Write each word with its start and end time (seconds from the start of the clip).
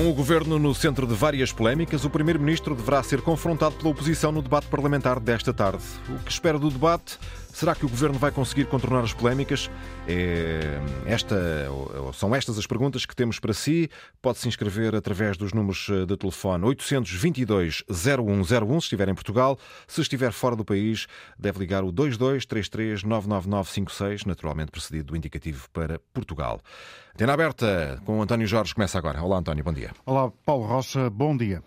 Com 0.00 0.08
o 0.08 0.14
governo 0.14 0.58
no 0.58 0.74
centro 0.74 1.06
de 1.06 1.12
várias 1.12 1.52
polémicas, 1.52 2.06
o 2.06 2.08
primeiro-ministro 2.08 2.74
deverá 2.74 3.02
ser 3.02 3.20
confrontado 3.20 3.74
pela 3.74 3.90
oposição 3.90 4.32
no 4.32 4.40
debate 4.40 4.66
parlamentar 4.66 5.20
desta 5.20 5.52
tarde. 5.52 5.84
O 6.08 6.24
que 6.24 6.32
espera 6.32 6.58
do 6.58 6.70
debate? 6.70 7.18
Será 7.52 7.74
que 7.74 7.84
o 7.84 7.88
governo 7.88 8.18
vai 8.18 8.30
conseguir 8.30 8.66
contornar 8.66 9.04
as 9.04 9.12
polémicas? 9.12 9.70
É 10.06 10.80
esta, 11.06 11.36
são 12.14 12.34
estas 12.34 12.58
as 12.58 12.66
perguntas 12.66 13.04
que 13.04 13.14
temos 13.14 13.38
para 13.38 13.52
si. 13.52 13.90
Pode 14.22 14.38
se 14.38 14.48
inscrever 14.48 14.94
através 14.94 15.36
dos 15.36 15.52
números 15.52 15.86
de 16.06 16.16
telefone 16.16 16.64
822 16.64 17.84
0101 17.90 18.80
se 18.80 18.84
estiver 18.86 19.08
em 19.08 19.14
Portugal. 19.14 19.58
Se 19.86 20.00
estiver 20.00 20.32
fora 20.32 20.56
do 20.56 20.64
país, 20.64 21.06
deve 21.38 21.58
ligar 21.58 21.84
o 21.84 21.92
2233 21.92 23.02
99956, 23.04 24.24
naturalmente 24.24 24.70
precedido 24.70 25.12
do 25.12 25.16
indicativo 25.16 25.68
para 25.70 26.00
Portugal. 26.12 26.60
Antena 27.14 27.34
aberta 27.34 28.00
com 28.04 28.22
António 28.22 28.46
Jorge 28.46 28.74
começa 28.74 28.96
agora. 28.96 29.22
Olá, 29.22 29.38
António, 29.38 29.64
bom 29.64 29.72
dia. 29.72 29.90
Olá, 30.06 30.30
Paulo 30.44 30.64
Rocha, 30.64 31.10
bom 31.10 31.36
dia. 31.36 31.62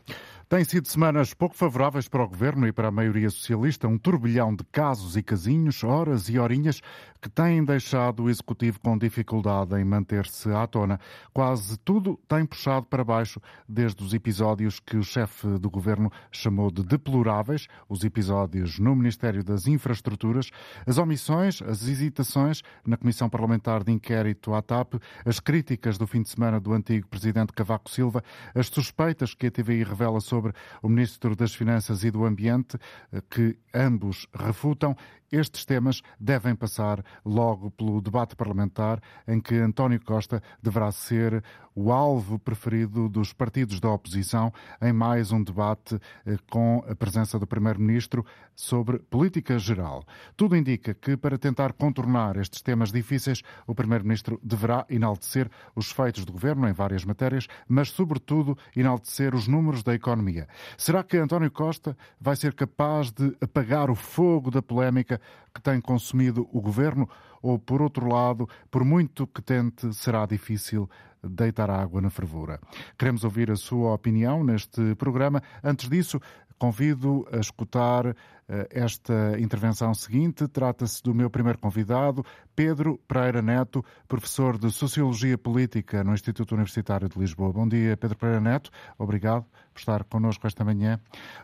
Têm 0.49 0.63
sido 0.63 0.87
semanas 0.87 1.33
pouco 1.33 1.55
favoráveis 1.55 2.07
para 2.07 2.23
o 2.23 2.27
governo 2.27 2.67
e 2.67 2.71
para 2.71 2.89
a 2.89 2.91
maioria 2.91 3.29
socialista, 3.29 3.87
um 3.87 3.97
turbilhão 3.97 4.53
de 4.53 4.63
casos 4.65 5.15
e 5.15 5.23
casinhos, 5.23 5.83
horas 5.83 6.27
e 6.29 6.37
horinhas, 6.37 6.81
que 7.21 7.29
têm 7.29 7.63
deixado 7.63 8.23
o 8.23 8.29
executivo 8.29 8.79
com 8.81 8.97
dificuldade 8.97 9.75
em 9.75 9.85
manter-se 9.85 10.49
à 10.51 10.67
tona. 10.67 10.99
Quase 11.33 11.77
tudo 11.79 12.19
tem 12.27 12.45
puxado 12.45 12.85
para 12.85 13.03
baixo, 13.03 13.41
desde 13.67 14.03
os 14.03 14.13
episódios 14.13 14.79
que 14.79 14.97
o 14.97 15.03
chefe 15.03 15.47
do 15.57 15.69
governo 15.69 16.11
chamou 16.29 16.69
de 16.69 16.83
deploráveis, 16.83 17.67
os 17.87 18.03
episódios 18.03 18.77
no 18.77 18.93
Ministério 18.93 19.43
das 19.43 19.65
Infraestruturas, 19.65 20.51
as 20.85 20.97
omissões, 20.97 21.61
as 21.61 21.87
hesitações 21.87 22.61
na 22.85 22.97
Comissão 22.97 23.29
Parlamentar 23.29 23.83
de 23.83 23.93
Inquérito 23.93 24.53
à 24.53 24.61
TAP, 24.61 24.95
as 25.25 25.39
críticas 25.39 25.97
do 25.97 26.05
fim 26.05 26.21
de 26.21 26.29
semana 26.29 26.59
do 26.59 26.73
antigo 26.73 27.07
presidente 27.07 27.53
Cavaco 27.53 27.89
Silva, 27.89 28.21
as 28.53 28.67
suspeitas 28.67 29.33
que 29.33 29.47
a 29.47 29.51
TVI 29.51 29.83
revela 29.83 30.19
sobre 30.19 30.32
sobre 30.33 30.51
o 30.81 30.89
Ministro 30.89 31.35
das 31.35 31.53
Finanças 31.53 32.03
e 32.03 32.09
do 32.09 32.25
Ambiente, 32.25 32.77
eh, 33.11 33.21
que 33.29 33.55
ambos 33.71 34.27
refutam. 34.33 34.97
Estes 35.33 35.65
temas 35.65 36.03
devem 36.19 36.55
passar 36.55 37.03
logo 37.25 37.71
pelo 37.71 37.99
debate 37.99 38.35
parlamentar, 38.35 39.01
em 39.27 39.41
que 39.41 39.55
António 39.55 39.99
Costa 39.99 40.43
deverá 40.61 40.91
ser 40.91 41.43
o 41.75 41.91
alvo 41.91 42.37
preferido 42.37 43.09
dos 43.09 43.33
partidos 43.33 43.79
da 43.79 43.89
oposição 43.89 44.53
em 44.79 44.93
mais 44.93 45.31
um 45.31 45.43
debate 45.43 45.99
eh, 46.23 46.37
com 46.51 46.83
a 46.87 46.95
presença 46.95 47.39
do 47.39 47.47
Primeiro-Ministro 47.47 48.23
sobre 48.55 48.99
política 48.99 49.57
geral. 49.57 50.05
Tudo 50.37 50.55
indica 50.55 50.93
que, 50.93 51.17
para 51.17 51.35
tentar 51.35 51.73
contornar 51.73 52.37
estes 52.37 52.61
temas 52.61 52.91
difíceis, 52.91 53.41
o 53.65 53.73
Primeiro-Ministro 53.73 54.39
deverá 54.43 54.85
enaltecer 54.87 55.49
os 55.75 55.91
feitos 55.91 56.25
do 56.25 56.31
governo 56.31 56.69
em 56.69 56.73
várias 56.73 57.03
matérias, 57.03 57.47
mas, 57.67 57.89
sobretudo, 57.89 58.55
enaltecer 58.75 59.33
os 59.33 59.47
números 59.47 59.81
da 59.81 59.95
economia. 59.95 60.47
Será 60.77 61.03
que 61.03 61.17
António 61.17 61.49
Costa 61.49 61.97
vai 62.21 62.35
ser 62.35 62.53
capaz 62.53 63.11
de 63.11 63.35
apagar 63.41 63.89
o 63.89 63.95
fogo 63.95 64.51
da 64.51 64.61
polémica 64.61 65.19
que 65.53 65.61
tem 65.61 65.79
consumido 65.79 66.47
o 66.51 66.61
governo? 66.61 67.09
Ou, 67.41 67.59
por 67.59 67.81
outro 67.81 68.07
lado, 68.07 68.47
por 68.71 68.83
muito 68.83 69.27
que 69.27 69.41
tente, 69.41 69.93
será 69.93 70.25
difícil 70.25 70.89
deitar 71.23 71.69
água 71.69 72.01
na 72.01 72.09
fervura. 72.09 72.59
Queremos 72.97 73.23
ouvir 73.23 73.49
a 73.49 73.55
sua 73.55 73.93
opinião 73.93 74.43
neste 74.43 74.95
programa. 74.95 75.41
Antes 75.63 75.89
disso, 75.89 76.19
convido 76.57 77.27
a 77.31 77.37
escutar 77.37 78.15
eh, 78.47 78.67
esta 78.71 79.39
intervenção 79.39 79.93
seguinte. 79.93 80.47
Trata-se 80.47 81.01
do 81.01 81.13
meu 81.13 81.29
primeiro 81.29 81.57
convidado, 81.57 82.25
Pedro 82.55 82.97
Pereira 83.07 83.41
Neto, 83.41 83.83
professor 84.07 84.57
de 84.57 84.69
Sociologia 84.71 85.37
Política 85.37 86.03
no 86.03 86.13
Instituto 86.13 86.53
Universitário 86.53 87.07
de 87.07 87.17
Lisboa. 87.17 87.53
Bom 87.53 87.67
dia, 87.67 87.95
Pedro 87.95 88.17
Pereira 88.17 88.41
Neto. 88.41 88.69
Obrigado 88.97 89.45
por 89.73 89.79
estar 89.79 90.03
connosco 90.03 90.45
esta 90.45 90.63
manhã. 90.63 90.99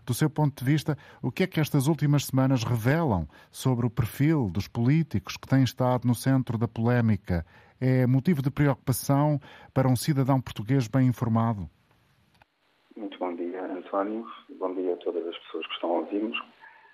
Do 0.05 0.13
seu 0.13 0.29
ponto 0.29 0.63
de 0.63 0.69
vista, 0.69 0.97
o 1.21 1.31
que 1.31 1.43
é 1.43 1.47
que 1.47 1.59
estas 1.59 1.87
últimas 1.87 2.25
semanas 2.25 2.63
revelam 2.63 3.27
sobre 3.51 3.85
o 3.85 3.89
perfil 3.89 4.49
dos 4.49 4.67
políticos 4.67 5.37
que 5.37 5.47
têm 5.47 5.63
estado 5.63 6.07
no 6.07 6.13
centro 6.13 6.57
da 6.57 6.67
polémica? 6.67 7.45
É 7.79 8.05
motivo 8.05 8.41
de 8.41 8.51
preocupação 8.51 9.39
para 9.73 9.87
um 9.87 9.95
cidadão 9.95 10.41
português 10.41 10.87
bem 10.87 11.07
informado? 11.07 11.69
Muito 12.95 13.17
bom 13.17 13.28
António. 13.89 14.27
Bom 14.59 14.75
dia 14.75 14.93
a 14.93 14.97
todas 14.97 15.25
as 15.25 15.37
pessoas 15.39 15.65
que 15.65 15.73
estão 15.73 15.89
a 15.89 15.99
ouvir-nos. 15.99 16.39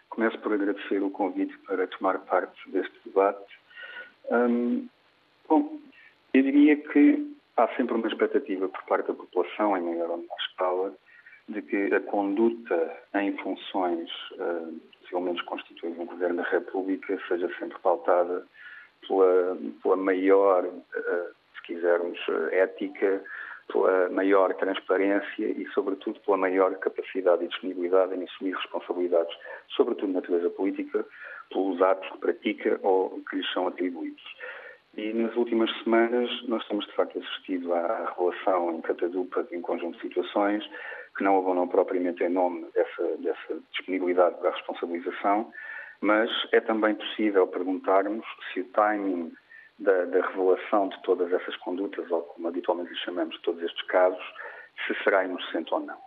Começo 0.09 0.39
por 0.39 0.53
agradecer 0.53 1.03
o 1.03 1.09
convite 1.09 1.57
para 1.67 1.85
tomar 1.87 2.19
parte 2.19 2.57
deste 2.71 2.93
debate. 3.05 3.59
Hum, 4.31 4.87
bom, 5.47 5.77
eu 6.33 6.41
diria 6.41 6.77
que 6.77 7.35
há 7.57 7.67
sempre 7.75 7.95
uma 7.95 8.07
expectativa 8.07 8.69
por 8.69 8.81
parte 8.83 9.07
da 9.07 9.13
população, 9.13 9.75
em 9.75 9.81
maior 9.81 10.09
ou 10.11 10.17
menor 10.19 10.37
escala, 10.49 10.93
de 11.49 11.61
que 11.63 11.93
a 11.93 11.99
conduta 11.99 12.97
em 13.15 13.35
funções, 13.39 14.09
uh, 14.31 14.79
possivelmente 15.01 15.43
constituídas 15.43 15.97
no 15.97 16.05
Governo 16.05 16.37
da 16.37 16.49
República, 16.49 17.19
seja 17.27 17.49
sempre 17.59 17.77
pautada 17.79 18.47
pela, 19.05 19.57
pela 19.83 19.97
maior, 19.97 20.63
uh, 20.63 21.35
se 21.55 21.61
quisermos, 21.63 22.17
ética, 22.51 23.21
pela 23.71 24.09
maior 24.09 24.53
transparência 24.55 25.45
e, 25.45 25.67
sobretudo, 25.73 26.19
pela 26.21 26.37
maior 26.37 26.73
capacidade 26.75 27.43
e 27.43 27.47
disponibilidade 27.47 28.15
em 28.15 28.23
assumir 28.23 28.55
responsabilidades, 28.55 29.35
sobretudo 29.75 30.13
na 30.13 30.21
natureza 30.21 30.49
política, 30.49 31.05
pelos 31.49 31.81
atos 31.81 32.09
que 32.11 32.17
pratica 32.17 32.79
ou 32.83 33.21
que 33.29 33.37
lhes 33.37 33.53
são 33.53 33.67
atribuídos. 33.67 34.23
E 34.97 35.11
nas 35.13 35.35
últimas 35.35 35.69
semanas 35.83 36.29
nós 36.47 36.65
temos 36.67 36.85
de 36.85 36.93
facto 36.93 37.19
assistido 37.19 37.73
à 37.73 38.13
revelação 38.17 38.75
em 38.75 38.81
catadupa 38.81 39.43
de 39.43 39.57
um 39.57 39.61
conjunto 39.61 39.95
de 39.97 40.07
situações 40.07 40.63
que 41.17 41.23
não 41.23 41.37
abonam 41.37 41.67
propriamente 41.67 42.23
em 42.23 42.29
nome 42.29 42.65
dessa, 42.73 43.17
dessa 43.17 43.61
disponibilidade 43.71 44.37
para 44.37 44.49
a 44.49 44.53
responsabilização, 44.53 45.51
mas 46.01 46.29
é 46.51 46.59
também 46.61 46.95
possível 46.95 47.47
perguntarmos 47.47 48.25
se 48.53 48.61
o 48.61 48.65
timing 48.69 49.31
da, 49.79 50.05
da, 50.05 50.27
revelação 50.27 50.89
de 50.89 51.01
todas 51.03 51.31
essas 51.33 51.55
condutas, 51.57 52.09
ou 52.09 52.21
como 52.21 52.47
habitualmente 52.47 52.91
lhe 52.91 52.99
chamamos, 52.99 53.35
de 53.35 53.41
todos 53.41 53.61
estes 53.61 53.81
casos, 53.87 54.23
se 54.85 54.93
será 55.03 55.25
inocente 55.25 55.73
ou 55.73 55.79
não. 55.79 55.97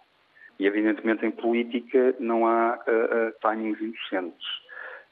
E, 0.58 0.66
evidentemente, 0.66 1.24
em 1.24 1.30
política 1.30 2.14
não 2.18 2.46
há 2.46 2.76
uh, 2.86 3.28
uh, 3.28 3.32
timings 3.40 3.80
inocentes. 3.80 4.46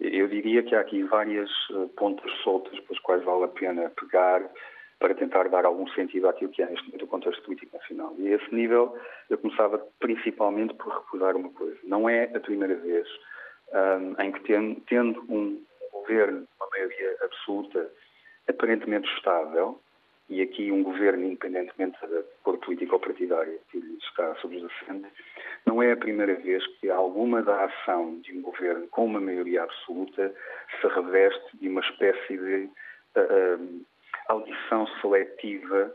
Eu 0.00 0.28
diria 0.28 0.62
que 0.62 0.74
há 0.74 0.80
aqui 0.80 1.02
várias 1.04 1.50
uh, 1.70 1.88
pontas 1.96 2.30
soltas 2.42 2.78
pelas 2.80 2.98
quais 3.00 3.24
vale 3.24 3.44
a 3.44 3.48
pena 3.48 3.90
pegar 3.90 4.42
para 4.98 5.14
tentar 5.14 5.48
dar 5.48 5.64
algum 5.64 5.86
sentido 5.88 6.28
àquilo 6.28 6.50
que 6.50 6.62
é 6.62 6.66
neste 6.66 6.86
momento 6.86 7.04
o 7.04 7.08
contexto 7.08 7.42
político 7.42 7.76
nacional. 7.76 8.14
E 8.18 8.28
a 8.28 8.36
esse 8.36 8.54
nível 8.54 8.96
eu 9.28 9.38
começava 9.38 9.78
principalmente 10.00 10.74
por 10.74 10.92
recordar 10.92 11.36
uma 11.36 11.50
coisa. 11.50 11.76
Não 11.84 12.08
é 12.08 12.24
a 12.34 12.40
primeira 12.40 12.74
vez 12.76 13.06
um, 13.72 14.22
em 14.22 14.32
que, 14.32 14.80
tendo 14.86 15.20
um 15.28 15.62
governo, 15.92 16.46
uma 16.58 16.68
maioria 16.70 17.16
absoluta, 17.22 17.90
aparentemente 18.48 19.08
estável, 19.14 19.80
e 20.28 20.42
aqui 20.42 20.72
um 20.72 20.82
governo, 20.82 21.24
independentemente 21.24 21.98
da 22.00 22.22
cor 22.42 22.58
política 22.58 22.94
ou 22.94 23.00
partidária 23.00 23.58
que 23.70 23.78
lhe 23.78 23.96
está 23.98 24.34
subjacente, 24.36 25.06
não 25.64 25.82
é 25.82 25.92
a 25.92 25.96
primeira 25.96 26.34
vez 26.34 26.66
que 26.78 26.90
alguma 26.90 27.42
da 27.42 27.64
ação 27.64 28.18
de 28.20 28.36
um 28.36 28.42
governo 28.42 28.88
com 28.88 29.04
uma 29.04 29.20
maioria 29.20 29.62
absoluta 29.62 30.34
se 30.80 30.86
reveste 30.88 31.56
de 31.58 31.68
uma 31.68 31.80
espécie 31.80 32.36
de 32.36 32.68
uh, 33.16 33.86
audição 34.28 34.86
seletiva 35.00 35.94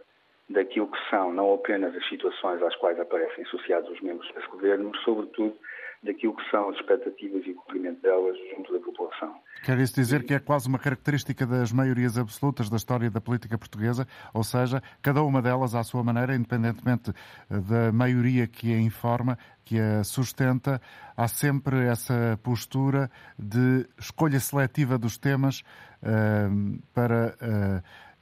daquilo 0.50 0.88
que 0.88 1.09
são 1.09 1.34
não 1.34 1.53
apenas 1.53 1.95
as 1.95 2.07
situações 2.07 2.61
às 2.61 2.75
quais 2.78 3.00
aparecem 3.00 3.44
associados 3.44 3.90
os 3.90 4.01
membros 4.01 4.31
desse 4.34 4.47
governo, 4.47 4.91
mas 4.94 5.01
sobretudo 5.03 5.57
daquilo 6.03 6.35
que 6.35 6.49
são 6.49 6.70
as 6.70 6.76
expectativas 6.78 7.46
e 7.46 7.52
o 7.52 7.55
cumprimento 7.55 8.02
delas 8.02 8.35
junto 8.55 8.73
da 8.73 8.79
população. 8.79 9.35
Quer 9.64 9.78
isso 9.79 9.93
dizer 9.93 10.23
que 10.23 10.34
é 10.34 10.40
quase 10.40 10.67
uma 10.67 10.79
característica 10.79 11.46
das 11.46 11.72
maiorias 11.72 12.17
absolutas 12.17 12.70
da 12.70 12.78
história 12.78 13.11
da 13.11 13.22
política 13.22 13.58
portuguesa, 13.58 14.08
ou 14.34 14.43
seja, 14.43 14.81
cada 15.02 15.22
uma 15.22 15.41
delas 15.41 15.76
à 15.76 15.84
sua 15.84 16.03
maneira, 16.03 16.35
independentemente 16.35 17.11
eh, 17.11 17.59
da 17.59 17.91
maioria 17.91 18.47
que 18.47 18.73
a 18.73 18.79
informa, 18.79 19.37
que 19.64 19.78
a 19.79 20.03
sustenta, 20.03 20.81
há 21.16 21.28
sempre 21.28 21.85
essa 21.85 22.40
postura 22.41 23.11
de 23.37 23.85
escolha 23.99 24.40
seletiva 24.40 24.97
dos 24.97 25.17
temas 25.17 25.61
uh, 26.02 26.81
para 26.93 27.35
uh, 27.40 27.78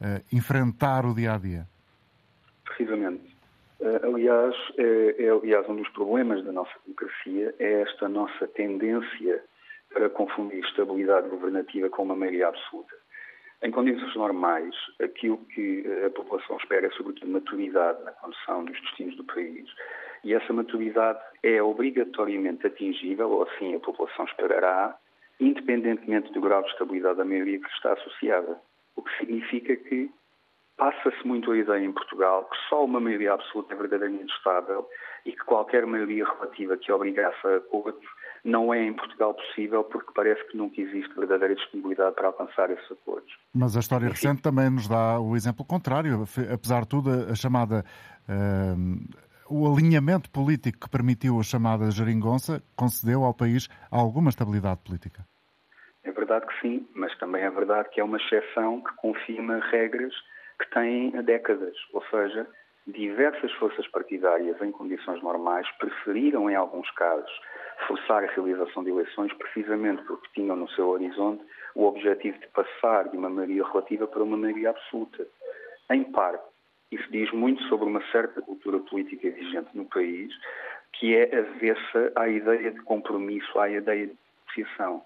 uh, 0.06 0.26
enfrentar 0.34 1.06
o 1.06 1.14
dia 1.16 1.34
a 1.34 1.38
dia. 1.38 1.68
Precisamente. 2.66 3.29
Eh, 3.82 4.00
aliás, 4.04 4.56
é, 4.78 5.24
é, 5.24 5.30
aliás, 5.30 5.68
um 5.70 5.76
dos 5.76 5.90
problemas 5.90 6.44
da 6.44 6.52
nossa 6.52 6.74
democracia 6.86 7.56
é 7.60 7.82
esta 7.82 8.10
nossa 8.10 8.48
tendência 8.48 9.44
para 9.90 10.10
confundir 10.10 10.64
estabilidade 10.66 11.30
governativa 11.30 11.90
com 11.90 12.04
uma 12.04 12.16
maioria 12.16 12.50
absoluta. 12.50 12.94
Em 13.62 13.72
condições 13.72 14.16
normais, 14.16 14.76
aquilo 15.02 15.38
que 15.54 15.84
a 16.06 16.10
população 16.10 16.58
espera 16.58 16.88
é, 16.88 16.92
sobretudo, 16.92 17.32
maturidade 17.32 18.04
na 18.04 18.12
condução 18.12 18.64
dos 18.66 18.80
destinos 18.82 19.16
do 19.18 19.24
país. 19.24 19.70
E 20.24 20.34
essa 20.34 20.52
maturidade 20.54 21.20
é 21.44 21.62
obrigatoriamente 21.62 22.68
atingível, 22.68 23.30
ou 23.30 23.44
assim 23.44 23.76
a 23.76 23.80
população 23.80 24.26
esperará, 24.26 24.98
independentemente 25.40 26.32
do 26.34 26.42
grau 26.42 26.62
de 26.64 26.70
estabilidade 26.70 27.18
da 27.18 27.26
maioria 27.26 27.60
que 27.60 27.70
está 27.70 27.94
associada. 27.94 28.60
O 28.96 29.02
que 29.02 29.18
significa 29.18 29.76
que 29.76 30.10
passa-se 30.80 31.28
muito 31.28 31.52
a 31.52 31.58
ideia 31.58 31.86
em 31.86 31.92
Portugal 31.92 32.46
que 32.46 32.58
só 32.70 32.86
uma 32.86 33.02
maioria 33.02 33.34
absoluta 33.34 33.74
é 33.74 33.78
verdadeiramente 33.78 34.34
estável 34.34 34.88
e 35.26 35.34
que 35.34 35.44
qualquer 35.44 35.86
maioria 35.86 36.26
relativa 36.26 36.78
que 36.78 36.92
obrigasse 36.92 37.46
a 37.46 37.58
acordo 37.58 38.00
não 38.46 38.74
é 38.74 38.82
em 38.82 38.94
Portugal 38.94 39.34
possível 39.34 39.84
porque 39.84 40.12
parece 40.16 40.42
que 40.48 40.58
nunca 40.58 40.80
existe 40.80 41.14
verdadeira 41.14 41.54
disponibilidade 41.54 42.16
para 42.16 42.28
alcançar 42.28 42.72
esses 42.72 42.90
acordos. 42.90 43.32
Mas 43.54 43.76
a 43.76 43.82
história 43.82 44.08
recente 44.08 44.42
também 44.42 44.70
nos 44.70 44.88
dá 44.88 45.20
o 45.20 45.36
exemplo 45.36 45.66
contrário. 45.66 46.24
Apesar 46.54 46.84
de 46.84 46.88
tudo, 46.88 47.10
a 47.30 47.36
chamada. 47.36 47.84
Uh, 48.30 49.30
o 49.52 49.68
alinhamento 49.68 50.30
político 50.30 50.82
que 50.82 50.90
permitiu 50.90 51.40
a 51.40 51.44
chamada 51.44 51.90
geringonça 51.90 52.64
concedeu 52.76 53.24
ao 53.24 53.34
país 53.34 53.68
alguma 53.92 54.30
estabilidade 54.30 54.80
política. 54.86 55.26
É 56.04 56.12
verdade 56.12 56.46
que 56.46 56.62
sim, 56.62 56.88
mas 56.96 57.18
também 57.18 57.42
é 57.42 57.50
verdade 57.50 57.90
que 57.90 58.00
é 58.00 58.04
uma 58.04 58.18
exceção 58.18 58.82
que 58.82 58.96
confirma 58.98 59.60
regras 59.72 60.14
que 60.60 60.70
têm 60.72 61.12
décadas. 61.24 61.76
Ou 61.94 62.04
seja, 62.06 62.48
diversas 62.88 63.52
forças 63.54 63.88
partidárias 63.88 64.62
em 64.62 64.72
condições 64.72 65.22
normais 65.22 65.68
preferiram, 65.78 66.50
em 66.50 66.56
alguns 66.56 66.90
casos, 66.92 67.32
forçar 67.88 68.24
a 68.24 68.28
realização 68.28 68.84
de 68.84 68.90
eleições 68.90 69.32
precisamente 69.34 70.04
porque 70.04 70.28
tinham 70.34 70.56
no 70.56 70.70
seu 70.72 70.90
horizonte 70.90 71.44
o 71.76 71.86
objetivo 71.86 72.38
de 72.40 72.48
passar 72.48 73.08
de 73.10 73.18
uma 73.18 73.30
maioria 73.30 73.66
relativa 73.66 74.08
para 74.08 74.24
uma 74.24 74.38
maioria 74.38 74.72
absoluta. 74.72 75.26
Em 75.90 76.04
parte, 76.04 76.44
isso 76.92 77.10
diz 77.12 77.32
muito 77.32 77.64
sobre 77.64 77.88
uma 77.88 78.02
certa 78.12 78.42
cultura 78.42 78.80
política 78.80 79.30
vigente 79.30 79.70
no 79.74 79.86
país, 79.86 80.34
que 80.94 81.16
é 81.16 81.38
avessa 81.38 82.12
à 82.16 82.28
ideia 82.28 82.72
de 82.72 82.82
compromisso, 82.82 83.60
à 83.60 83.70
ideia 83.70 84.08
de 84.08 84.18
negociação. 84.58 85.04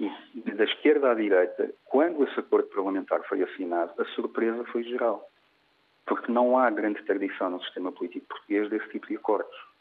E 0.00 0.50
da 0.52 0.64
esquerda 0.64 1.12
à 1.12 1.14
direita, 1.14 1.72
quando 1.84 2.24
esse 2.24 2.38
acordo 2.38 2.68
parlamentar 2.68 3.22
foi 3.28 3.42
assinado, 3.42 3.92
a 4.00 4.04
surpresa 4.06 4.64
foi 4.66 4.82
geral. 4.82 5.28
Porque 6.06 6.30
não 6.30 6.58
há 6.58 6.68
grande 6.70 7.02
tradição 7.04 7.50
no 7.50 7.62
sistema 7.62 7.92
político 7.92 8.26
português 8.26 8.68
desse 8.68 8.88
tipo 8.90 9.06
de 9.06 9.16
acordos 9.16 9.74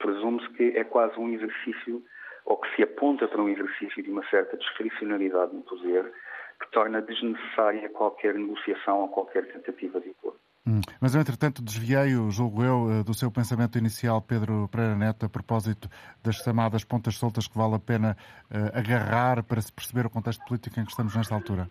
presume-se 0.00 0.48
que 0.54 0.76
é 0.76 0.82
quase 0.82 1.16
um 1.20 1.28
exercício, 1.28 2.02
ou 2.44 2.56
que 2.56 2.74
se 2.74 2.82
aponta 2.82 3.28
para 3.28 3.40
um 3.40 3.48
exercício 3.48 4.02
de 4.02 4.10
uma 4.10 4.26
certa 4.28 4.56
discricionalidade 4.56 5.54
no 5.54 5.62
poder, 5.62 6.10
que 6.58 6.70
torna 6.72 7.00
desnecessária 7.00 7.88
qualquer 7.90 8.34
negociação 8.34 9.02
ou 9.02 9.08
qualquer 9.08 9.46
tentativa 9.52 10.00
de 10.00 10.10
acordo. 10.10 10.40
Hum. 10.70 10.80
Mas 11.00 11.16
eu, 11.16 11.20
entretanto, 11.20 11.60
desviei, 11.60 12.10
julgo 12.30 12.62
eu, 12.62 13.00
eh, 13.00 13.02
do 13.02 13.12
seu 13.12 13.28
pensamento 13.28 13.76
inicial, 13.76 14.22
Pedro 14.22 14.68
Pereira 14.70 14.94
Neto, 14.94 15.26
a 15.26 15.28
propósito 15.28 15.88
das 16.22 16.36
chamadas 16.36 16.84
pontas 16.84 17.16
soltas 17.16 17.48
que 17.48 17.58
vale 17.58 17.74
a 17.74 17.80
pena 17.80 18.16
uh, 18.52 18.78
agarrar 18.78 19.42
para 19.42 19.60
se 19.60 19.72
perceber 19.72 20.06
o 20.06 20.10
contexto 20.10 20.44
político 20.46 20.78
em 20.78 20.84
que 20.84 20.90
estamos 20.90 21.16
nesta 21.16 21.34
altura. 21.34 21.68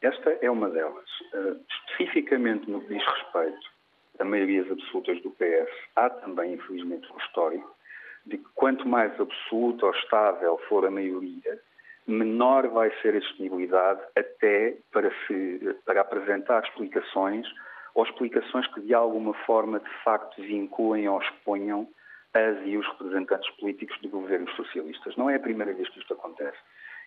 Esta 0.00 0.30
é 0.40 0.50
uma 0.50 0.70
delas. 0.70 1.10
Uh, 1.34 1.60
especificamente 1.90 2.70
no 2.70 2.80
que 2.80 2.94
diz 2.94 3.04
respeito 3.04 3.74
a 4.18 4.24
maiorias 4.24 4.70
absolutas 4.70 5.20
do 5.22 5.30
PS, 5.32 5.70
há 5.94 6.08
também, 6.08 6.54
infelizmente, 6.54 7.06
um 7.12 7.18
histórico 7.18 7.76
de 8.24 8.38
que 8.38 8.48
quanto 8.54 8.88
mais 8.88 9.12
absoluta 9.20 9.84
ou 9.84 9.92
estável 9.92 10.58
for 10.66 10.86
a 10.86 10.90
maioria, 10.90 11.60
menor 12.06 12.68
vai 12.68 12.90
ser 13.02 13.16
a 13.16 13.20
disponibilidade 13.20 14.00
até 14.16 14.78
para, 14.90 15.10
se, 15.26 15.76
para 15.84 16.00
apresentar 16.00 16.62
explicações 16.62 17.46
ou 17.94 18.04
explicações 18.04 18.66
que 18.68 18.80
de 18.80 18.92
alguma 18.92 19.32
forma 19.46 19.78
de 19.78 19.90
facto 20.02 20.42
vinculem 20.42 21.08
ou 21.08 21.20
exponham 21.20 21.88
as 22.34 22.66
e 22.66 22.76
os 22.76 22.86
representantes 22.88 23.48
políticos 23.56 23.96
de 24.00 24.08
governos 24.08 24.54
socialistas. 24.56 25.16
Não 25.16 25.30
é 25.30 25.36
a 25.36 25.40
primeira 25.40 25.72
vez 25.72 25.88
que 25.88 26.00
isto 26.00 26.12
acontece. 26.14 26.58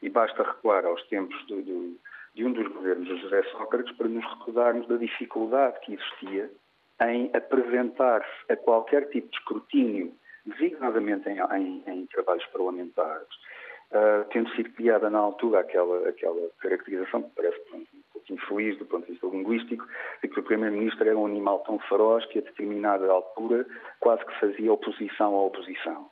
E 0.02 0.10
basta 0.10 0.42
recuar 0.42 0.86
aos 0.86 1.04
tempos 1.08 1.36
de, 1.48 1.62
de, 1.64 1.98
de 2.36 2.46
um 2.46 2.54
dos 2.54 2.68
governos 2.68 3.08
de 3.08 3.22
José 3.22 3.44
Sócrates 3.52 3.96
para 3.98 4.08
nos 4.08 4.24
recordarmos 4.26 4.88
da 4.88 4.96
dificuldade 4.96 5.80
que 5.82 5.96
existia 5.96 6.50
em 7.02 7.30
apresentar-se 7.34 8.52
a 8.52 8.56
qualquer 8.56 9.10
tipo 9.10 9.30
de 9.30 9.38
escrutínio, 9.38 10.14
designadamente 10.46 11.28
em, 11.30 11.40
em, 11.40 11.84
em 11.86 12.06
trabalhos 12.08 12.46
parlamentares, 12.48 13.28
uh, 13.92 14.26
tendo 14.32 14.50
sido 14.56 14.72
criada 14.72 15.10
na 15.10 15.20
altura 15.20 15.60
aquela, 15.60 16.08
aquela 16.08 16.50
caracterização 16.60 17.24
que 17.24 17.36
parece 17.36 17.60
infeliz 18.34 18.78
do 18.78 18.86
ponto 18.86 19.06
de 19.06 19.12
vista 19.12 19.28
linguístico, 19.28 19.86
de 20.22 20.28
que 20.28 20.40
o 20.40 20.44
Primeiro-Ministro 20.44 21.08
era 21.08 21.18
um 21.18 21.26
animal 21.26 21.60
tão 21.60 21.80
feroz 21.80 22.26
que 22.28 22.40
a 22.40 22.42
determinada 22.42 23.10
altura 23.12 23.66
quase 24.00 24.26
que 24.26 24.40
fazia 24.40 24.72
oposição 24.72 25.36
à 25.36 25.44
oposição. 25.44 26.10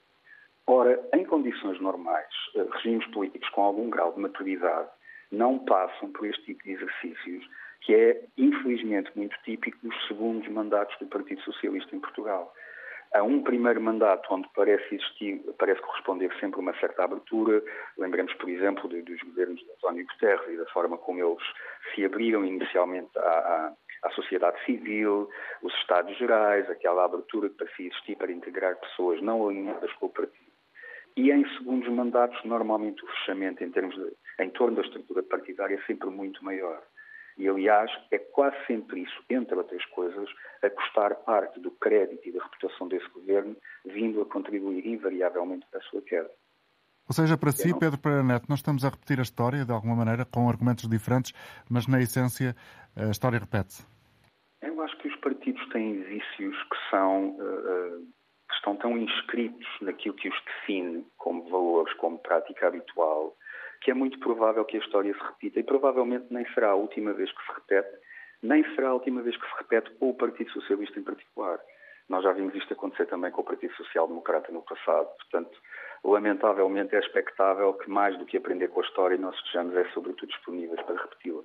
Ora, 0.68 1.00
em 1.14 1.24
condições 1.26 1.80
normais, 1.80 2.34
uh, 2.56 2.68
regimes 2.72 3.06
políticos 3.08 3.48
com 3.50 3.62
algum 3.62 3.90
grau 3.90 4.14
de 4.14 4.20
maturidade 4.20 4.90
não 5.32 5.60
passam 5.60 6.12
por 6.12 6.26
este 6.28 6.44
tipo 6.46 6.64
de 6.64 6.72
exercícios 6.72 7.48
que 7.82 7.94
é, 7.94 8.26
infelizmente, 8.36 9.12
muito 9.16 9.38
típico 9.44 9.78
dos 9.84 10.08
segundos 10.08 10.48
mandatos 10.50 10.98
do 10.98 11.06
Partido 11.06 11.42
Socialista 11.42 11.96
em 11.96 12.00
Portugal. 12.00 12.52
Há 13.16 13.24
um 13.24 13.42
primeiro 13.42 13.80
mandato 13.80 14.28
onde 14.34 14.46
parece 14.54 14.94
existir, 14.94 15.42
parece 15.58 15.80
corresponder 15.80 16.30
sempre 16.38 16.60
a 16.60 16.64
uma 16.64 16.78
certa 16.82 17.06
abertura. 17.06 17.64
Lembremos, 17.98 18.34
por 18.34 18.50
exemplo, 18.50 18.90
de, 18.90 19.02
dos 19.04 19.22
governos 19.22 19.58
de 19.58 19.72
António 19.72 20.06
Guterres 20.06 20.54
e 20.54 20.58
da 20.58 20.66
forma 20.66 20.98
como 20.98 21.24
eles 21.24 21.42
se 21.94 22.04
abriram 22.04 22.44
inicialmente 22.44 23.18
à, 23.18 23.22
à, 23.22 23.74
à 24.04 24.10
sociedade 24.10 24.62
civil, 24.66 25.30
os 25.62 25.74
Estados 25.76 26.18
Gerais, 26.18 26.70
aquela 26.70 27.06
abertura 27.06 27.48
que 27.48 27.56
parecia 27.56 27.88
existir 27.88 28.18
para 28.18 28.34
integrar 28.34 28.76
pessoas 28.82 29.22
não 29.22 29.48
alinhadas 29.48 29.94
com 29.94 30.08
o 30.08 30.10
partido. 30.10 30.52
E 31.16 31.32
em 31.32 31.48
segundos 31.58 31.88
mandatos, 31.88 32.44
normalmente 32.44 33.02
o 33.02 33.08
fechamento 33.08 33.64
em 33.64 33.72
termos 33.72 33.96
de, 33.96 34.12
em 34.42 34.50
torno 34.50 34.76
da 34.76 34.82
estrutura 34.82 35.24
partidária 35.24 35.76
é 35.76 35.82
sempre 35.88 36.10
muito 36.10 36.44
maior. 36.44 36.84
E, 37.38 37.48
aliás, 37.48 37.92
é 38.12 38.18
quase 38.18 38.56
sempre 38.66 39.02
isso, 39.02 39.24
entre 39.30 39.56
outras 39.56 39.84
coisas, 39.88 40.30
a 40.64 40.70
custar 40.70 41.16
parte 41.16 41.60
do 41.60 41.72
crédito 41.72 42.28
e 42.28 42.32
da 42.32 42.44
reputação 42.44 42.88
desse 42.88 43.08
governo, 43.10 43.56
vindo 43.86 44.22
a 44.22 44.26
contribuir 44.26 44.86
invariavelmente 44.88 45.66
para 45.70 45.80
a 45.80 45.84
sua 45.84 46.02
queda. 46.02 46.32
Ou 47.08 47.14
seja, 47.14 47.38
para 47.38 47.52
si, 47.52 47.78
Pedro 47.78 48.00
Pereira 48.00 48.24
Neto, 48.24 48.46
nós 48.50 48.60
estamos 48.60 48.84
a 48.84 48.90
repetir 48.90 49.20
a 49.20 49.22
história, 49.22 49.64
de 49.64 49.72
alguma 49.72 49.96
maneira, 49.96 50.26
com 50.26 50.50
argumentos 50.50 50.90
diferentes, 50.90 51.34
mas 51.70 51.86
na 51.88 52.02
essência 52.02 52.56
a 52.96 53.12
história 53.12 53.38
repete-se. 53.38 53.86
Eu 54.62 54.82
acho 54.82 54.98
que 54.98 55.08
os 55.08 55.16
partidos 55.18 55.64
têm 55.70 56.02
vícios 56.02 56.56
que 56.64 56.78
são 56.90 57.30
uh, 57.30 58.08
que 58.48 58.56
estão 58.56 58.76
tão 58.76 58.98
inscritos 58.98 59.68
naquilo 59.82 60.16
que 60.16 60.30
os 60.30 60.44
define 60.46 61.06
como 61.18 61.48
valores, 61.50 61.94
como 61.96 62.18
prática 62.20 62.68
habitual, 62.68 63.36
que 63.86 63.92
é 63.92 63.94
muito 63.94 64.18
provável 64.18 64.66
que 64.66 64.78
a 64.78 64.80
história 64.80 65.14
se 65.14 65.24
repita 65.24 65.60
e 65.60 65.64
provavelmente 65.64 66.26
nem 66.32 66.44
será 66.56 66.72
a 66.72 66.76
última 66.76 67.14
vez 67.14 67.32
que 67.32 67.46
se 67.46 67.52
repete, 67.54 67.96
nem 68.42 68.64
será 68.74 68.90
a 68.90 68.94
última 68.96 69.22
vez 69.22 69.38
que 69.38 69.48
se 69.48 69.58
repete 69.60 69.92
com 70.00 70.10
o 70.10 70.14
Partido 70.16 70.50
Socialista 70.54 71.00
em 71.00 71.04
particular. 71.04 71.60
Nós 72.10 72.24
já 72.24 72.32
vimos 72.32 72.56
isto 72.56 72.74
acontecer 72.74 73.06
também 73.06 73.30
com 73.30 73.42
o 73.42 73.46
Partido 73.46 73.76
Social 73.76 74.08
Democrata 74.08 74.52
no 74.52 74.64
passado. 74.64 75.08
Portanto, 75.18 75.56
lamentavelmente 76.04 76.96
é 76.96 77.00
expectável 77.00 77.76
que 77.76 77.88
mais 77.88 78.18
do 78.18 78.26
que 78.26 78.38
aprender 78.38 78.70
com 78.70 78.82
a 78.82 78.84
história, 78.84 79.20
nós 79.20 79.36
estejamos 79.36 79.76
é 79.76 79.88
sobretudo 79.92 80.30
disponíveis 80.30 80.82
para 80.82 81.04
repeti-la. 81.04 81.44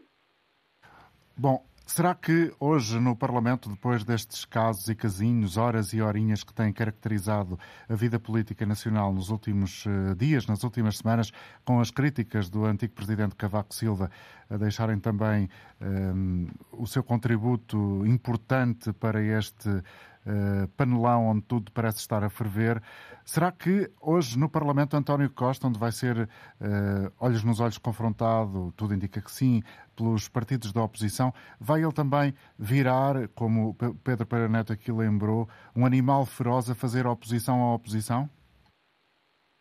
Bom, 1.36 1.62
Será 1.92 2.14
que 2.14 2.54
hoje 2.60 3.00
no 3.00 3.16
Parlamento, 3.16 3.68
depois 3.68 4.04
destes 4.04 4.44
casos 4.44 4.88
e 4.88 4.94
casinhos, 4.94 5.56
horas 5.56 5.92
e 5.92 6.00
horinhas 6.00 6.44
que 6.44 6.54
têm 6.54 6.72
caracterizado 6.72 7.58
a 7.88 7.96
vida 7.96 8.16
política 8.16 8.64
nacional 8.64 9.12
nos 9.12 9.28
últimos 9.28 9.84
eh, 9.88 10.14
dias, 10.14 10.46
nas 10.46 10.62
últimas 10.62 10.98
semanas, 10.98 11.32
com 11.64 11.80
as 11.80 11.90
críticas 11.90 12.48
do 12.48 12.64
antigo 12.64 12.94
presidente 12.94 13.34
Cavaco 13.34 13.74
Silva 13.74 14.08
a 14.48 14.56
deixarem 14.56 15.00
também 15.00 15.48
um, 15.80 16.46
eh, 16.46 16.52
o 16.70 16.86
seu 16.86 17.02
contributo 17.02 18.06
importante 18.06 18.92
para 18.92 19.20
este 19.20 19.82
uh, 20.26 20.68
panelão 20.76 21.26
onde 21.26 21.42
tudo 21.42 21.70
parece 21.72 21.98
estar 21.98 22.22
a 22.24 22.30
ferver. 22.30 22.82
Será 23.24 23.52
que 23.52 23.90
hoje 24.00 24.38
no 24.38 24.48
Parlamento 24.48 24.96
António 24.96 25.30
Costa, 25.30 25.68
onde 25.68 25.78
vai 25.78 25.92
ser 25.92 26.18
uh, 26.18 27.12
olhos 27.18 27.44
nos 27.44 27.60
olhos 27.60 27.78
confrontado, 27.78 28.72
tudo 28.76 28.94
indica 28.94 29.20
que 29.20 29.30
sim, 29.30 29.62
pelos 30.00 30.28
partidos 30.28 30.72
da 30.72 30.82
oposição, 30.82 31.32
vai 31.60 31.82
ele 31.82 31.92
também 31.92 32.34
virar, 32.58 33.28
como 33.34 33.76
Pedro 34.02 34.26
Pereira 34.26 34.50
Neto 34.50 34.72
aqui 34.72 34.90
lembrou, 34.90 35.46
um 35.76 35.84
animal 35.84 36.24
feroz 36.24 36.70
a 36.70 36.74
fazer 36.74 37.06
oposição 37.06 37.62
à 37.62 37.74
oposição? 37.74 38.28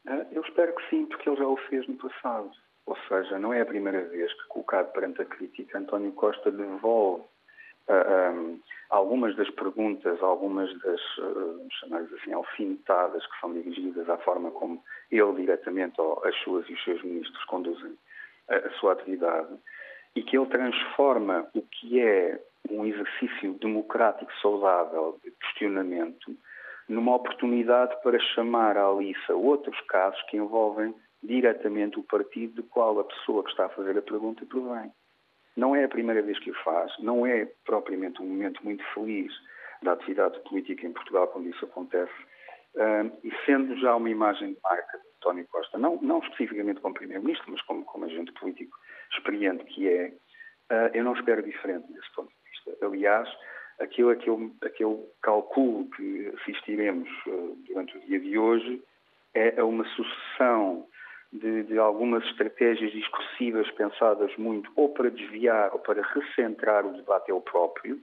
Ah, 0.07 0.25
eu 0.31 0.41
espero 0.41 0.73
que 0.75 0.89
sim, 0.89 1.05
porque 1.05 1.29
ele 1.29 1.37
já 1.37 1.45
o 1.45 1.57
fez 1.69 1.85
no 1.87 1.95
passado. 1.95 2.49
Ou 2.85 2.97
seja, 3.07 3.37
não 3.37 3.53
é 3.53 3.61
a 3.61 3.65
primeira 3.65 4.05
vez 4.05 4.33
que, 4.33 4.47
colocado 4.47 4.91
perante 4.93 5.21
a 5.21 5.25
crítica, 5.25 5.77
António 5.77 6.11
Costa 6.13 6.49
devolve 6.49 7.21
uh, 7.21 8.59
algumas 8.89 9.35
das 9.35 9.49
perguntas, 9.51 10.21
algumas 10.23 10.71
das, 10.79 11.01
uh, 11.17 11.67
assim, 12.15 12.33
alfinetadas 12.33 13.25
que 13.27 13.39
são 13.41 13.53
dirigidas 13.53 14.09
à 14.09 14.17
forma 14.19 14.49
como 14.51 14.81
ele 15.11 15.33
diretamente 15.33 15.99
ou 15.99 16.25
as 16.25 16.35
suas 16.37 16.67
e 16.69 16.73
os 16.73 16.83
seus 16.83 17.03
ministros 17.03 17.43
conduzem 17.45 17.95
a, 18.49 18.55
a 18.55 18.71
sua 18.79 18.93
atividade 18.93 19.55
e 20.15 20.23
que 20.23 20.37
ele 20.37 20.47
transforma 20.47 21.47
o 21.53 21.61
que 21.61 22.01
é 22.01 22.39
um 22.69 22.85
exercício 22.85 23.53
democrático 23.53 24.31
saudável 24.41 25.19
de 25.23 25.31
questionamento 25.31 26.35
numa 26.87 27.15
oportunidade 27.15 27.95
para 28.01 28.19
chamar 28.19 28.77
à 28.77 28.91
liça 28.91 29.35
outros 29.35 29.79
casos 29.81 30.21
que 30.23 30.37
envolvem 30.37 30.93
diretamente 31.21 31.99
o 31.99 32.03
partido 32.03 32.55
do 32.55 32.63
qual 32.63 32.99
a 32.99 33.03
pessoa 33.03 33.43
que 33.43 33.51
está 33.51 33.65
a 33.65 33.69
fazer 33.69 33.97
a 33.97 34.01
pergunta 34.01 34.45
provém. 34.45 34.91
Não 35.55 35.75
é 35.75 35.83
a 35.83 35.89
primeira 35.89 36.21
vez 36.21 36.39
que 36.39 36.51
o 36.51 36.63
faz, 36.63 36.91
não 36.99 37.25
é 37.25 37.47
propriamente 37.65 38.21
um 38.21 38.25
momento 38.25 38.63
muito 38.63 38.83
feliz 38.93 39.31
da 39.83 39.93
atividade 39.93 40.39
política 40.41 40.87
em 40.87 40.93
Portugal 40.93 41.27
quando 41.27 41.49
isso 41.49 41.65
acontece, 41.65 42.13
e 43.23 43.31
sendo 43.45 43.77
já 43.79 43.95
uma 43.95 44.09
imagem 44.09 44.53
de 44.53 44.59
marca 44.63 44.97
de 44.97 45.03
António 45.17 45.47
Costa, 45.47 45.77
não, 45.77 45.99
não 46.01 46.19
especificamente 46.19 46.79
como 46.81 46.93
Primeiro-Ministro, 46.93 47.51
mas 47.51 47.61
como, 47.63 47.83
como 47.85 48.05
agente 48.05 48.31
político 48.33 48.77
experiente 49.11 49.63
que 49.65 49.87
é, 49.87 50.13
uh, 50.71 50.89
eu 50.93 51.03
não 51.03 51.13
espero 51.13 51.43
diferente 51.43 51.91
desse 51.91 52.13
ponto 52.13 52.29
de 52.29 52.49
vista. 52.49 52.85
Aliás, 52.85 53.29
aquilo 53.79 54.11
a 54.11 54.15
que 54.15 54.29
eu, 54.29 54.51
a 54.63 54.69
que 54.69 54.83
eu 54.83 55.09
calculo 55.21 55.89
que 55.91 56.31
assistiremos 56.39 57.09
uh, 57.27 57.57
durante 57.67 57.97
o 57.97 58.01
dia 58.01 58.19
de 58.19 58.37
hoje 58.37 58.81
é 59.33 59.59
a 59.59 59.65
uma 59.65 59.85
sucessão 59.89 60.87
de, 61.31 61.63
de, 61.63 61.77
algumas 61.77 62.23
estratégias 62.25 62.91
discursivas 62.91 63.69
pensadas 63.71 64.35
muito 64.37 64.71
ou 64.75 64.89
para 64.89 65.11
desviar 65.11 65.71
ou 65.73 65.79
para 65.79 66.01
recentrar 66.01 66.85
o 66.85 66.93
debate 66.93 67.31
ele 67.31 67.41
próprio, 67.41 67.99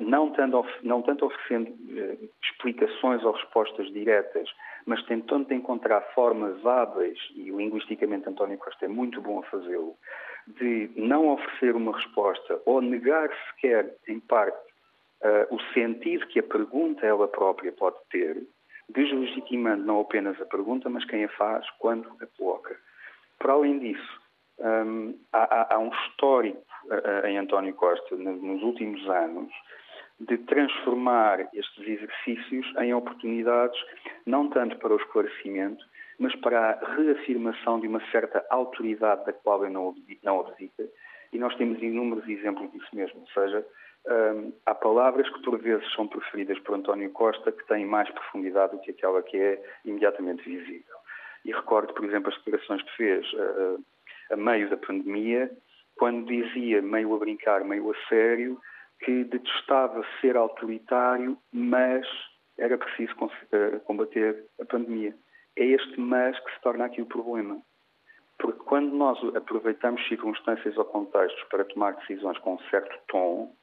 não, 0.00 0.30
tanto, 0.30 0.64
não 0.82 1.02
tanto 1.02 1.26
oferecendo 1.26 1.70
uh, 1.70 2.30
explicações 2.42 3.24
ou 3.24 3.32
respostas 3.32 3.92
diretas, 3.92 4.48
mas 4.86 5.02
tentando 5.06 5.52
encontrar 5.52 6.00
formas 6.14 6.64
hábeis, 6.64 7.18
e 7.34 7.50
linguisticamente 7.50 8.28
António 8.28 8.58
Costa 8.58 8.84
é 8.84 8.88
muito 8.88 9.20
bom 9.20 9.40
a 9.40 9.42
fazê-lo, 9.44 9.96
de 10.46 10.90
não 10.94 11.28
oferecer 11.28 11.74
uma 11.74 11.96
resposta 11.96 12.60
ou 12.64 12.80
negar 12.80 13.28
sequer, 13.48 13.96
em 14.06 14.20
parte, 14.20 14.58
uh, 15.22 15.54
o 15.54 15.60
sentido 15.72 16.26
que 16.28 16.38
a 16.38 16.44
pergunta 16.44 17.04
ela 17.04 17.26
própria 17.26 17.72
pode 17.72 17.96
ter, 18.10 18.46
deslegitimando 18.88 19.84
não 19.84 20.00
apenas 20.00 20.40
a 20.40 20.46
pergunta, 20.46 20.88
mas 20.88 21.04
quem 21.04 21.24
a 21.24 21.28
faz, 21.30 21.68
quando 21.78 22.08
a 22.20 22.26
coloca. 22.38 22.76
Para 23.38 23.52
além 23.52 23.78
disso, 23.80 24.20
um, 24.58 25.18
há, 25.32 25.74
há, 25.74 25.78
um 25.78 25.90
histórico 25.90 26.62
em 27.24 27.38
António 27.38 27.74
Costa 27.74 28.16
nos 28.16 28.62
últimos 28.62 29.08
anos 29.08 29.52
de 30.20 30.38
transformar 30.38 31.48
estes 31.52 31.86
exercícios 31.86 32.66
em 32.78 32.94
oportunidades 32.94 33.78
não 34.24 34.48
tanto 34.48 34.76
para 34.78 34.94
o 34.94 34.96
esclarecimento, 34.96 35.84
mas 36.18 36.34
para 36.36 36.70
a 36.70 36.94
reafirmação 36.96 37.78
de 37.80 37.86
uma 37.86 38.00
certa 38.10 38.44
autoridade 38.48 39.26
da 39.26 39.32
qual 39.32 39.64
ele 39.64 39.74
não, 39.74 40.40
abdica. 40.40 40.84
E 41.32 41.38
nós 41.38 41.54
temos 41.56 41.82
inúmeros 41.82 42.26
exemplos 42.28 42.70
disso 42.72 42.88
mesmo, 42.94 43.20
ou 43.20 43.26
seja, 43.28 43.66
um, 44.06 44.52
há 44.64 44.74
palavras 44.74 45.28
que 45.28 45.42
por 45.42 45.58
vezes 45.58 45.92
são 45.92 46.06
preferidas 46.06 46.58
por 46.60 46.76
António 46.76 47.10
Costa 47.10 47.52
que 47.52 47.66
têm 47.66 47.84
mais 47.84 48.08
profundidade 48.10 48.72
do 48.72 48.80
que 48.80 48.92
aquela 48.92 49.22
que 49.22 49.36
é 49.36 49.62
imediatamente 49.84 50.48
visível. 50.48 50.96
E 51.44 51.52
recordo, 51.52 51.92
por 51.92 52.04
exemplo, 52.04 52.30
as 52.30 52.38
declarações 52.38 52.82
que 52.82 52.96
fez 52.96 53.32
uh, 53.34 53.84
a 54.30 54.36
meio 54.36 54.70
da 54.70 54.76
pandemia, 54.76 55.50
quando 55.96 56.26
dizia, 56.26 56.82
meio 56.82 57.14
a 57.14 57.18
brincar, 57.18 57.64
meio 57.64 57.90
a 57.90 58.08
sério, 58.08 58.60
que 59.00 59.24
detestava 59.24 60.04
ser 60.20 60.36
autoritário, 60.36 61.36
mas 61.52 62.06
era 62.58 62.78
preciso 62.78 63.14
combater 63.84 64.44
a 64.60 64.64
pandemia. 64.64 65.14
É 65.56 65.64
este 65.64 65.98
mas 65.98 66.38
que 66.38 66.54
se 66.54 66.60
torna 66.60 66.84
aqui 66.84 67.02
o 67.02 67.06
problema. 67.06 67.60
Porque 68.38 68.62
quando 68.64 68.94
nós 68.94 69.18
aproveitamos 69.34 70.06
circunstâncias 70.08 70.76
ou 70.76 70.84
contextos 70.84 71.42
para 71.44 71.64
tomar 71.64 71.94
decisões 71.96 72.38
com 72.38 72.54
um 72.54 72.58
certo 72.70 72.98
tom, 73.08 73.54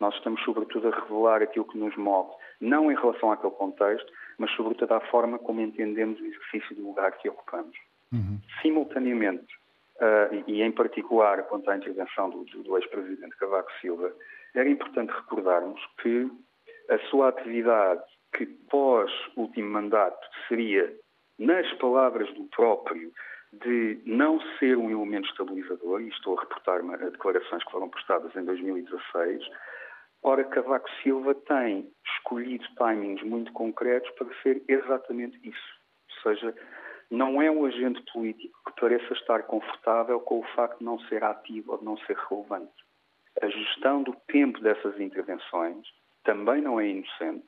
nós 0.00 0.14
estamos, 0.16 0.42
sobretudo, 0.42 0.88
a 0.88 1.00
revelar 1.00 1.42
aquilo 1.42 1.66
que 1.66 1.78
nos 1.78 1.94
move, 1.96 2.34
não 2.60 2.90
em 2.90 2.94
relação 2.94 3.30
àquele 3.30 3.52
contexto, 3.52 4.10
mas, 4.38 4.50
sobretudo, 4.52 4.92
à 4.92 5.00
forma 5.00 5.38
como 5.38 5.60
entendemos 5.60 6.18
o 6.18 6.24
exercício 6.24 6.74
do 6.74 6.86
lugar 6.86 7.12
que 7.18 7.28
ocupamos. 7.28 7.76
Uhum. 8.12 8.40
Simultaneamente, 8.60 9.46
uh, 10.02 10.34
e, 10.46 10.58
e, 10.58 10.62
em 10.62 10.72
particular 10.72 11.42
quanto 11.44 11.70
à 11.70 11.76
intervenção 11.76 12.28
do, 12.28 12.44
do 12.44 12.76
ex-presidente 12.76 13.36
Cavaco 13.36 13.70
Silva, 13.80 14.12
era 14.54 14.68
importante 14.68 15.12
recordarmos 15.12 15.80
que 16.02 16.30
a 16.90 16.98
sua 17.08 17.28
atividade, 17.28 18.02
que 18.36 18.44
pós-último 18.44 19.70
mandato 19.70 20.26
seria, 20.48 20.92
nas 21.38 21.72
palavras 21.74 22.32
do 22.34 22.44
próprio, 22.44 23.12
de 23.52 24.00
não 24.04 24.40
ser 24.58 24.76
um 24.76 24.90
elemento 24.90 25.28
estabilizador, 25.28 26.00
e 26.00 26.08
estou 26.08 26.36
a 26.38 26.42
reportar-me 26.42 26.94
a 26.94 26.96
declarações 26.96 27.62
que 27.64 27.70
foram 27.70 27.88
postadas 27.88 28.34
em 28.34 28.44
2016, 28.44 29.46
Ora, 30.24 30.44
Cavaco 30.44 30.88
Silva 31.02 31.34
tem 31.34 31.90
escolhido 32.06 32.64
timings 32.76 33.22
muito 33.24 33.52
concretos 33.52 34.08
para 34.12 34.28
ser 34.40 34.62
exatamente 34.68 35.36
isso. 35.42 35.80
Ou 36.16 36.22
seja, 36.22 36.54
não 37.12 37.42
é 37.42 37.50
um 37.50 37.66
agente 37.66 38.02
político 38.10 38.58
que 38.66 38.80
pareça 38.80 39.12
estar 39.12 39.42
confortável 39.42 40.18
com 40.20 40.40
o 40.40 40.46
facto 40.54 40.78
de 40.78 40.84
não 40.84 40.98
ser 41.00 41.22
ativo 41.22 41.72
ou 41.72 41.78
de 41.78 41.84
não 41.84 41.98
ser 41.98 42.16
relevante. 42.16 42.72
A 43.42 43.48
gestão 43.48 44.02
do 44.02 44.16
tempo 44.28 44.58
dessas 44.60 44.98
intervenções 44.98 45.86
também 46.24 46.62
não 46.62 46.80
é 46.80 46.88
inocente 46.88 47.46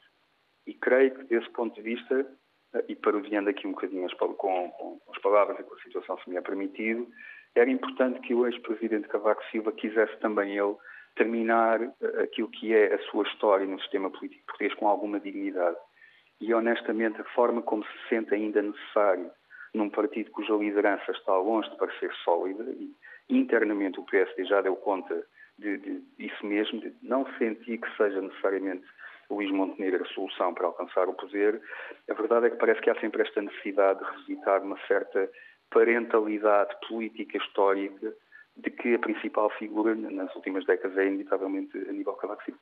e 0.67 0.75
creio 0.75 1.15
que, 1.15 1.25
desse 1.25 1.49
ponto 1.51 1.75
de 1.75 1.81
vista, 1.81 2.27
eh, 2.75 2.85
e 2.89 2.95
parodiando 2.95 3.49
aqui 3.49 3.67
um 3.67 3.71
bocadinho 3.71 4.07
com, 4.17 4.35
com, 4.35 5.01
as 5.11 5.19
palavras 5.23 5.59
e 5.59 5.63
com 5.63 5.75
a 5.75 5.79
situação 5.79 6.19
se 6.19 6.29
me 6.29 6.37
é 6.37 6.43
permitido, 6.43 7.09
era 7.55 7.71
importante 7.71 8.21
que 8.21 8.35
o 8.35 8.47
ex-presidente 8.47 9.09
Cavaco 9.09 9.43
Silva 9.51 9.73
quisesse 9.73 10.15
também 10.19 10.59
ele 10.59 10.77
terminar 11.17 11.81
eh, 11.81 12.23
aquilo 12.23 12.51
que 12.51 12.75
é 12.75 12.93
a 12.93 12.99
sua 13.05 13.27
história 13.29 13.65
no 13.65 13.81
sistema 13.81 14.11
político 14.11 14.45
português 14.45 14.75
com 14.75 14.89
alguma 14.89 15.19
dignidade. 15.19 15.79
E, 16.39 16.53
honestamente, 16.53 17.19
a 17.19 17.25
forma 17.25 17.63
como 17.63 17.83
se 17.83 18.09
sente 18.11 18.35
ainda 18.35 18.61
necessário 18.61 19.31
num 19.75 19.91
partido 19.91 20.31
cuja 20.31 20.55
liderança 20.55 21.11
está 21.11 21.37
longe 21.37 21.69
de 21.71 21.77
parecer 21.77 22.13
sólida, 22.25 22.65
e 22.65 22.95
internamente 23.29 23.99
o 23.99 24.05
PSD 24.05 24.45
já 24.45 24.61
deu 24.61 24.77
conta 24.77 25.27
de, 25.59 25.77
de, 25.79 26.01
disso 26.19 26.47
mesmo, 26.47 26.81
de 26.81 26.95
não 27.03 27.27
sentir 27.39 27.79
que 27.79 27.97
seja 27.97 28.21
necessariamente 28.21 28.85
Luís 29.31 29.51
Montenegro 29.51 30.05
a 30.05 30.09
solução 30.09 30.55
para 30.55 30.67
alcançar 30.67 31.09
o 31.09 31.15
poder, 31.15 31.61
a 32.09 32.15
verdade 32.15 32.47
é 32.47 32.51
que 32.51 32.57
parece 32.57 32.81
que 32.81 32.91
há 32.91 33.01
sempre 33.01 33.23
esta 33.23 33.43
necessidade 33.43 33.99
de 33.99 34.05
revisitar 34.05 34.63
uma 34.63 34.79
certa 34.87 35.31
parentalidade 35.71 36.75
política 36.89 37.39
histórica 37.39 38.15
de 38.57 38.71
que 38.71 38.95
a 38.95 38.99
principal 38.99 39.51
figura 39.51 39.95
nas 39.95 40.35
últimas 40.37 40.65
décadas 40.67 40.97
é 40.99 41.07
inevitavelmente 41.07 41.77
Aníbal 41.89 42.17
Cavaco 42.17 42.45
Silva. 42.45 42.61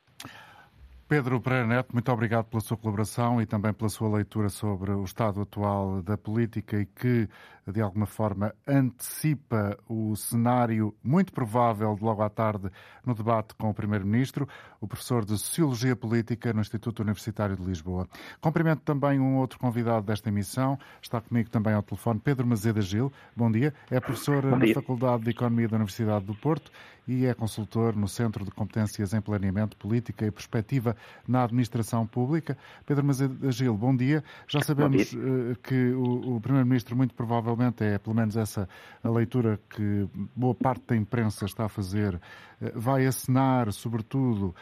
Pedro 1.07 1.39
Pereira 1.41 1.67
Neto, 1.67 1.93
muito 1.93 2.11
obrigado 2.11 2.45
pela 2.45 2.61
sua 2.61 2.77
colaboração 2.77 3.41
e 3.41 3.45
também 3.45 3.73
pela 3.73 3.89
sua 3.89 4.09
leitura 4.09 4.49
sobre 4.49 4.91
o 4.91 5.03
estado 5.03 5.41
atual 5.41 6.01
da 6.01 6.17
política 6.17 6.79
e 6.79 6.85
que, 6.85 7.27
de 7.67 7.81
alguma 7.81 8.05
forma, 8.05 8.53
antecipa 8.65 9.77
o 9.87 10.15
cenário 10.15 10.95
muito 11.03 11.33
provável 11.33 11.93
de 11.95 12.03
logo 12.03 12.21
à 12.21 12.29
tarde 12.29 12.69
no 13.05 13.13
debate 13.13 13.53
com 13.55 13.69
o 13.69 13.73
Primeiro-Ministro, 13.73 14.47
o 14.79 14.87
professor 14.87 15.25
de 15.25 15.37
Sociologia 15.37 15.95
Política 15.95 16.53
no 16.53 16.61
Instituto 16.61 17.01
Universitário 17.01 17.57
de 17.57 17.63
Lisboa. 17.63 18.07
Cumprimento 18.39 18.81
também 18.81 19.19
um 19.19 19.37
outro 19.37 19.59
convidado 19.59 20.05
desta 20.05 20.29
emissão, 20.29 20.79
está 21.01 21.19
comigo 21.19 21.49
também 21.49 21.73
ao 21.73 21.83
telefone, 21.83 22.19
Pedro 22.19 22.47
Mazeda 22.47 22.81
Gil. 22.81 23.11
Bom 23.35 23.51
dia. 23.51 23.73
É 23.91 23.99
professor 23.99 24.43
na 24.43 24.73
Faculdade 24.73 25.23
de 25.25 25.31
Economia 25.31 25.67
da 25.67 25.75
Universidade 25.75 26.25
do 26.25 26.33
Porto 26.33 26.71
e 27.07 27.25
é 27.25 27.33
consultor 27.33 27.95
no 27.95 28.07
Centro 28.07 28.45
de 28.45 28.51
Competências 28.51 29.13
em 29.13 29.21
Planeamento, 29.21 29.75
Política 29.77 30.25
e 30.25 30.31
Perspectiva 30.31 30.92
na 31.27 31.43
Administração 31.43 32.05
Pública. 32.05 32.57
Pedro 32.85 33.03
Mazeda 33.03 33.51
Gil, 33.51 33.75
bom 33.75 33.95
dia. 33.95 34.23
Já 34.47 34.61
sabemos 34.61 35.09
dia. 35.09 35.19
Eh, 35.19 35.55
que 35.61 35.91
o, 35.91 36.35
o 36.35 36.41
Primeiro-Ministro, 36.41 36.95
muito 36.95 37.13
provavelmente, 37.13 37.83
é 37.83 37.97
pelo 37.97 38.15
menos 38.15 38.35
essa 38.37 38.67
a 39.03 39.09
leitura 39.09 39.59
que 39.69 40.07
boa 40.35 40.55
parte 40.55 40.83
da 40.87 40.95
imprensa 40.95 41.45
está 41.45 41.65
a 41.65 41.69
fazer, 41.69 42.19
eh, 42.61 42.71
vai 42.75 43.05
acenar, 43.05 43.71
sobretudo, 43.71 44.55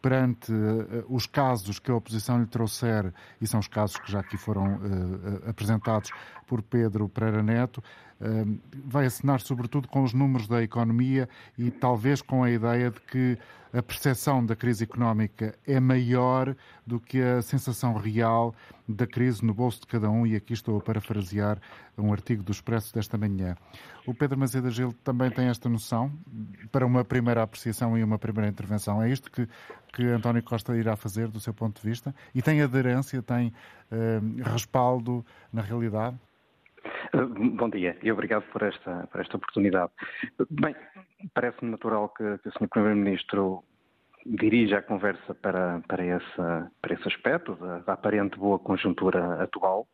perante 0.00 0.52
os 1.08 1.26
casos 1.26 1.78
que 1.78 1.90
a 1.90 1.94
oposição 1.94 2.40
lhe 2.40 2.46
trouxer, 2.46 3.12
e 3.40 3.46
são 3.46 3.60
os 3.60 3.68
casos 3.68 3.96
que 3.96 4.10
já 4.10 4.20
aqui 4.20 4.36
foram 4.36 4.80
apresentados 5.46 6.10
por 6.46 6.62
Pedro 6.62 7.08
Pereira 7.08 7.42
Neto, 7.42 7.82
vai 8.84 9.06
assinar 9.06 9.40
sobretudo 9.40 9.88
com 9.88 10.02
os 10.02 10.12
números 10.12 10.48
da 10.48 10.62
economia 10.62 11.28
e 11.56 11.70
talvez 11.70 12.20
com 12.20 12.42
a 12.42 12.50
ideia 12.50 12.90
de 12.90 13.00
que 13.00 13.38
a 13.72 13.82
percepção 13.82 14.44
da 14.44 14.56
crise 14.56 14.84
económica 14.84 15.54
é 15.66 15.78
maior 15.78 16.56
do 16.86 16.98
que 16.98 17.20
a 17.20 17.42
sensação 17.42 17.94
real 17.94 18.54
da 18.88 19.06
crise 19.06 19.44
no 19.44 19.52
bolso 19.52 19.80
de 19.80 19.86
cada 19.86 20.08
um, 20.10 20.26
e 20.26 20.34
aqui 20.34 20.54
estou 20.54 20.78
a 20.78 20.80
parafrasear 20.80 21.58
um 21.96 22.12
artigo 22.12 22.42
do 22.42 22.50
Expresso 22.50 22.94
desta 22.94 23.18
manhã. 23.18 23.54
O 24.06 24.14
Pedro 24.14 24.38
Mazeda 24.38 24.70
Gil 24.70 24.92
também 25.04 25.30
tem 25.30 25.48
esta 25.48 25.68
noção 25.68 26.10
para 26.72 26.86
uma 26.86 27.04
primeira 27.04 27.42
apreciação 27.42 27.98
e 27.98 28.02
uma 28.02 28.18
primeira 28.18 28.48
intervenção. 28.48 29.02
É 29.02 29.10
isto 29.10 29.30
que, 29.30 29.46
que 29.92 30.02
António 30.04 30.42
Costa 30.42 30.76
irá 30.76 30.96
fazer 30.96 31.28
do 31.28 31.38
seu 31.40 31.52
ponto 31.52 31.80
de 31.80 31.88
vista? 31.88 32.14
E 32.34 32.40
tem 32.40 32.62
aderência, 32.62 33.22
tem 33.22 33.48
uh, 33.92 34.50
respaldo 34.50 35.24
na 35.52 35.60
realidade? 35.60 36.16
Eh, 37.12 37.24
bom 37.56 37.68
dia 37.68 37.96
e 38.02 38.10
obrigado 38.10 38.44
por 38.52 38.62
esta, 38.62 39.06
por 39.10 39.20
esta 39.20 39.36
oportunidade. 39.36 39.92
Bem, 40.50 40.74
parece-me 41.34 41.70
natural 41.70 42.08
que, 42.10 42.38
que 42.38 42.48
o 42.48 42.52
Sr. 42.52 42.68
Primeiro-Ministro 42.68 43.62
dirija 44.28 44.78
a 44.78 44.82
conversa 44.82 45.34
para, 45.34 45.80
para, 45.88 46.04
esse, 46.04 46.70
para 46.82 46.94
esse 46.94 47.08
aspecto, 47.08 47.54
da, 47.56 47.78
da 47.80 47.92
aparente 47.94 48.38
boa 48.38 48.58
conjuntura 48.58 49.42
atual, 49.42 49.88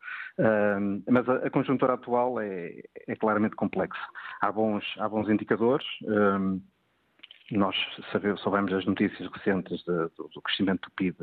mas 1.08 1.28
a, 1.28 1.46
a, 1.46 1.50
conjuntura 1.50 1.94
atual 1.94 2.40
é, 2.40 2.82
é, 3.06 3.16
claramente 3.16 3.54
complexa. 3.54 4.00
Há 4.40 4.50
bons, 4.50 4.84
há 4.98 5.08
bons 5.08 5.28
indicadores, 5.28 5.86
nós 7.50 7.76
sabemos, 8.10 8.40
soubemos 8.40 8.72
as 8.72 8.84
notícias 8.86 9.30
recentes 9.30 9.78
de, 9.84 10.08
do, 10.16 10.28
do, 10.34 10.42
crescimento 10.42 10.88
do 10.88 10.94
PIB, 10.94 11.16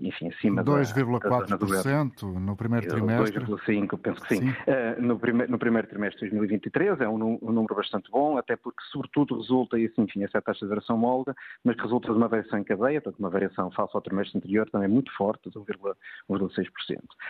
enfim, 0.00 0.28
acima 0.28 0.64
2,4% 0.64 2.22
no 2.40 2.56
primeiro 2.56 2.88
trimestre. 2.88 3.44
2,5%, 3.44 3.98
penso 3.98 4.20
que 4.22 4.36
sim. 4.36 4.40
sim. 4.40 4.48
Uh, 4.48 5.02
no, 5.02 5.18
prime, 5.18 5.46
no, 5.46 5.58
primeiro 5.58 5.86
trimestre 5.86 6.24
de 6.24 6.30
2023 6.30 7.00
é 7.02 7.08
um, 7.08 7.38
um, 7.42 7.52
número 7.52 7.74
bastante 7.74 8.10
bom, 8.10 8.38
até 8.38 8.56
porque, 8.56 8.82
sobretudo, 8.90 9.36
resulta, 9.38 9.78
e 9.78 9.84
assim, 9.84 10.02
enfim, 10.02 10.24
essa 10.24 10.38
a 10.38 10.40
taxa 10.40 10.64
de 10.64 10.68
variação 10.68 10.96
molda, 10.96 11.36
mas 11.62 11.76
que 11.76 11.82
resulta 11.82 12.08
de 12.10 12.16
uma 12.16 12.28
variação 12.28 12.58
em 12.58 12.64
cadeia, 12.64 13.02
portanto, 13.02 13.20
uma 13.20 13.28
variação 13.28 13.70
face 13.70 13.90
ao 13.94 14.00
trimestre 14.00 14.38
anterior 14.38 14.68
também 14.70 14.88
muito 14.88 15.14
forte, 15.14 15.50
de 15.50 15.58
1,6%. 15.58 16.66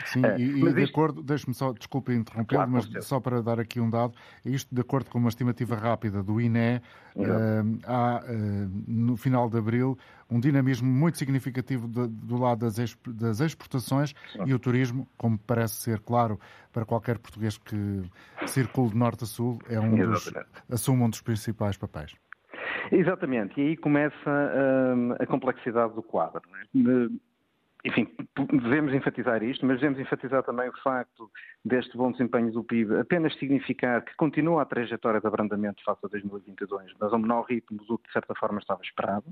Sim, 0.05 0.21
uh, 0.21 0.39
e, 0.39 0.43
e 0.43 0.73
de 0.73 0.83
isto... 0.83 0.93
acordo, 0.93 1.23
deixe-me 1.23 1.55
só, 1.55 1.73
desculpe 1.73 2.13
interromper, 2.13 2.57
claro, 2.57 2.71
mas 2.71 2.89
só 3.05 3.19
para 3.19 3.43
dar 3.43 3.59
aqui 3.59 3.81
um 3.81 3.91
dado, 3.91 4.15
isto 4.45 4.73
de 4.73 4.81
acordo 4.81 5.11
com 5.11 5.19
uma 5.19 5.31
estimativa 5.31 5.75
rápida 5.75 6.23
do 6.23 6.41
INE, 6.41 6.81
uh, 7.17 7.79
há, 7.85 8.23
no 8.87 9.17
final 9.17 9.51
de 9.51 9.59
abril, 9.59 9.99
um 10.31 10.39
dinamismo 10.39 10.89
muito 10.89 11.19
significativo 11.19 11.89
de, 11.89 12.07
do 12.23 12.37
lado 12.37 12.61
das, 12.61 12.79
exp, 12.79 13.09
das 13.09 13.41
exportações 13.41 14.15
Sim. 14.33 14.45
e 14.47 14.55
o 14.55 14.59
turismo, 14.59 15.09
como 15.17 15.39
parece 15.39 15.75
ser 15.75 16.01
claro 16.01 16.39
para 16.73 16.85
qualquer 16.85 17.19
português 17.19 17.59
que 17.59 18.03
circule 18.47 18.91
de 18.91 18.97
norte 18.97 19.25
a 19.25 19.27
sul, 19.27 19.59
é 19.69 19.79
um 19.81 19.97
dos, 19.97 20.33
assume 20.71 21.03
um 21.03 21.11
dos 21.11 21.21
principais 21.21 21.77
papéis. 21.77 22.15
Exatamente, 22.93 23.61
e 23.61 23.69
aí 23.69 23.77
começa 23.77 24.31
um, 24.97 25.13
a 25.13 25.27
complexidade 25.27 25.95
do 25.95 26.03
quadro. 26.03 26.43
É? 26.75 27.30
Enfim, 27.85 28.07
devemos 28.53 28.93
enfatizar 28.93 29.43
isto, 29.43 29.65
mas 29.65 29.81
devemos 29.81 29.99
enfatizar 29.99 30.43
também 30.43 30.69
o 30.69 30.83
facto 30.83 31.31
deste 31.65 31.97
bom 31.97 32.13
desempenho 32.13 32.53
do 32.53 32.63
PIB 32.63 32.99
apenas 32.99 33.35
significar 33.39 34.05
que 34.05 34.15
continua 34.17 34.63
a 34.63 34.67
trajetória 34.67 35.21
de 35.21 35.27
abrandamento 35.27 35.83
face 35.85 36.05
a 36.05 36.09
2022, 36.09 36.93
mas 37.01 37.13
a 37.13 37.19
menor 37.19 37.43
ritmo 37.43 37.79
do 37.85 37.99
que 37.99 38.09
de 38.09 38.13
certa 38.13 38.35
forma 38.35 38.59
estava 38.59 38.83
esperado. 38.83 39.27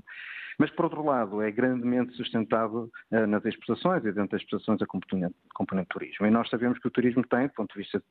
Mas, 0.57 0.69
por 0.71 0.85
outro 0.85 1.03
lado, 1.03 1.41
é 1.41 1.49
grandemente 1.51 2.13
sustentado 2.17 2.91
uh, 3.11 3.27
nas 3.27 3.45
exportações 3.45 4.03
e 4.03 4.11
dentro 4.11 4.31
das 4.31 4.41
exportações 4.41 4.81
a 4.81 4.85
componente, 4.85 5.35
componente 5.53 5.87
turismo. 5.87 6.25
E 6.25 6.29
nós 6.29 6.49
sabemos 6.49 6.77
que 6.79 6.87
o 6.87 6.91
turismo 6.91 7.25
tem, 7.25 7.47
do 7.47 7.53
ponto 7.53 7.73
de 7.73 7.79
vista 7.79 8.03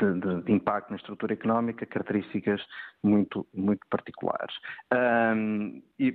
de, 0.00 0.20
de, 0.20 0.42
de, 0.42 0.52
impacto 0.52 0.90
na 0.90 0.96
estrutura 0.96 1.32
económica, 1.32 1.84
características 1.84 2.62
muito, 3.02 3.44
muito 3.52 3.84
particulares. 3.90 4.54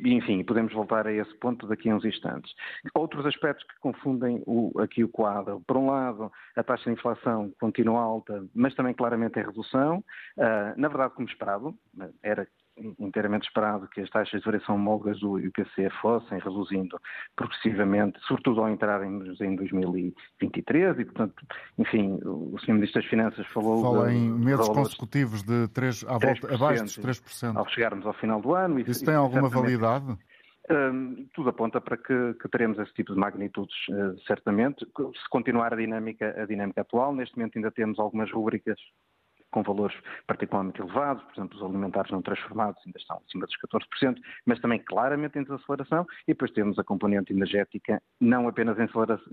Enfim, 0.03 0.43
podemos 0.43 0.73
voltar 0.73 1.07
a 1.07 1.13
esse 1.13 1.33
ponto 1.35 1.67
daqui 1.67 1.89
a 1.89 1.95
uns 1.95 2.03
instantes. 2.03 2.53
Outros 2.93 3.25
aspectos 3.25 3.65
que 3.65 3.79
confundem 3.79 4.43
o, 4.45 4.71
aqui 4.79 5.03
o 5.03 5.09
quadro. 5.09 5.61
Por 5.65 5.77
um 5.77 5.87
lado, 5.89 6.31
a 6.55 6.63
taxa 6.63 6.85
de 6.85 6.91
inflação 6.91 7.51
continua 7.59 8.01
alta, 8.01 8.45
mas 8.53 8.75
também 8.75 8.93
claramente 8.93 9.39
em 9.39 9.43
redução. 9.43 10.03
Uh, 10.37 10.79
na 10.79 10.87
verdade, 10.87 11.13
como 11.13 11.27
esperado, 11.27 11.73
era 12.21 12.47
inteiramente 12.99 13.47
esperado 13.47 13.87
que 13.87 14.01
as 14.01 14.09
taxas 14.09 14.39
de 14.39 14.45
variação 14.45 14.75
homólogas 14.75 15.19
do 15.19 15.39
IPC 15.39 15.89
fossem 16.01 16.39
reduzindo 16.39 16.99
progressivamente, 17.35 18.19
sobretudo 18.27 18.61
ao 18.61 18.69
entrarmos 18.69 19.39
em 19.41 19.55
2023 19.55 20.99
e, 20.99 21.05
portanto, 21.05 21.35
enfim, 21.77 22.19
o 22.23 22.57
Sr. 22.59 22.73
Ministro 22.73 23.01
das 23.01 23.09
Finanças 23.09 23.45
falou... 23.47 23.81
Fala 23.81 24.13
em 24.13 24.29
meses 24.29 24.67
consecutivos 24.69 25.43
de 25.43 25.67
3, 25.69 26.05
à 26.05 26.17
volta, 26.17 26.53
abaixo 26.53 26.83
dos 26.83 26.97
3%. 26.97 27.55
Ao 27.55 27.67
chegarmos 27.69 28.05
ao 28.05 28.13
final 28.13 28.41
do 28.41 28.53
ano... 28.53 28.79
Isso, 28.79 29.05
tem 29.05 29.15
alguma 29.15 29.49
validade? 29.49 30.17
Um, 30.71 31.27
tudo 31.33 31.49
aponta 31.49 31.81
para 31.81 31.97
que, 31.97 32.33
que, 32.41 32.47
teremos 32.47 32.79
esse 32.79 32.93
tipo 32.93 33.13
de 33.13 33.19
magnitudes, 33.19 33.75
uh, 33.89 34.17
certamente. 34.25 34.85
Se 34.85 35.29
continuar 35.29 35.73
a 35.73 35.75
dinâmica, 35.75 36.41
a 36.41 36.45
dinâmica 36.45 36.81
atual, 36.81 37.13
neste 37.13 37.35
momento 37.35 37.57
ainda 37.57 37.69
temos 37.69 37.99
algumas 37.99 38.31
rubricas 38.31 38.79
com 39.53 39.61
valores 39.61 39.95
particularmente 40.27 40.81
elevados, 40.81 41.23
por 41.23 41.33
exemplo, 41.33 41.57
os 41.57 41.63
alimentares 41.63 42.11
não 42.11 42.21
transformados 42.21 42.81
ainda 42.85 42.97
estão 42.97 43.21
acima 43.25 43.45
dos 43.45 43.55
14%, 44.01 44.17
mas 44.45 44.59
também 44.59 44.79
claramente 44.79 45.37
em 45.37 45.43
desaceleração, 45.43 46.05
e 46.27 46.33
depois 46.33 46.51
temos 46.51 46.77
a 46.79 46.83
componente 46.83 47.31
energética 47.31 48.01
não 48.19 48.47
apenas 48.47 48.77
em 48.79 48.87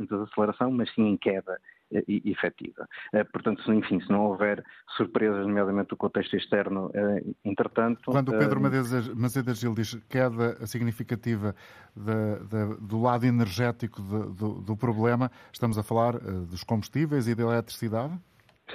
desaceleração, 0.04 0.70
mas 0.70 0.92
sim 0.94 1.08
em 1.08 1.16
queda 1.16 1.58
eh, 1.92 2.04
efetiva. 2.24 2.86
Eh, 3.12 3.24
portanto, 3.24 3.60
enfim, 3.72 4.00
se 4.00 4.10
não 4.10 4.26
houver 4.26 4.62
surpresas, 4.96 5.46
nomeadamente 5.46 5.88
do 5.88 5.96
contexto 5.96 6.36
externo, 6.36 6.90
eh, 6.94 7.24
entretanto... 7.44 8.12
Quando 8.12 8.28
o 8.28 8.38
Pedro 8.38 8.60
Mazeda 8.60 9.54
Gil 9.54 9.74
diz 9.74 9.94
queda 10.08 10.64
significativa 10.66 11.54
de, 11.96 12.44
de, 12.46 12.86
do 12.86 13.00
lado 13.00 13.24
energético 13.24 14.00
de, 14.02 14.36
do, 14.36 14.60
do, 14.60 14.76
problema, 14.76 15.30
estamos 15.52 15.78
a 15.78 15.82
falar 15.82 16.18
dos 16.18 16.62
combustíveis 16.62 17.26
e 17.26 17.34
da 17.34 17.42
eletricidade? 17.42 18.16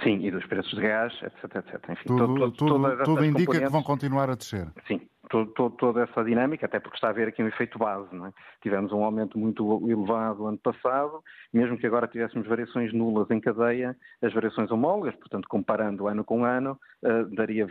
Sim, 0.03 0.25
e 0.25 0.31
dos 0.31 0.45
preços 0.45 0.73
de 0.73 0.81
gás, 0.81 1.13
etc, 1.21 1.55
etc. 1.55 1.89
Enfim, 1.89 2.07
tudo, 2.07 2.35
todo, 2.35 2.51
tudo, 2.51 3.03
tudo 3.03 3.25
indica 3.25 3.59
que 3.59 3.69
vão 3.69 3.83
continuar 3.83 4.29
a 4.29 4.35
descer. 4.35 4.67
Sim, 4.87 5.01
todo, 5.29 5.51
todo, 5.51 5.75
toda 5.75 6.03
essa 6.03 6.23
dinâmica, 6.23 6.65
até 6.65 6.79
porque 6.79 6.97
está 6.97 7.07
a 7.07 7.09
haver 7.11 7.27
aqui 7.27 7.43
um 7.43 7.47
efeito 7.47 7.77
base. 7.77 8.09
É? 8.15 8.31
Tivemos 8.61 8.91
um 8.91 9.03
aumento 9.03 9.37
muito 9.37 9.89
elevado 9.89 10.47
ano 10.47 10.57
passado, 10.57 11.23
mesmo 11.53 11.77
que 11.77 11.87
agora 11.87 12.07
tivéssemos 12.07 12.47
variações 12.47 12.93
nulas 12.93 13.29
em 13.31 13.39
cadeia, 13.39 13.95
as 14.21 14.33
variações 14.33 14.71
homólogas, 14.71 15.15
portanto, 15.15 15.47
comparando 15.47 16.07
ano 16.07 16.23
com 16.23 16.43
ano, 16.43 16.79
uh, 17.03 17.35
daria 17.35 17.67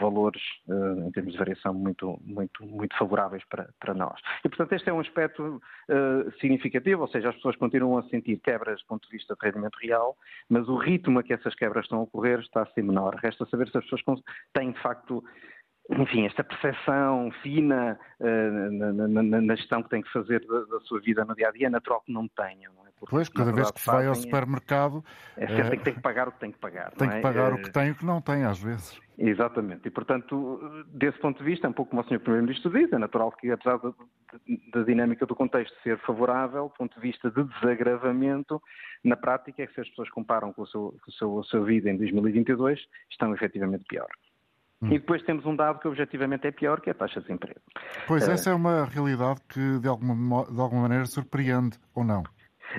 valores 0.00 0.42
uh, 0.68 1.06
em 1.06 1.12
termos 1.12 1.32
de 1.32 1.38
variação 1.38 1.74
muito, 1.74 2.18
muito, 2.24 2.64
muito 2.64 2.96
favoráveis 2.96 3.44
para, 3.48 3.68
para 3.80 3.94
nós. 3.94 4.20
E, 4.44 4.48
portanto, 4.48 4.72
este 4.72 4.88
é 4.88 4.92
um 4.92 5.00
aspecto 5.00 5.42
uh, 5.42 6.32
significativo, 6.40 7.02
ou 7.02 7.08
seja, 7.08 7.30
as 7.30 7.36
pessoas 7.36 7.56
continuam 7.56 7.98
a 7.98 8.02
sentir 8.04 8.38
quebras 8.38 8.80
do 8.80 8.86
ponto 8.86 9.08
de 9.08 9.16
vista 9.16 9.34
de 9.34 9.46
rendimento 9.46 9.76
real, 9.80 10.16
mas 10.48 10.68
o 10.68 10.76
ritmo 10.76 11.18
a 11.18 11.22
que 11.22 11.32
essas 11.32 11.54
quebras 11.54 11.84
estão 11.84 12.00
a 12.00 12.02
ocorrer 12.02 12.40
está 12.40 12.62
a 12.62 12.66
ser 12.66 12.82
menor. 12.82 13.14
Resta 13.16 13.46
saber 13.46 13.68
se 13.68 13.78
as 13.78 13.84
pessoas 13.84 14.22
têm, 14.52 14.72
de 14.72 14.80
facto, 14.80 15.24
enfim, 15.90 16.26
esta 16.26 16.44
percepção 16.44 17.30
fina 17.42 17.98
uh, 18.20 18.70
na, 18.70 19.08
na, 19.08 19.40
na, 19.40 19.56
gestão 19.56 19.82
que 19.82 19.88
tem 19.88 20.02
que 20.02 20.12
fazer 20.12 20.44
da, 20.46 20.60
da, 20.64 20.80
sua 20.80 21.00
vida 21.00 21.24
no 21.24 21.34
dia 21.34 21.48
a 21.48 21.50
dia, 21.50 21.66
é 21.66 21.70
natural 21.70 22.02
que 22.02 22.12
não 22.12 22.28
tenham. 22.28 22.72
Não 22.74 22.86
é? 22.86 22.90
Porque, 22.98 23.10
pois, 23.10 23.28
cada 23.28 23.52
vez 23.52 23.70
que 23.70 23.80
se 23.80 23.86
vai 23.86 24.06
ao 24.06 24.14
supermercado. 24.14 25.02
É, 25.36 25.44
é 25.44 25.46
certo, 25.46 25.82
tem 25.82 25.94
que 25.94 26.00
pagar 26.00 26.28
o 26.28 26.32
que 26.32 26.40
tem 26.40 26.52
que 26.52 26.58
pagar. 26.58 26.90
Tem 26.92 27.08
que 27.08 27.16
é? 27.16 27.20
pagar 27.20 27.54
o 27.54 27.62
que 27.62 27.72
tem 27.72 27.88
e 27.88 27.90
o 27.92 27.94
que 27.94 28.04
não 28.04 28.20
tem, 28.20 28.44
às 28.44 28.58
vezes. 28.58 29.00
Exatamente. 29.16 29.88
E, 29.88 29.90
portanto, 29.90 30.84
desse 30.88 31.18
ponto 31.18 31.38
de 31.38 31.44
vista, 31.44 31.66
é 31.66 31.70
um 31.70 31.72
pouco 31.72 31.90
como 31.90 32.02
o 32.02 32.04
Sr. 32.04 32.20
Primeiro-Ministro 32.20 32.70
diz, 32.70 32.92
é 32.92 32.98
natural 32.98 33.32
que, 33.32 33.50
apesar 33.50 33.80
da 34.72 34.82
dinâmica 34.82 35.24
do 35.26 35.34
contexto 35.34 35.74
ser 35.82 35.98
favorável, 36.00 36.64
do 36.64 36.70
ponto 36.70 36.94
de 36.94 37.00
vista 37.00 37.30
de 37.30 37.44
desagravamento, 37.44 38.62
na 39.02 39.16
prática 39.16 39.62
é 39.62 39.66
que 39.66 39.74
se 39.74 39.80
as 39.80 39.88
pessoas 39.88 40.10
comparam 40.10 40.52
com 40.52 40.62
a 40.62 40.66
sua, 40.66 40.92
com 40.92 41.40
a 41.40 41.42
sua 41.42 41.64
vida 41.64 41.90
em 41.90 41.96
2022, 41.96 42.80
estão 43.10 43.34
efetivamente 43.34 43.84
pior. 43.88 44.08
Hum. 44.80 44.88
E 44.88 44.98
depois 44.98 45.22
temos 45.22 45.44
um 45.44 45.56
dado 45.56 45.80
que 45.80 45.88
objetivamente 45.88 46.46
é 46.46 46.52
pior, 46.52 46.80
que 46.80 46.88
é 46.88 46.92
a 46.92 46.94
taxa 46.94 47.20
de 47.20 47.26
desemprego. 47.26 47.60
Pois, 48.06 48.26
uh, 48.26 48.30
essa 48.30 48.50
é 48.50 48.54
uma 48.54 48.84
realidade 48.84 49.40
que 49.48 49.78
de 49.80 49.88
alguma, 49.88 50.44
de 50.44 50.60
alguma 50.60 50.82
maneira 50.82 51.04
surpreende, 51.06 51.76
ou 51.94 52.04
não? 52.04 52.22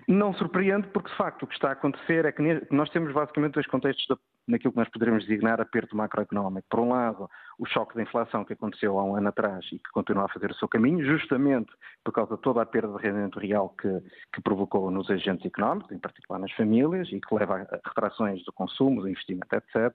Não 0.07 0.33
surpreende, 0.33 0.87
porque 0.89 1.09
de 1.09 1.17
facto 1.17 1.43
o 1.43 1.47
que 1.47 1.55
está 1.55 1.69
a 1.69 1.73
acontecer 1.73 2.25
é 2.25 2.31
que 2.31 2.41
nós 2.71 2.89
temos 2.91 3.11
basicamente 3.11 3.53
dois 3.53 3.67
contextos 3.67 4.05
da, 4.07 4.17
naquilo 4.47 4.71
que 4.71 4.79
nós 4.79 4.89
poderíamos 4.89 5.25
designar 5.25 5.59
aperto 5.59 5.95
macroeconómico. 5.95 6.67
Por 6.69 6.79
um 6.79 6.89
lado, 6.89 7.27
o 7.57 7.65
choque 7.65 7.95
da 7.95 8.03
inflação 8.03 8.45
que 8.45 8.53
aconteceu 8.53 8.99
há 8.99 9.03
um 9.03 9.15
ano 9.15 9.29
atrás 9.29 9.65
e 9.71 9.79
que 9.79 9.89
continua 9.91 10.25
a 10.25 10.29
fazer 10.29 10.51
o 10.51 10.55
seu 10.55 10.67
caminho, 10.67 11.03
justamente 11.05 11.71
por 12.03 12.11
causa 12.13 12.35
de 12.35 12.41
toda 12.41 12.61
a 12.61 12.65
perda 12.65 12.95
de 12.97 13.03
rendimento 13.03 13.39
real 13.39 13.69
que, 13.69 13.89
que 14.33 14.41
provocou 14.41 14.91
nos 14.91 15.09
agentes 15.09 15.45
económicos, 15.45 15.91
em 15.91 15.99
particular 15.99 16.39
nas 16.39 16.51
famílias, 16.53 17.07
e 17.11 17.19
que 17.19 17.35
leva 17.35 17.55
a 17.55 17.87
retrações 17.87 18.43
do 18.45 18.53
consumo, 18.53 19.01
do 19.01 19.09
investimento, 19.09 19.55
etc. 19.55 19.91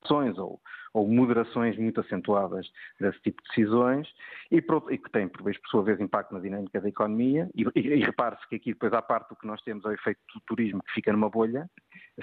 Retrações 0.00 0.38
ou, 0.38 0.60
ou 0.92 1.08
moderações 1.08 1.76
muito 1.78 2.00
acentuadas 2.00 2.70
desse 3.00 3.20
tipo 3.22 3.42
de 3.42 3.48
decisões 3.48 4.08
e, 4.50 4.56
e 4.56 4.98
que 4.98 5.10
têm, 5.10 5.28
por, 5.28 5.42
vez, 5.42 5.58
por 5.58 5.68
sua 5.68 5.82
vez, 5.82 6.00
impacto 6.00 6.34
na 6.34 6.40
dinâmica 6.40 6.80
da 6.80 6.88
economia. 6.88 7.48
E, 7.54 7.64
e, 7.74 7.80
e 7.80 8.04
repare-se 8.04 8.46
que 8.48 8.56
aqui 8.56 8.72
depois, 8.72 8.92
à 8.92 9.00
parte 9.00 9.30
do 9.30 9.36
que 9.36 9.46
nós 9.46 9.60
temos, 9.62 9.84
é 9.84 9.88
o 9.88 9.92
efeito 9.92 10.20
do 10.34 10.40
turismo 10.46 10.82
que 10.82 10.92
fica 10.92 11.12
numa 11.12 11.30
bolha, 11.30 11.68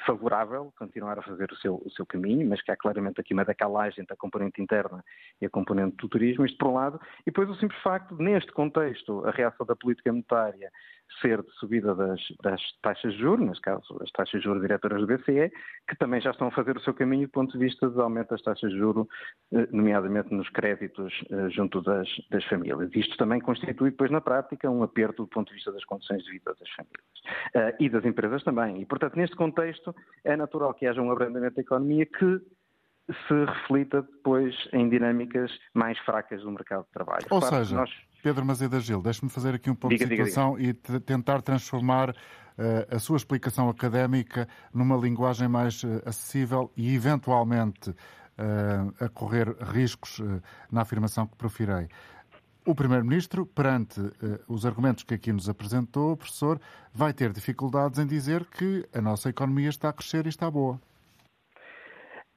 favorável 0.06 0.72
continuar 0.78 1.18
a 1.18 1.22
fazer 1.24 1.52
o 1.52 1.56
seu, 1.56 1.82
o 1.84 1.90
seu 1.92 2.06
caminho, 2.06 2.48
mas 2.48 2.62
que 2.62 2.72
há 2.72 2.78
claramente 2.78 3.20
aqui 3.20 3.34
uma 3.34 3.46
decalagem 3.46 4.02
entre 4.02 4.14
a 4.14 4.18
componente 4.18 4.62
interna 4.62 5.04
e 5.42 5.46
a 5.46 5.50
componente 5.50 5.96
do 5.98 6.08
turismo, 6.08 6.46
isto 6.46 6.58
por 6.58 6.70
um 6.70 6.74
lado, 6.74 7.00
e 7.22 7.26
depois 7.26 7.50
o 7.50 7.56
simples 7.56 7.82
facto 7.82 8.16
neste 8.18 8.52
contexto, 8.52 9.26
a 9.26 9.32
reação 9.32 9.66
da 9.66 9.76
política 9.76 10.12
monetária 10.12 10.72
ser 11.22 11.42
de 11.42 11.52
subida 11.54 11.96
das, 11.96 12.22
das 12.44 12.62
taxas 12.82 13.14
de 13.14 13.20
juros, 13.20 13.46
neste 13.46 13.62
caso 13.62 13.98
as 14.02 14.12
taxas 14.12 14.40
de 14.40 14.46
juros 14.46 14.62
diretoras 14.62 15.02
do 15.02 15.08
BCE, 15.08 15.52
que 15.88 15.96
também 15.98 16.22
já 16.22 16.32
estão 16.32 16.48
a 16.48 16.52
fazer 16.52 16.78
o 16.78 16.82
seu 16.82 16.94
caminho 16.94 17.28
do 17.28 17.32
ponto 17.32 17.52
de 17.52 17.58
vista 17.58 17.90
de 17.90 18.00
aumento 18.00 18.30
das 18.30 18.42
taxas 18.42 18.59
de 18.68 18.78
juros, 18.78 19.08
eh, 19.52 19.68
nomeadamente 19.72 20.34
nos 20.34 20.50
créditos 20.50 21.14
eh, 21.30 21.50
junto 21.50 21.82
das, 21.82 22.08
das 22.30 22.44
famílias. 22.46 22.90
Isto 22.94 23.18
também 23.18 23.40
constitui 23.40 23.92
depois 23.92 24.12
na 24.12 24.22
prática 24.22 24.70
um 24.70 24.84
aperto 24.84 25.24
do 25.24 25.28
ponto 25.28 25.50
de 25.50 25.56
vista 25.56 25.72
das 25.72 25.84
condições 25.86 26.24
de 26.24 26.32
vida 26.32 26.54
das 26.60 26.70
famílias 26.72 27.74
uh, 27.74 27.76
e 27.80 27.90
das 27.90 28.06
empresas 28.06 28.44
também. 28.44 28.82
E, 28.82 28.86
portanto, 28.86 29.16
neste 29.16 29.36
contexto 29.36 29.96
é 30.24 30.36
natural 30.36 30.74
que 30.74 30.86
haja 30.86 31.02
um 31.02 31.12
abrandamento 31.12 31.56
da 31.56 31.62
economia 31.62 32.06
que 32.06 32.42
se 33.28 33.46
reflita 33.46 34.02
depois 34.04 34.56
em 34.72 34.88
dinâmicas 34.88 35.52
mais 35.74 35.98
fracas 36.00 36.42
do 36.42 36.52
mercado 36.52 36.84
de 36.86 36.92
trabalho. 36.92 37.26
Ou 37.30 37.40
claro, 37.40 37.56
seja, 37.56 37.76
nós... 37.76 37.90
Pedro 38.22 38.46
Mazeda 38.46 38.80
Gil, 38.80 39.02
deixe-me 39.02 39.32
fazer 39.32 39.56
aqui 39.56 39.70
um 39.70 39.76
pouco 39.76 39.96
diga, 39.96 40.08
de 40.08 40.16
situação 40.16 40.56
diga, 40.58 40.74
diga. 40.74 40.98
e 40.98 41.00
tentar 41.00 41.42
transformar 41.42 42.12
uh, 42.12 42.96
a 42.96 43.00
sua 43.00 43.18
explicação 43.18 43.70
académica 43.70 44.48
numa 44.74 44.96
linguagem 44.98 45.48
mais 45.48 45.84
uh, 45.84 46.02
acessível 46.06 46.72
e, 46.78 46.94
eventualmente, 46.94 47.96
a 49.00 49.10
correr 49.10 49.56
riscos 49.62 50.20
uh, 50.20 50.42
na 50.72 50.82
afirmação 50.82 51.28
que 51.28 51.36
profirei. 51.36 51.88
O 52.66 52.76
Primeiro-Ministro, 52.76 53.46
perante 53.46 54.00
uh, 54.00 54.14
os 54.48 54.66
argumentos 54.66 55.04
que 55.04 55.14
aqui 55.14 55.32
nos 55.32 55.50
apresentou, 55.50 56.16
professor, 56.16 56.60
vai 56.94 57.14
ter 57.14 57.32
dificuldades 57.32 58.00
em 58.00 58.06
dizer 58.06 58.46
que 58.46 58.86
a 58.94 59.02
nossa 59.02 59.30
economia 59.30 59.70
está 59.70 59.90
a 59.90 59.94
crescer 59.94 60.26
e 60.26 60.30
está 60.30 60.52
boa. 60.52 60.80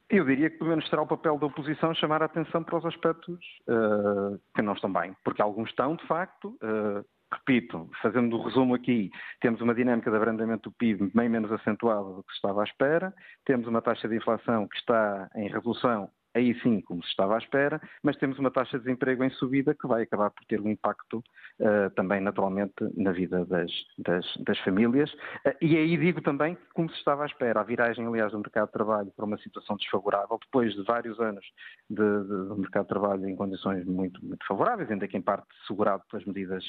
Eu 0.09 0.25
diria 0.25 0.49
que 0.49 0.57
pelo 0.57 0.69
menos 0.69 0.87
será 0.89 1.01
o 1.01 1.07
papel 1.07 1.37
da 1.39 1.47
oposição 1.47 1.93
chamar 1.95 2.21
a 2.21 2.25
atenção 2.25 2.63
para 2.63 2.77
os 2.77 2.85
aspectos 2.85 3.39
uh, 3.67 4.39
que 4.55 4.61
não 4.61 4.73
estão 4.73 4.91
bem, 4.91 5.15
porque 5.23 5.41
alguns 5.41 5.69
estão, 5.69 5.95
de 5.95 6.05
facto. 6.07 6.57
Uh, 6.61 7.03
repito, 7.33 7.89
fazendo 8.01 8.37
o 8.37 8.43
resumo 8.43 8.75
aqui, 8.75 9.11
temos 9.41 9.61
uma 9.61 9.73
dinâmica 9.75 10.09
de 10.09 10.17
abrandamento 10.17 10.69
do 10.69 10.75
PIB 10.75 11.11
bem 11.13 11.29
menos 11.29 11.51
acentuada 11.51 12.13
do 12.13 12.23
que 12.23 12.31
se 12.31 12.37
estava 12.37 12.61
à 12.61 12.63
espera, 12.63 13.13
temos 13.45 13.67
uma 13.67 13.81
taxa 13.81 14.07
de 14.07 14.15
inflação 14.15 14.67
que 14.67 14.77
está 14.77 15.29
em 15.35 15.49
redução 15.49 16.09
aí 16.33 16.59
sim, 16.61 16.81
como 16.81 17.03
se 17.03 17.09
estava 17.09 17.35
à 17.35 17.37
espera, 17.37 17.81
mas 18.01 18.17
temos 18.17 18.39
uma 18.39 18.51
taxa 18.51 18.77
de 18.77 18.85
desemprego 18.85 19.23
em 19.23 19.29
subida 19.31 19.73
que 19.73 19.87
vai 19.87 20.03
acabar 20.03 20.29
por 20.31 20.43
ter 20.45 20.59
um 20.59 20.69
impacto 20.69 21.23
uh, 21.59 21.89
também, 21.95 22.21
naturalmente, 22.21 22.73
na 22.95 23.11
vida 23.11 23.45
das, 23.45 23.71
das, 23.97 24.25
das 24.37 24.59
famílias. 24.59 25.11
Uh, 25.45 25.55
e 25.61 25.77
aí 25.77 25.97
digo 25.97 26.21
também, 26.21 26.57
como 26.73 26.89
se 26.89 26.97
estava 26.97 27.23
à 27.23 27.25
espera, 27.25 27.61
a 27.61 27.63
viragem, 27.63 28.05
aliás, 28.05 28.31
do 28.31 28.39
mercado 28.39 28.67
de 28.67 28.73
trabalho 28.73 29.11
para 29.15 29.25
uma 29.25 29.37
situação 29.37 29.75
desfavorável, 29.75 30.39
depois 30.43 30.73
de 30.73 30.83
vários 30.83 31.19
anos 31.19 31.45
de, 31.89 31.97
de, 31.97 32.53
de 32.53 32.59
mercado 32.59 32.83
de 32.83 32.89
trabalho 32.89 33.29
em 33.29 33.35
condições 33.35 33.85
muito, 33.85 34.23
muito 34.25 34.45
favoráveis, 34.47 34.89
ainda 34.89 35.07
que 35.07 35.17
em 35.17 35.21
parte 35.21 35.47
segurado 35.67 36.03
pelas 36.09 36.25
medidas 36.25 36.63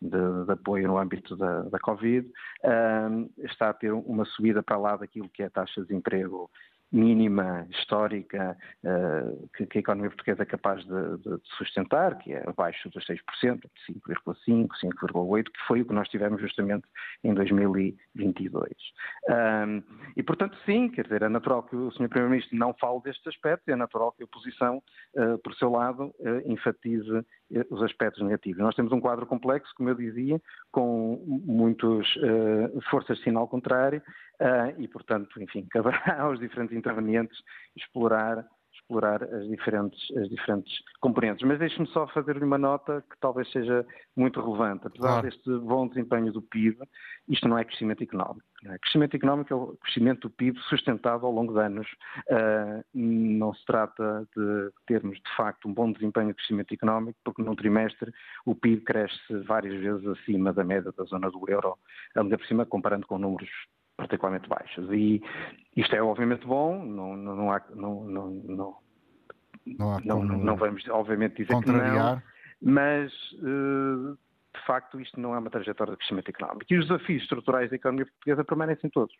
de, 0.00 0.44
de 0.46 0.52
apoio 0.52 0.88
no 0.88 0.98
âmbito 0.98 1.36
da, 1.36 1.62
da 1.62 1.78
Covid, 1.78 2.26
uh, 2.26 3.30
está 3.44 3.70
a 3.70 3.74
ter 3.74 3.92
uma 3.92 4.24
subida 4.24 4.62
para 4.62 4.76
lá 4.76 4.96
daquilo 4.96 5.28
que 5.28 5.42
é 5.42 5.46
a 5.46 5.50
taxa 5.50 5.80
de 5.80 5.88
desemprego 5.88 6.50
mínima 6.92 7.66
histórica 7.70 8.56
uh, 8.84 9.48
que, 9.56 9.66
que, 9.66 9.78
a 9.78 9.80
economia 9.80 10.10
portuguesa 10.10 10.42
é 10.42 10.46
capaz 10.46 10.84
de, 10.84 11.18
de, 11.18 11.40
sustentar, 11.56 12.18
que 12.18 12.32
é 12.32 12.42
abaixo 12.48 12.88
dos 12.90 13.04
6%, 13.06 13.18
5,5%, 13.42 14.68
5,8%, 14.82 15.44
que 15.44 15.66
foi 15.66 15.82
o 15.82 15.86
que 15.86 15.94
nós 15.94 16.08
tivemos 16.08 16.40
justamente 16.40 16.86
em 17.22 17.32
2022. 17.34 18.72
Um, 19.28 19.82
e, 20.16 20.22
portanto, 20.22 20.56
sim, 20.66 20.88
quer 20.88 21.04
dizer, 21.04 21.22
é 21.22 21.28
natural 21.28 21.62
que 21.62 21.76
o 21.76 21.90
Sr. 21.92 22.08
Primeiro-Ministro 22.08 22.56
não 22.58 22.74
fale 22.74 23.00
destes 23.02 23.26
aspectos, 23.26 23.68
é 23.68 23.76
natural 23.76 24.12
que 24.12 24.22
a 24.22 24.26
oposição, 24.26 24.82
uh, 25.14 25.38
por 25.38 25.54
seu 25.54 25.70
lado, 25.70 26.12
uh, 26.18 26.52
enfatize 26.52 27.24
os 27.68 27.82
aspectos 27.82 28.22
negativos. 28.22 28.62
Nós 28.62 28.76
temos 28.76 28.92
um 28.92 29.00
quadro 29.00 29.26
complexo, 29.26 29.72
como 29.76 29.88
eu 29.88 29.94
dizia, 29.96 30.40
com 30.70 31.20
muitas 31.26 32.06
forças 32.88 33.18
de 33.18 33.24
sinal 33.24 33.48
contrário, 33.48 34.00
e, 34.78 34.86
portanto, 34.86 35.42
enfim, 35.42 35.66
caberá 35.70 36.20
aos 36.20 36.38
diferentes 36.38 36.76
intervenientes 36.80 37.38
explorar, 37.76 38.44
explorar 38.72 39.22
as, 39.22 39.46
diferentes, 39.48 40.00
as 40.16 40.28
diferentes 40.28 40.72
componentes. 41.00 41.46
Mas 41.46 41.58
deixe-me 41.58 41.86
só 41.88 42.06
fazer-lhe 42.08 42.44
uma 42.44 42.58
nota 42.58 43.04
que 43.08 43.18
talvez 43.20 43.50
seja 43.50 43.86
muito 44.16 44.40
relevante. 44.40 44.86
Apesar 44.86 45.18
ah. 45.18 45.22
deste 45.22 45.50
bom 45.58 45.86
desempenho 45.86 46.32
do 46.32 46.42
PIB, 46.42 46.78
isto 47.28 47.48
não 47.48 47.58
é 47.58 47.64
crescimento 47.64 48.02
económico. 48.02 48.42
É? 48.66 48.78
Crescimento 48.78 49.16
económico 49.16 49.52
é 49.52 49.56
o 49.56 49.76
crescimento 49.80 50.28
do 50.28 50.30
PIB 50.30 50.58
sustentado 50.68 51.24
ao 51.24 51.32
longo 51.32 51.52
de 51.52 51.60
anos. 51.60 51.86
Uh, 52.28 52.84
não 52.92 53.54
se 53.54 53.64
trata 53.64 54.26
de 54.36 54.70
termos, 54.86 55.16
de 55.16 55.36
facto, 55.36 55.68
um 55.68 55.74
bom 55.74 55.90
desempenho 55.92 56.28
de 56.28 56.34
crescimento 56.34 56.74
económico, 56.74 57.18
porque 57.24 57.42
num 57.42 57.54
trimestre 57.54 58.12
o 58.44 58.54
PIB 58.54 58.82
cresce 58.82 59.38
várias 59.46 59.80
vezes 59.80 60.06
acima 60.06 60.52
da 60.52 60.64
média 60.64 60.92
da 60.96 61.04
zona 61.04 61.30
do 61.30 61.48
euro, 61.48 61.78
ainda 62.14 62.36
por 62.36 62.46
cima 62.46 62.66
comparando 62.66 63.06
com 63.06 63.18
números 63.18 63.50
particularmente 64.00 64.48
baixas. 64.48 64.88
E 64.90 65.22
isto 65.76 65.94
é 65.94 66.02
obviamente 66.02 66.46
bom, 66.46 66.84
não, 66.84 67.16
não, 67.16 67.36
não 67.36 67.52
há. 67.52 67.62
Não, 67.74 68.04
não, 68.04 68.30
não, 68.30 68.76
não, 69.66 70.00
não, 70.04 70.22
não 70.22 70.56
vamos, 70.56 70.86
obviamente, 70.88 71.36
dizer 71.36 71.52
contrariar. 71.52 71.92
que 71.92 71.98
não, 71.98 72.22
mas 72.62 73.12
eh, 73.34 74.16
de 74.58 74.66
facto 74.66 75.00
isto 75.00 75.20
não 75.20 75.34
é 75.34 75.38
uma 75.38 75.50
trajetória 75.50 75.92
de 75.92 75.98
crescimento 75.98 76.28
económico. 76.28 76.72
E 76.72 76.78
os 76.78 76.88
desafios 76.88 77.22
estruturais 77.22 77.70
da 77.70 77.76
economia 77.76 78.06
portuguesa 78.06 78.44
permanecem 78.44 78.90
todos. 78.90 79.14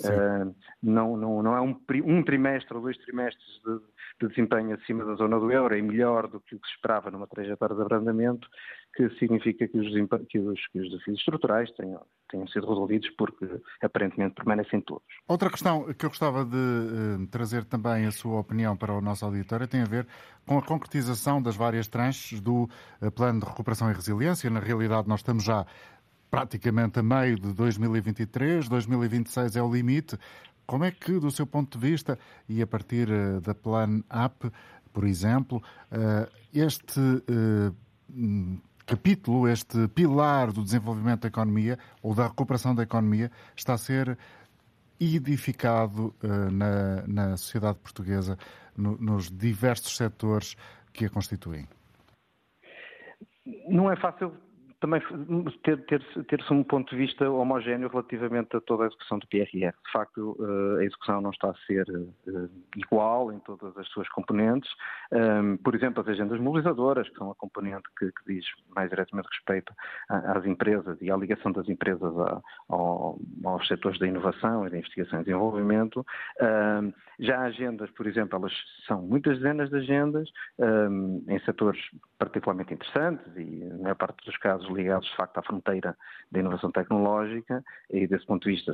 Uh, 0.00 0.54
não, 0.82 1.16
não, 1.16 1.42
não 1.42 1.56
é 1.56 1.60
um, 1.60 1.78
um, 2.04 2.22
trimestre 2.22 2.74
ou 2.74 2.82
dois 2.82 2.96
trimestres 2.98 3.60
de, 3.64 3.78
de, 4.20 4.28
desempenho 4.28 4.74
acima 4.74 5.04
da 5.04 5.14
zona 5.14 5.38
do 5.38 5.50
euro, 5.52 5.76
é 5.76 5.82
melhor 5.82 6.26
do 6.26 6.40
que 6.40 6.54
o 6.54 6.58
que 6.58 6.66
se 6.68 6.74
esperava 6.74 7.10
numa 7.10 7.26
trajetória 7.26 7.76
de 7.76 7.82
abrandamento, 7.82 8.48
que 8.94 9.08
significa 9.18 9.68
que 9.68 9.78
os, 9.78 9.88
que 10.28 10.38
os, 10.38 10.66
que 10.68 10.80
os 10.80 10.90
desafios 10.90 11.18
estruturais 11.18 11.70
tenham, 11.72 12.00
tenham, 12.30 12.46
sido 12.48 12.66
resolvidos 12.66 13.10
porque 13.10 13.46
aparentemente 13.82 14.34
permanecem 14.34 14.80
todos. 14.80 15.04
Outra 15.28 15.50
questão 15.50 15.92
que 15.92 16.06
eu 16.06 16.10
gostava 16.10 16.44
de 16.44 16.56
uh, 16.56 17.26
trazer 17.30 17.64
também 17.64 18.06
a 18.06 18.10
sua 18.10 18.40
opinião 18.40 18.76
para 18.76 18.92
o 18.92 19.00
nosso 19.00 19.24
auditório 19.24 19.68
tem 19.68 19.82
a 19.82 19.86
ver 19.86 20.06
com 20.46 20.58
a 20.58 20.62
concretização 20.62 21.42
das 21.42 21.56
várias 21.56 21.88
tranches 21.88 22.40
do 22.40 22.68
uh, 23.02 23.10
Plano 23.12 23.40
de 23.40 23.46
Recuperação 23.46 23.90
e 23.90 23.94
Resiliência. 23.94 24.48
Na 24.48 24.60
realidade, 24.60 25.08
nós 25.08 25.20
estamos 25.20 25.44
já 25.44 25.66
praticamente 26.30 27.00
a 27.00 27.02
meio 27.02 27.38
de 27.38 27.52
2023, 27.52 28.68
2026 28.68 29.56
é 29.56 29.62
o 29.62 29.72
limite. 29.72 30.16
Como 30.66 30.84
é 30.84 30.90
que, 30.90 31.18
do 31.18 31.30
seu 31.30 31.46
ponto 31.46 31.78
de 31.78 31.90
vista, 31.90 32.18
e 32.48 32.62
a 32.62 32.66
partir 32.66 33.08
uh, 33.10 33.40
da 33.40 33.54
Plan 33.54 34.02
App, 34.08 34.50
por 34.92 35.04
exemplo, 35.04 35.62
este 36.52 37.00
capítulo, 38.84 39.46
este 39.46 39.86
pilar 39.88 40.52
do 40.52 40.64
desenvolvimento 40.64 41.22
da 41.22 41.28
economia 41.28 41.78
ou 42.02 42.12
da 42.12 42.26
recuperação 42.26 42.74
da 42.74 42.82
economia 42.82 43.30
está 43.56 43.74
a 43.74 43.78
ser 43.78 44.18
edificado 44.98 46.12
na, 46.50 47.06
na, 47.06 47.36
sociedade 47.36 47.78
portuguesa, 47.78 48.36
no, 48.76 48.96
nos 48.98 49.30
diversos 49.30 49.96
setores 49.96 50.56
que 50.92 51.04
a 51.04 51.08
constituem? 51.08 51.68
Não 53.68 53.90
é 53.90 53.96
fácil 53.96 54.32
também 54.80 55.02
ter, 55.62 55.76
ter, 55.84 56.02
ter-se 56.24 56.52
um 56.52 56.64
ponto 56.64 56.90
de 56.90 56.96
vista 56.96 57.30
homogéneo 57.30 57.88
relativamente 57.88 58.56
a 58.56 58.60
toda 58.60 58.84
a 58.84 58.86
execução 58.86 59.18
do 59.18 59.26
PRR. 59.26 59.72
De 59.84 59.92
facto, 59.92 60.36
eh, 60.40 60.80
a 60.80 60.84
execução 60.84 61.20
não 61.20 61.30
está 61.30 61.50
a 61.50 61.54
ser 61.66 61.86
eh, 61.88 62.48
igual 62.76 63.30
em 63.30 63.38
todas 63.40 63.76
as 63.76 63.86
suas 63.88 64.08
componentes. 64.08 64.70
Ehm, 65.12 65.56
por 65.56 65.74
exemplo, 65.74 66.02
as 66.02 66.08
agendas 66.08 66.40
mobilizadoras, 66.40 67.08
que 67.10 67.16
são 67.16 67.30
a 67.30 67.34
componente 67.34 67.88
que, 67.98 68.10
que 68.10 68.34
diz 68.34 68.46
mais 68.74 68.88
diretamente 68.88 69.28
respeito 69.28 69.72
às 70.08 70.46
empresas 70.46 70.96
e 71.02 71.10
à 71.10 71.16
ligação 71.16 71.52
das 71.52 71.68
empresas 71.68 72.12
aos 72.68 73.68
setores 73.68 73.98
da 73.98 74.06
inovação 74.06 74.66
e 74.66 74.70
da 74.70 74.78
investigação 74.78 75.20
e 75.20 75.24
desenvolvimento. 75.24 76.06
Ehm, 76.40 76.92
já 77.18 77.42
agendas, 77.42 77.90
por 77.90 78.06
exemplo, 78.06 78.38
elas 78.38 78.52
são 78.86 79.02
muitas 79.02 79.36
dezenas 79.38 79.68
de 79.68 79.76
agendas 79.76 80.30
ehm, 80.58 81.22
em 81.28 81.38
setores 81.40 81.78
particularmente 82.18 82.72
interessantes 82.72 83.26
e, 83.36 83.64
na 83.64 83.78
maior 83.78 83.96
parte 83.96 84.24
dos 84.24 84.36
casos, 84.38 84.69
ligados, 84.72 85.08
de 85.08 85.16
facto, 85.16 85.38
à 85.38 85.42
fronteira 85.42 85.96
da 86.30 86.40
inovação 86.40 86.70
tecnológica 86.70 87.64
e, 87.90 88.06
desse 88.06 88.26
ponto 88.26 88.48
de 88.48 88.54
vista, 88.54 88.72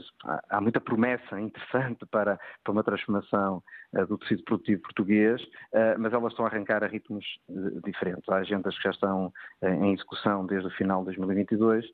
há, 0.51 0.61
muita 0.61 0.81
promessa 0.81 1.41
interessante 1.41 2.05
para, 2.07 2.39
para 2.63 2.73
uma 2.73 2.85
transformação 2.85 3.63
uh, 3.95 4.07
do 4.07 4.19
tecido 4.19 4.43
produtivo 4.45 4.83
português, 4.83 5.43
uh, 5.43 5.99
mas 5.99 6.13
elas 6.13 6.33
estão 6.33 6.45
a 6.45 6.49
arrancar 6.49 6.85
a 6.85 6.87
ritmos 6.87 7.25
uh, 7.49 7.81
diferentes. 7.83 8.29
Há 8.29 8.37
agendas 8.37 8.77
que 8.77 8.85
já 8.85 8.91
estão 8.91 9.33
em 9.63 9.93
execução 9.93 10.47
desde 10.47 10.69
o 10.69 10.71
final 10.71 11.01
de 11.01 11.07
2022 11.07 11.85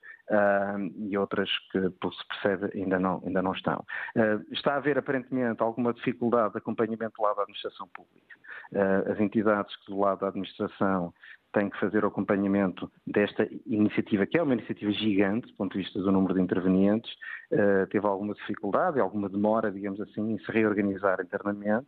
e 0.96 1.16
outras 1.18 1.50
que, 1.70 1.90
por 2.00 2.12
se 2.14 2.26
percebe, 2.28 2.78
ainda 2.78 2.98
não, 2.98 3.22
ainda 3.24 3.42
não 3.42 3.52
estão. 3.52 3.84
está 4.50 4.74
a 4.74 4.76
haver, 4.76 4.98
aparentemente, 4.98 5.62
alguma 5.62 5.92
dificuldade 5.92 6.52
de 6.52 6.58
acompanhamento 6.58 7.14
do 7.16 7.22
lado 7.22 7.36
da 7.36 7.42
administração 7.42 7.88
pública. 7.88 8.36
as 9.10 9.20
entidades 9.20 9.74
que, 9.76 9.92
do 9.92 10.00
lado 10.00 10.20
da 10.20 10.28
administração, 10.28 11.12
tem 11.52 11.68
que 11.68 11.78
fazer 11.78 12.04
o 12.04 12.08
acompanhamento 12.08 12.90
desta 13.06 13.46
iniciativa, 13.66 14.26
que 14.26 14.38
é 14.38 14.42
uma 14.42 14.54
iniciativa 14.54 14.90
gigante 14.92 15.48
do 15.48 15.54
ponto 15.54 15.72
de 15.72 15.84
vista 15.84 16.00
do 16.00 16.10
número 16.10 16.34
de 16.34 16.40
intervenientes, 16.40 17.12
uh, 17.52 17.86
teve 17.88 18.06
alguma 18.06 18.34
dificuldade, 18.34 19.00
alguma 19.00 19.28
demora, 19.28 19.70
digamos 19.70 20.00
assim, 20.00 20.32
em 20.32 20.38
se 20.38 20.50
reorganizar 20.50 21.20
internamente, 21.20 21.86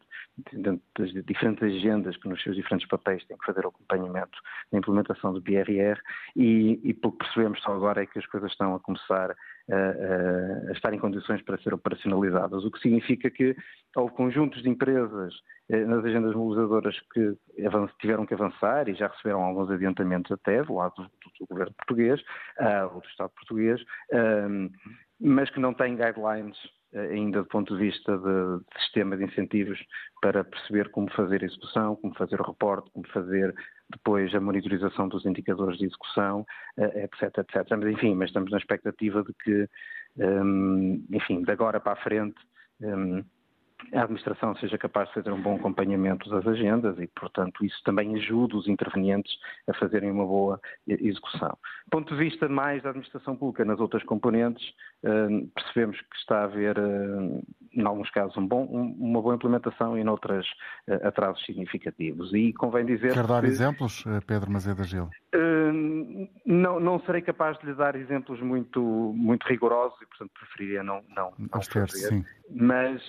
dentro 0.53 0.83
das 0.99 1.11
diferentes 1.25 1.63
agendas 1.63 2.17
que 2.17 2.29
nos 2.29 2.43
seus 2.43 2.57
diferentes 2.57 2.89
papéis 2.89 3.25
têm 3.27 3.37
que 3.37 3.47
fazer 3.47 3.65
o 3.65 3.69
acompanhamento 3.69 4.39
da 4.71 4.79
implementação 4.79 5.33
do 5.33 5.41
BRR 5.41 5.99
e, 6.37 6.81
e 6.83 6.95
pelo 6.95 7.13
que 7.13 7.25
percebemos 7.25 7.61
só 7.63 7.75
agora 7.75 8.03
é 8.03 8.07
que 8.07 8.19
as 8.19 8.27
coisas 8.27 8.51
estão 8.51 8.75
a 8.75 8.81
começar 8.81 9.31
a, 9.31 9.75
a, 9.75 10.69
a 10.71 10.73
estar 10.73 10.93
em 10.93 10.99
condições 10.99 11.43
para 11.43 11.59
ser 11.59 11.73
operacionalizadas, 11.73 12.65
o 12.65 12.71
que 12.71 12.81
significa 12.81 13.31
que 13.31 13.57
houve 13.97 14.15
conjuntos 14.15 14.63
de 14.63 14.69
empresas 14.69 15.35
eh, 15.71 15.85
nas 15.85 16.05
agendas 16.05 16.35
mobilizadoras 16.35 16.95
que 17.13 17.37
tiveram 17.99 18.27
que 18.27 18.35
avançar 18.35 18.89
e 18.89 18.95
já 18.95 19.09
receberam 19.09 19.43
alguns 19.43 19.71
adiantamentos 19.71 20.31
até 20.31 20.63
do 20.63 20.75
lado 20.75 20.95
do, 20.97 21.03
do 21.41 21.47
governo 21.49 21.73
português 21.75 22.21
uh, 22.61 22.95
ou 22.95 23.01
do 23.01 23.09
Estado 23.09 23.31
português, 23.31 23.81
uh, 23.81 24.71
mas 25.21 25.51
que 25.51 25.61
não 25.61 25.73
têm 25.73 25.97
guidelines 25.97 26.57
uh, 26.93 26.99
ainda 27.11 27.43
do 27.43 27.49
ponto 27.49 27.77
de 27.77 27.85
vista 27.85 28.17
de, 28.19 28.81
sistema 28.81 29.17
de 29.17 29.25
incentivos 29.25 29.79
para 30.21 30.45
perceber 30.45 30.91
como 30.91 31.11
fazer 31.13 31.43
a 31.43 31.47
execução, 31.47 31.97
como 31.97 32.15
fazer 32.15 32.41
o 32.41 32.45
reporte, 32.45 32.91
como 32.93 33.07
fazer 33.09 33.55
depois 33.91 34.35
a 34.35 34.41
monitorização 34.41 35.09
dos 35.09 35.27
indicadores 35.27 35.79
de 35.79 35.85
execução, 35.85 36.47
etc, 36.79 37.39
etc. 37.39 37.69
Mas 37.71 37.93
enfim, 37.93 38.15
mas 38.15 38.31
estamos 38.31 38.51
na 38.51 38.57
expectativa 38.57 39.23
de 39.23 39.33
que, 39.35 39.69
um, 40.17 41.05
enfim, 41.11 41.43
de 41.43 41.51
agora 41.53 41.79
para 41.79 41.93
a 41.93 42.03
frente, 42.03 42.41
um, 42.81 43.23
a 43.93 44.03
administração 44.03 44.57
seja 44.57 44.79
capaz 44.79 45.09
de 45.09 45.15
fazer 45.15 45.31
um 45.31 45.43
bom 45.43 45.57
acompanhamento 45.57 46.29
das 46.31 46.47
agendas 46.47 46.99
e, 46.99 47.07
portanto, 47.09 47.65
isso 47.65 47.81
também 47.85 48.15
ajuda 48.15 48.57
os 48.57 48.69
intervenientes 48.69 49.33
a 49.69 49.75
fazerem 49.75 50.11
uma 50.11 50.25
boa 50.25 50.61
execução. 50.87 51.57
Do 51.87 51.91
ponto 51.91 52.15
de 52.15 52.19
vista 52.19 52.49
mais 52.49 52.83
da 52.83 52.91
administração 52.91 53.37
pública 53.37 53.65
nas 53.65 53.81
outras 53.81 54.03
componentes, 54.05 54.65
eh, 55.05 55.47
percebemos 55.55 56.01
que 56.01 56.17
está 56.17 56.41
a 56.41 56.45
haver, 56.45 56.79
eh, 56.79 57.43
em 57.75 57.85
alguns 57.85 58.11
casos, 58.11 58.35
um 58.39 58.47
bom, 58.47 58.65
uma 58.65 59.21
boa 59.21 59.35
implementação 59.35 59.99
e, 59.99 60.01
em 60.01 60.09
outras, 60.09 60.47
eh, 60.87 61.07
atrasos 61.07 61.45
significativos. 61.45 62.33
E 62.33 62.55
convém 62.55 62.87
dizer. 62.87 63.13
Quer 63.13 63.27
dar 63.27 63.43
que... 63.43 63.49
exemplos, 63.49 64.03
Pedro 64.27 64.51
Mazeda 64.51 64.85
Gil? 64.85 65.11
Não, 66.47 66.81
não 66.81 67.01
serei 67.01 67.21
capaz 67.21 67.59
de 67.59 67.67
lhe 67.67 67.75
dar 67.75 67.97
exemplos 67.97 68.41
muito, 68.41 68.81
muito 68.81 69.47
rigorosos 69.47 70.01
e, 70.01 70.07
portanto, 70.07 70.31
preferiria 70.39 70.83
não, 70.83 71.03
não, 71.15 71.33
não 71.39 71.63
fazer. 71.63 71.91
Sim. 71.91 72.25
Mas 72.51 73.03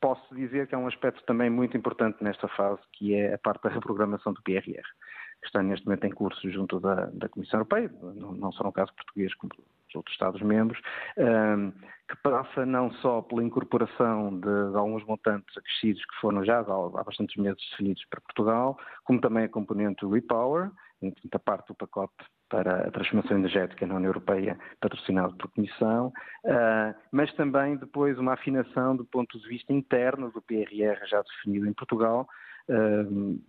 posso 0.00 0.34
dizer 0.34 0.66
que 0.66 0.74
é 0.74 0.78
um 0.78 0.88
aspecto 0.88 1.22
também 1.24 1.48
muito 1.48 1.76
importante 1.76 2.22
nesta 2.22 2.48
fase, 2.48 2.80
que 2.92 3.14
é 3.14 3.34
a 3.34 3.38
parte 3.38 3.62
da 3.62 3.70
reprogramação 3.70 4.32
do 4.32 4.42
PRR, 4.42 4.82
que 5.40 5.46
está 5.46 5.62
neste 5.62 5.86
momento 5.86 6.04
em 6.04 6.10
curso 6.10 6.50
junto 6.50 6.80
da, 6.80 7.06
da 7.06 7.28
Comissão 7.28 7.60
Europeia, 7.60 7.90
não, 8.14 8.32
não 8.32 8.52
só 8.52 8.64
no 8.64 8.72
caso 8.72 8.92
português 8.94 9.32
como 9.34 9.52
outros 9.94 10.14
Estados-membros, 10.14 10.80
uh, 11.18 11.72
que 12.08 12.16
passa 12.22 12.66
não 12.66 12.90
só 12.94 13.22
pela 13.22 13.42
incorporação 13.42 14.38
de, 14.38 14.70
de, 14.70 14.76
alguns 14.76 15.04
montantes 15.04 15.56
acrescidos 15.56 16.04
que 16.04 16.20
foram 16.20 16.44
já 16.44 16.60
há, 16.60 16.60
há 16.60 17.04
bastantes 17.04 17.36
meses 17.36 17.62
definidos 17.70 18.04
para 18.10 18.20
Portugal, 18.20 18.78
como 19.04 19.20
também 19.20 19.44
a 19.44 19.48
componente 19.48 20.06
Repower, 20.06 20.70
a 21.32 21.38
parte 21.38 21.68
do 21.68 21.74
pacote 21.74 22.12
para 22.48 22.86
a 22.86 22.90
transformação 22.90 23.36
energética 23.36 23.86
na 23.86 23.96
União 23.96 24.10
Europeia, 24.10 24.58
patrocinado 24.80 25.36
por 25.36 25.50
Comissão, 25.50 26.12
uh, 26.44 26.94
mas 27.10 27.32
também 27.34 27.76
depois 27.76 28.18
uma 28.18 28.34
afinação 28.34 28.96
do 28.96 29.04
ponto 29.04 29.38
de 29.38 29.48
vista 29.48 29.72
interno 29.72 30.30
do 30.30 30.42
PRR 30.42 31.04
já 31.06 31.22
definido 31.22 31.66
em 31.68 31.72
Portugal, 31.72 32.28
uh, 32.68 33.40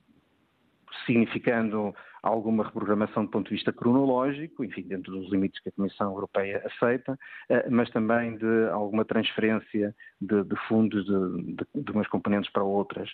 significando 1.05 1.93
alguma 2.21 2.63
reprogramação 2.63 3.25
do 3.25 3.31
ponto 3.31 3.49
de 3.49 3.55
vista 3.55 3.71
cronológico, 3.71 4.63
enfim, 4.63 4.81
dentro 4.81 5.12
dos 5.12 5.29
limites 5.31 5.62
que 5.62 5.69
a 5.69 5.71
Comissão 5.71 6.12
Europeia 6.12 6.63
aceita, 6.65 7.13
uh, 7.13 7.71
mas 7.71 7.89
também 7.91 8.38
de 8.38 8.69
alguma 8.71 9.05
transferência 9.05 9.95
de, 10.19 10.43
de 10.43 10.55
fundos 10.67 11.05
de, 11.05 11.53
de, 11.53 11.84
de 11.84 11.91
umas 11.91 12.08
componentes 12.08 12.51
para 12.51 12.63
outras, 12.63 13.10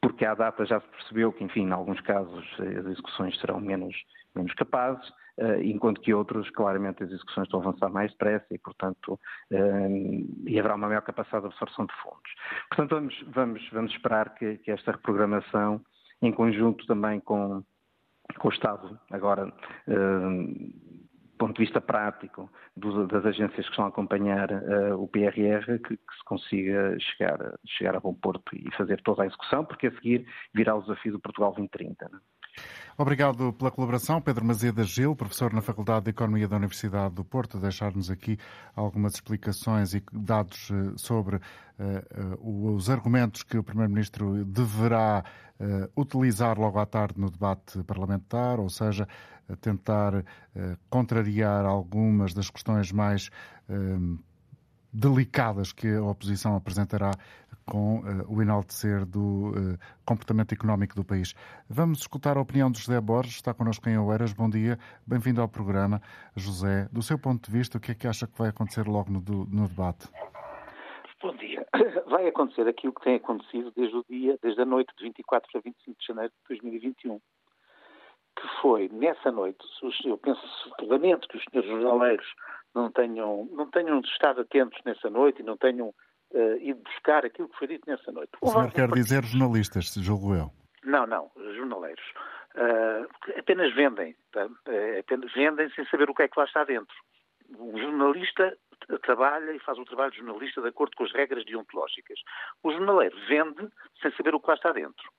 porque 0.00 0.24
à 0.24 0.34
data 0.34 0.64
já 0.64 0.80
se 0.80 0.88
percebeu 0.88 1.32
que, 1.32 1.44
enfim, 1.44 1.66
em 1.66 1.72
alguns 1.72 2.00
casos 2.00 2.44
as 2.58 2.86
execuções 2.86 3.38
serão 3.38 3.60
menos, 3.60 3.94
menos 4.34 4.52
capazes, 4.54 5.06
uh, 5.38 5.62
enquanto 5.62 6.00
que 6.00 6.14
outros, 6.14 6.48
claramente, 6.50 7.02
as 7.02 7.10
execuções 7.10 7.46
estão 7.46 7.60
a 7.60 7.62
avançar 7.64 7.90
mais 7.90 8.10
depressa 8.12 8.46
e, 8.50 8.58
portanto, 8.58 9.18
uh, 9.52 10.46
e 10.46 10.58
haverá 10.58 10.74
uma 10.74 10.88
maior 10.88 11.02
capacidade 11.02 11.42
de 11.42 11.52
absorção 11.52 11.86
de 11.86 11.94
fundos. 12.02 12.34
Portanto, 12.68 12.90
vamos, 12.90 13.24
vamos, 13.28 13.70
vamos 13.70 13.92
esperar 13.92 14.34
que, 14.34 14.56
que 14.58 14.70
esta 14.70 14.92
reprogramação, 14.92 15.80
em 16.22 16.32
conjunto 16.32 16.86
também 16.86 17.20
com, 17.20 17.62
com 18.38 18.48
o 18.48 18.52
Estado, 18.52 18.98
agora 19.10 19.46
uh, 19.46 21.00
ponto 21.40 21.54
de 21.54 21.64
vista 21.64 21.80
prático 21.80 22.50
das 22.76 23.24
agências 23.24 23.64
que 23.64 23.72
estão 23.72 23.86
a 23.86 23.88
acompanhar 23.88 24.50
uh, 24.52 25.02
o 25.02 25.08
PRR, 25.08 25.78
que, 25.78 25.96
que, 25.96 26.14
se 26.18 26.24
consiga 26.26 26.98
chegar, 27.00 27.58
chegar 27.66 27.96
a 27.96 28.00
bom 28.00 28.12
porto 28.12 28.54
e 28.54 28.70
fazer 28.76 29.00
toda 29.02 29.22
a 29.22 29.26
execução, 29.26 29.64
porque 29.64 29.86
a 29.86 29.92
seguir 29.92 30.26
virá 30.54 30.76
o 30.76 30.82
desafio 30.82 31.12
do 31.12 31.20
Portugal 31.20 31.50
2030. 31.52 32.10
Né? 32.12 32.18
Obrigado 33.00 33.50
pela 33.54 33.70
colaboração, 33.70 34.20
Pedro 34.20 34.44
Mazeda 34.44 34.84
Gil, 34.84 35.16
professor 35.16 35.54
na 35.54 35.62
Faculdade 35.62 36.04
de 36.04 36.10
Economia 36.10 36.46
da 36.46 36.56
Universidade 36.56 37.14
do 37.14 37.24
Porto, 37.24 37.58
deixar-nos 37.58 38.10
aqui 38.10 38.38
algumas 38.76 39.14
explicações 39.14 39.94
e 39.94 40.02
dados 40.12 40.70
eh, 40.70 40.92
sobre 40.96 41.36
uh, 41.36 42.74
os 42.74 42.90
argumentos 42.90 43.42
que 43.42 43.56
o 43.56 43.62
Primeiro-Ministro 43.62 44.44
deverá 44.44 45.24
uh, 45.58 46.00
utilizar 46.00 46.58
logo 46.58 46.78
à 46.78 46.84
tarde 46.84 47.18
no 47.18 47.30
debate 47.30 47.82
parlamentar, 47.84 48.60
ou 48.60 48.68
seja, 48.68 49.08
tentar 49.62 50.16
uh, 50.16 50.24
contrariar 50.90 51.64
algumas 51.64 52.34
das 52.34 52.50
questões 52.50 52.92
mais 52.92 53.30
delicadas 54.92 55.72
que 55.72 55.88
a 55.88 56.02
oposição 56.02 56.56
apresentará 56.56 57.12
com 57.70 58.00
uh, 58.00 58.26
o 58.28 58.42
enaltecer 58.42 59.06
do 59.06 59.50
uh, 59.50 59.78
comportamento 60.04 60.52
económico 60.52 60.96
do 60.96 61.04
país. 61.04 61.34
Vamos 61.68 62.00
escutar 62.00 62.36
a 62.36 62.40
opinião 62.40 62.68
de 62.70 62.80
José 62.80 63.00
Borges, 63.00 63.36
está 63.36 63.54
connosco 63.54 63.88
em 63.88 63.96
Oeiras. 63.96 64.32
Bom 64.32 64.50
dia, 64.50 64.76
bem-vindo 65.06 65.40
ao 65.40 65.48
programa. 65.48 66.02
José, 66.36 66.88
do 66.92 67.00
seu 67.00 67.16
ponto 67.16 67.48
de 67.48 67.56
vista, 67.56 67.78
o 67.78 67.80
que 67.80 67.92
é 67.92 67.94
que 67.94 68.08
acha 68.08 68.26
que 68.26 68.36
vai 68.36 68.48
acontecer 68.48 68.88
logo 68.88 69.08
no, 69.10 69.20
no 69.20 69.68
debate? 69.68 70.08
Bom 71.22 71.36
dia. 71.36 71.64
Vai 72.08 72.26
acontecer 72.26 72.66
aquilo 72.66 72.94
que 72.94 73.04
tem 73.04 73.16
acontecido 73.16 73.70
desde 73.76 73.94
o 73.94 74.04
dia, 74.08 74.38
desde 74.42 74.62
a 74.62 74.64
noite 74.64 74.90
de 74.96 75.04
24 75.04 75.48
para 75.52 75.60
25 75.60 76.00
de 76.00 76.06
janeiro 76.06 76.32
de 76.32 76.56
2021 76.56 77.20
que 78.40 78.48
foi 78.62 78.88
nessa 78.88 79.30
noite, 79.30 79.58
eu 80.04 80.16
penso 80.16 80.40
lamento 80.82 81.28
que 81.28 81.36
os 81.36 81.44
senhores 81.44 81.70
jornaleiros 81.70 82.26
não 82.74 82.90
tenham, 82.90 83.46
não 83.52 83.70
tenham 83.70 84.00
estado 84.00 84.40
atentos 84.40 84.78
nessa 84.84 85.10
noite 85.10 85.42
e 85.42 85.44
não 85.44 85.58
tenham 85.58 85.92
uh, 86.32 86.56
ido 86.60 86.80
buscar 86.82 87.24
aquilo 87.24 87.48
que 87.48 87.58
foi 87.58 87.68
dito 87.68 87.88
nessa 87.88 88.10
noite. 88.12 88.30
O 88.40 88.48
senhor 88.48 88.72
quer 88.72 88.88
dizer 88.88 89.24
jornalistas, 89.24 89.92
julgo 89.94 90.34
eu? 90.34 90.50
Não, 90.84 91.06
não, 91.06 91.30
jornaleiros. 91.56 92.04
Uh, 92.54 93.38
apenas 93.38 93.74
vendem, 93.74 94.16
tá? 94.32 94.46
uh, 94.46 94.98
apenas 94.98 95.32
vendem 95.32 95.70
sem 95.70 95.86
saber 95.86 96.10
o 96.10 96.14
que 96.14 96.22
é 96.22 96.28
que 96.28 96.38
lá 96.38 96.44
está 96.44 96.64
dentro. 96.64 96.94
O 97.58 97.78
jornalista 97.78 98.56
trabalha 99.02 99.52
e 99.52 99.58
faz 99.60 99.78
o 99.78 99.84
trabalho 99.84 100.10
de 100.10 100.18
jornalista 100.18 100.60
de 100.60 100.68
acordo 100.68 100.96
com 100.96 101.04
as 101.04 101.12
regras 101.12 101.44
deontológicas. 101.44 102.18
O 102.62 102.70
jornaleiro 102.72 103.16
vende 103.28 103.68
sem 104.00 104.10
saber 104.12 104.34
o 104.34 104.40
que 104.40 104.48
lá 104.48 104.54
está 104.54 104.72
dentro. 104.72 105.10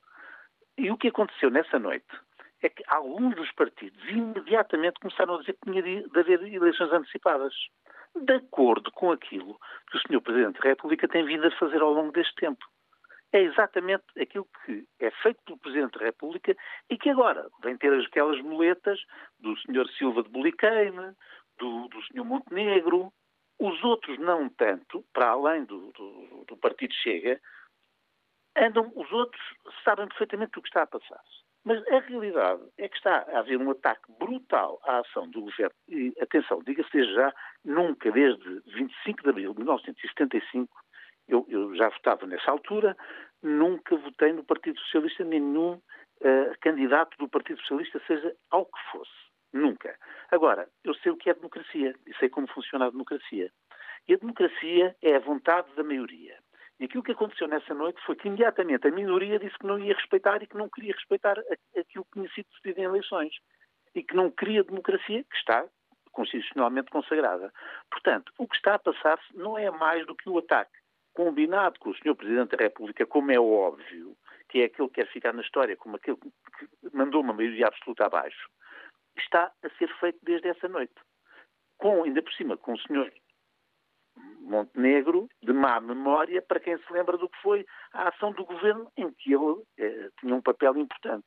E 0.77 0.89
o 0.89 0.97
que 0.97 1.09
aconteceu 1.09 1.49
nessa 1.49 1.77
noite 1.77 2.07
é 2.61 2.69
que 2.69 2.83
alguns 2.87 3.35
dos 3.35 3.51
partidos 3.51 4.01
imediatamente 4.09 4.99
começaram 4.99 5.35
a 5.35 5.39
dizer 5.39 5.53
que 5.53 5.71
tinha 5.71 5.81
de 5.81 6.19
haver 6.19 6.41
eleições 6.41 6.91
antecipadas, 6.91 7.53
de 8.15 8.33
acordo 8.33 8.91
com 8.91 9.11
aquilo 9.11 9.57
que 9.89 9.97
o 9.97 9.99
Sr. 9.99 10.21
Presidente 10.21 10.59
da 10.59 10.69
República 10.69 11.07
tem 11.07 11.25
vindo 11.25 11.47
a 11.47 11.57
fazer 11.57 11.81
ao 11.81 11.93
longo 11.93 12.11
deste 12.11 12.35
tempo. 12.35 12.63
É 13.33 13.41
exatamente 13.41 14.03
aquilo 14.19 14.47
que 14.65 14.85
é 14.99 15.09
feito 15.09 15.41
pelo 15.45 15.57
Presidente 15.57 15.97
da 15.97 16.05
República 16.05 16.55
e 16.89 16.97
que 16.97 17.09
agora 17.09 17.49
vem 17.63 17.77
ter 17.77 17.93
aquelas 17.93 18.41
muletas 18.41 18.99
do 19.39 19.55
Sr. 19.57 19.87
Silva 19.97 20.23
de 20.23 20.29
Boliqueime, 20.29 21.15
do, 21.57 21.87
do 21.87 22.01
Sr. 22.03 22.25
Montenegro, 22.25 23.13
os 23.57 23.81
outros 23.83 24.17
não 24.19 24.49
tanto, 24.49 25.05
para 25.13 25.29
além 25.29 25.63
do, 25.65 25.91
do, 25.91 26.45
do 26.47 26.57
Partido 26.57 26.93
Chega, 26.95 27.39
andam, 28.57 28.91
os 28.95 29.09
outros 29.11 29.41
sabem 29.83 30.07
perfeitamente 30.07 30.57
o 30.57 30.61
que 30.61 30.67
está 30.67 30.83
a 30.83 30.87
passar-se. 30.87 31.50
Mas 31.63 31.85
a 31.87 31.99
realidade 31.99 32.61
é 32.77 32.89
que 32.89 32.97
está 32.97 33.25
a 33.29 33.39
haver 33.39 33.57
um 33.57 33.69
ataque 33.69 34.11
brutal 34.19 34.79
à 34.83 34.99
ação 34.99 35.29
do 35.29 35.41
governo. 35.41 35.75
E, 35.87 36.11
atenção, 36.19 36.59
diga-se 36.65 37.03
já, 37.13 37.33
nunca 37.63 38.11
desde 38.11 38.61
25 38.65 39.23
de 39.23 39.29
abril 39.29 39.53
de 39.53 39.59
1975, 39.59 40.75
eu, 41.27 41.45
eu 41.49 41.75
já 41.75 41.89
votava 41.89 42.25
nessa 42.25 42.49
altura, 42.49 42.97
nunca 43.43 43.95
votei 43.95 44.33
no 44.33 44.43
Partido 44.43 44.79
Socialista, 44.79 45.23
nenhum 45.23 45.73
uh, 45.73 46.55
candidato 46.61 47.15
do 47.17 47.29
Partido 47.29 47.59
Socialista, 47.61 48.01
seja 48.07 48.35
ao 48.49 48.65
que 48.65 48.79
fosse. 48.91 49.11
Nunca. 49.53 49.95
Agora, 50.31 50.67
eu 50.83 50.95
sei 50.95 51.11
o 51.11 51.17
que 51.17 51.29
é 51.29 51.33
democracia 51.33 51.93
e 52.07 52.15
sei 52.15 52.29
como 52.29 52.47
funciona 52.47 52.87
a 52.87 52.89
democracia. 52.89 53.51
E 54.07 54.13
a 54.13 54.17
democracia 54.17 54.95
é 55.01 55.15
a 55.15 55.19
vontade 55.19 55.67
da 55.75 55.83
maioria. 55.83 56.37
E 56.81 56.85
aquilo 56.85 57.03
que 57.03 57.11
aconteceu 57.11 57.47
nessa 57.47 57.75
noite 57.75 58.01
foi 58.03 58.15
que 58.15 58.27
imediatamente 58.27 58.87
a 58.87 58.91
minoria 58.91 59.37
disse 59.37 59.55
que 59.59 59.67
não 59.67 59.77
ia 59.77 59.93
respeitar 59.93 60.41
e 60.41 60.47
que 60.47 60.57
não 60.57 60.67
queria 60.67 60.93
respeitar 60.93 61.37
aquilo 61.77 62.03
que 62.05 62.13
tinha 62.13 62.29
sido 62.29 62.47
decidido 62.49 62.81
em 62.81 62.85
eleições. 62.85 63.35
E 63.93 64.01
que 64.01 64.15
não 64.15 64.31
queria 64.31 64.63
democracia, 64.63 65.23
que 65.23 65.37
está 65.37 65.63
constitucionalmente 66.11 66.89
consagrada. 66.89 67.53
Portanto, 67.91 68.33
o 68.35 68.47
que 68.47 68.55
está 68.55 68.73
a 68.73 68.79
passar-se 68.79 69.37
não 69.37 69.59
é 69.59 69.69
mais 69.69 70.07
do 70.07 70.15
que 70.15 70.27
o 70.27 70.39
ataque 70.39 70.71
combinado 71.13 71.79
com 71.79 71.91
o 71.91 71.95
Sr. 71.95 72.15
Presidente 72.15 72.57
da 72.57 72.63
República, 72.63 73.05
como 73.05 73.31
é 73.31 73.39
óbvio, 73.39 74.17
que 74.49 74.61
é 74.61 74.65
aquele 74.65 74.87
que 74.87 74.95
quer 74.95 75.07
ficar 75.11 75.33
na 75.33 75.43
história 75.43 75.77
como 75.77 75.97
aquele 75.97 76.17
que 76.17 76.67
mandou 76.93 77.21
uma 77.21 77.33
maioria 77.33 77.67
absoluta 77.67 78.07
abaixo, 78.07 78.49
está 79.19 79.51
a 79.61 79.69
ser 79.77 79.93
feito 79.99 80.17
desde 80.23 80.47
essa 80.47 80.67
noite. 80.67 80.95
Com, 81.77 82.03
ainda 82.03 82.23
por 82.23 82.33
cima, 82.33 82.57
com 82.57 82.73
o 82.73 82.79
Sr. 82.79 83.11
Montenegro 84.41 85.27
de 85.41 85.53
má 85.53 85.79
memória 85.79 86.41
para 86.41 86.59
quem 86.59 86.77
se 86.77 86.93
lembra 86.93 87.17
do 87.17 87.29
que 87.29 87.41
foi 87.41 87.65
a 87.93 88.09
ação 88.09 88.31
do 88.33 88.45
governo 88.45 88.91
em 88.97 89.11
que 89.11 89.33
ele 89.33 89.61
eh, 89.77 90.09
tinha 90.19 90.35
um 90.35 90.41
papel 90.41 90.77
importante. 90.77 91.25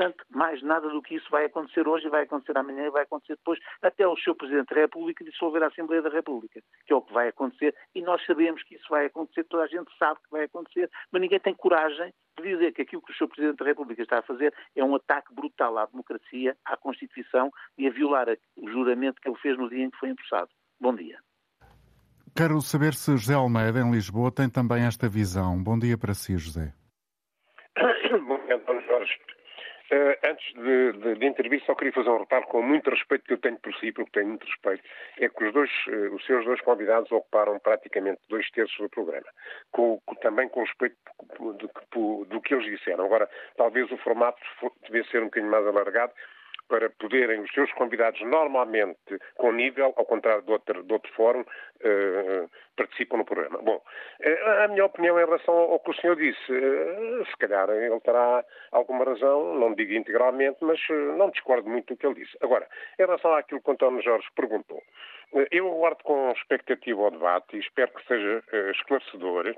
Portanto, 0.00 0.24
mais 0.30 0.62
nada 0.62 0.88
do 0.88 1.02
que 1.02 1.16
isso 1.16 1.28
vai 1.30 1.44
acontecer 1.44 1.86
hoje, 1.86 2.08
vai 2.08 2.22
acontecer 2.22 2.56
amanhã 2.56 2.86
e 2.86 2.90
vai 2.90 3.02
acontecer 3.02 3.36
depois, 3.36 3.58
até 3.82 4.06
o 4.06 4.16
seu 4.16 4.34
Presidente 4.34 4.74
da 4.74 4.80
República 4.80 5.24
dissolver 5.24 5.62
a 5.62 5.66
Assembleia 5.66 6.00
da 6.00 6.08
República, 6.08 6.62
que 6.86 6.92
é 6.92 6.96
o 6.96 7.02
que 7.02 7.12
vai 7.12 7.28
acontecer, 7.28 7.74
e 7.94 8.00
nós 8.00 8.24
sabemos 8.24 8.62
que 8.62 8.76
isso 8.76 8.86
vai 8.88 9.06
acontecer, 9.06 9.44
toda 9.44 9.64
a 9.64 9.66
gente 9.66 9.90
sabe 9.98 10.20
que 10.20 10.30
vai 10.30 10.44
acontecer, 10.44 10.88
mas 11.12 11.20
ninguém 11.20 11.40
tem 11.40 11.54
coragem 11.54 12.14
de 12.38 12.42
dizer 12.42 12.72
que 12.72 12.82
aquilo 12.82 13.02
que 13.02 13.12
o 13.12 13.16
seu 13.16 13.28
Presidente 13.28 13.58
da 13.58 13.64
República 13.66 14.02
está 14.02 14.20
a 14.20 14.22
fazer 14.22 14.54
é 14.74 14.82
um 14.82 14.94
ataque 14.94 15.34
brutal 15.34 15.76
à 15.76 15.86
democracia, 15.86 16.56
à 16.64 16.76
Constituição 16.76 17.50
e 17.76 17.86
a 17.86 17.90
violar 17.90 18.28
o 18.56 18.70
juramento 18.70 19.20
que 19.20 19.28
ele 19.28 19.38
fez 19.38 19.58
no 19.58 19.68
dia 19.68 19.84
em 19.84 19.90
que 19.90 19.98
foi 19.98 20.08
empossado. 20.08 20.50
Bom 20.80 20.94
dia. 20.94 21.18
Quero 22.36 22.60
saber 22.60 22.94
se 22.94 23.12
José 23.12 23.34
Almeida, 23.34 23.80
em 23.80 23.90
Lisboa, 23.90 24.30
tem 24.30 24.48
também 24.48 24.86
esta 24.86 25.08
visão. 25.08 25.62
Bom 25.62 25.78
dia 25.78 25.98
para 25.98 26.14
si, 26.14 26.36
José. 26.38 26.72
Bom 28.26 28.38
dia, 28.46 28.56
António 28.56 28.82
Jorge. 28.86 29.18
Uh, 29.92 30.14
antes 30.24 30.54
de, 30.54 30.92
de, 30.92 31.18
de 31.18 31.26
intervir, 31.26 31.60
só 31.66 31.74
queria 31.74 31.92
fazer 31.92 32.08
um 32.10 32.18
reparo 32.18 32.46
com 32.46 32.62
muito 32.62 32.88
respeito 32.88 33.24
que 33.24 33.32
eu 33.32 33.38
tenho 33.38 33.58
por 33.58 33.74
si, 33.74 33.90
porque 33.90 34.12
tenho 34.12 34.28
muito 34.28 34.46
respeito, 34.46 34.84
é 35.18 35.28
que 35.28 35.44
os, 35.44 35.52
dois, 35.52 35.70
uh, 35.88 36.14
os 36.14 36.24
seus 36.24 36.44
dois 36.44 36.60
convidados 36.60 37.10
ocuparam 37.10 37.58
praticamente 37.58 38.20
dois 38.28 38.48
terços 38.52 38.78
do 38.78 38.88
programa, 38.88 39.26
com, 39.72 40.00
com, 40.06 40.14
também 40.14 40.48
com 40.48 40.62
respeito 40.62 40.94
do, 41.40 41.54
do, 41.54 42.24
do, 42.24 42.40
que 42.40 42.54
eles 42.54 42.66
disseram. 42.66 43.04
Agora, 43.04 43.28
talvez 43.56 43.90
o 43.90 43.96
formato 43.96 44.40
devesse 44.86 45.10
ser 45.10 45.22
um 45.22 45.24
bocadinho 45.24 45.50
mais 45.50 45.66
alargado, 45.66 46.12
para 46.70 46.88
poderem 46.88 47.40
os 47.40 47.50
seus 47.52 47.70
convidados 47.72 48.20
normalmente 48.22 49.18
com 49.36 49.50
nível, 49.50 49.92
ao 49.96 50.04
contrário 50.06 50.42
de 50.42 50.52
outro, 50.52 50.82
de 50.84 50.92
outro 50.92 51.12
fórum, 51.14 51.40
uh, 51.40 52.50
participam 52.76 53.18
no 53.18 53.24
programa. 53.24 53.58
Bom, 53.60 53.76
uh, 53.76 54.64
a 54.64 54.68
minha 54.68 54.86
opinião 54.86 55.20
em 55.20 55.24
relação 55.24 55.52
ao 55.52 55.80
que 55.80 55.90
o 55.90 55.94
senhor 55.94 56.14
disse, 56.14 56.52
uh, 56.52 57.26
se 57.26 57.36
calhar 57.38 57.68
ele 57.70 58.00
terá 58.00 58.44
alguma 58.70 59.04
razão, 59.04 59.56
não 59.56 59.74
digo 59.74 59.92
integralmente, 59.92 60.58
mas 60.60 60.80
não 61.18 61.28
discordo 61.30 61.68
muito 61.68 61.92
do 61.92 61.98
que 61.98 62.06
ele 62.06 62.14
disse. 62.14 62.38
Agora, 62.40 62.68
em 62.98 63.02
relação 63.02 63.34
àquilo 63.34 63.60
que 63.60 63.68
o 63.68 63.72
António 63.72 64.02
Jorge 64.02 64.28
perguntou, 64.36 64.80
eu 65.50 65.66
aguardo 65.66 66.04
com 66.04 66.30
expectativa 66.30 67.02
ao 67.02 67.10
debate 67.10 67.56
e 67.56 67.60
espero 67.60 67.92
que 67.92 68.06
seja 68.06 68.42
esclarecedor 68.70 69.54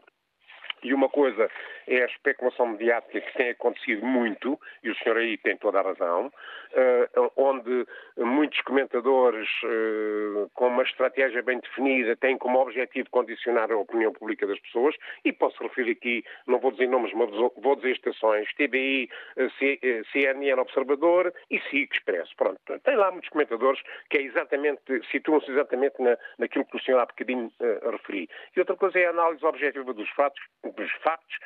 e 0.82 0.92
uma 0.94 1.08
coisa 1.08 1.48
é 1.86 2.02
a 2.02 2.06
especulação 2.06 2.68
mediática 2.68 3.20
que 3.20 3.34
tem 3.34 3.50
acontecido 3.50 4.04
muito, 4.04 4.58
e 4.82 4.90
o 4.90 4.96
senhor 4.96 5.16
aí 5.18 5.36
tem 5.38 5.56
toda 5.56 5.80
a 5.80 5.82
razão, 5.82 6.26
uh, 6.26 7.32
onde 7.36 7.86
muitos 8.16 8.60
comentadores 8.62 9.48
uh, 9.64 10.50
com 10.54 10.68
uma 10.68 10.82
estratégia 10.82 11.42
bem 11.42 11.60
definida 11.60 12.16
têm 12.16 12.38
como 12.38 12.60
objetivo 12.60 13.08
condicionar 13.10 13.70
a 13.70 13.76
opinião 13.76 14.12
pública 14.12 14.46
das 14.46 14.58
pessoas, 14.60 14.94
e 15.24 15.32
posso 15.32 15.62
referir 15.62 15.92
aqui, 15.92 16.24
não 16.46 16.58
vou 16.58 16.72
dizer 16.72 16.88
nomes, 16.88 17.12
mas 17.14 17.30
vou 17.30 17.76
dizer 17.76 17.92
estações, 17.92 18.48
TBI, 18.54 19.08
eh, 19.36 20.02
CNN 20.12 20.60
Observador 20.60 21.32
e 21.50 21.58
SIC 21.70 21.94
Expresso. 21.94 22.34
Pronto, 22.36 22.58
tem 22.84 22.96
lá 22.96 23.10
muitos 23.10 23.28
comentadores 23.30 23.80
que 24.10 24.18
é 24.18 24.22
exatamente, 24.22 24.80
situam-se 25.10 25.50
exatamente 25.50 26.00
na, 26.00 26.16
naquilo 26.38 26.64
que 26.64 26.76
o 26.76 26.80
senhor 26.80 26.98
há 27.00 27.06
bocadinho 27.06 27.52
referi. 27.90 28.28
E 28.56 28.60
outra 28.60 28.76
coisa 28.76 28.98
é 28.98 29.06
a 29.06 29.10
análise 29.10 29.44
objetiva 29.44 29.92
dos 29.92 30.08
fatos, 30.10 30.40
dos 30.72 30.90
factos, 31.02 31.36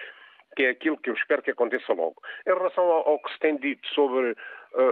que 0.57 0.65
é 0.65 0.71
aquilo 0.71 0.97
que 0.97 1.11
eu 1.11 1.15
espero 1.15 1.43
que 1.43 1.51
aconteça 1.51 1.93
logo. 1.93 2.17
Em 2.47 2.55
relação 2.55 2.85
ao, 2.85 3.09
ao 3.09 3.19
que 3.19 3.33
se 3.33 3.39
tem 3.39 3.57
dito 3.57 3.87
sobre 3.89 4.35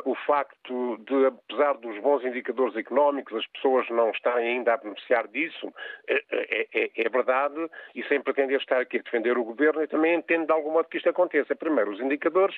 o 0.05 0.14
facto 0.14 0.97
de, 0.99 1.27
apesar 1.27 1.75
dos 1.75 1.99
bons 2.01 2.25
indicadores 2.25 2.75
económicos, 2.77 3.37
as 3.37 3.47
pessoas 3.49 3.88
não 3.90 4.11
estarem 4.11 4.49
ainda 4.49 4.75
a 4.75 4.77
beneficiar 4.79 5.29
disso, 5.29 5.73
é, 6.09 6.25
é, 6.31 6.68
é, 6.75 6.90
é 6.97 7.09
verdade, 7.09 7.70
e 7.94 8.03
sem 8.05 8.20
pretender 8.20 8.59
estar 8.61 8.81
aqui 8.81 8.99
a 8.99 9.03
defender 9.03 9.37
o 9.37 9.44
governo, 9.44 9.83
eu 9.83 9.88
também 9.88 10.14
entendo 10.14 10.47
de 10.47 10.53
algum 10.53 10.70
modo 10.70 10.88
que 10.88 10.97
isto 10.97 11.09
aconteça. 11.09 11.55
Primeiro, 11.55 11.92
os 11.92 12.01
indicadores 12.01 12.57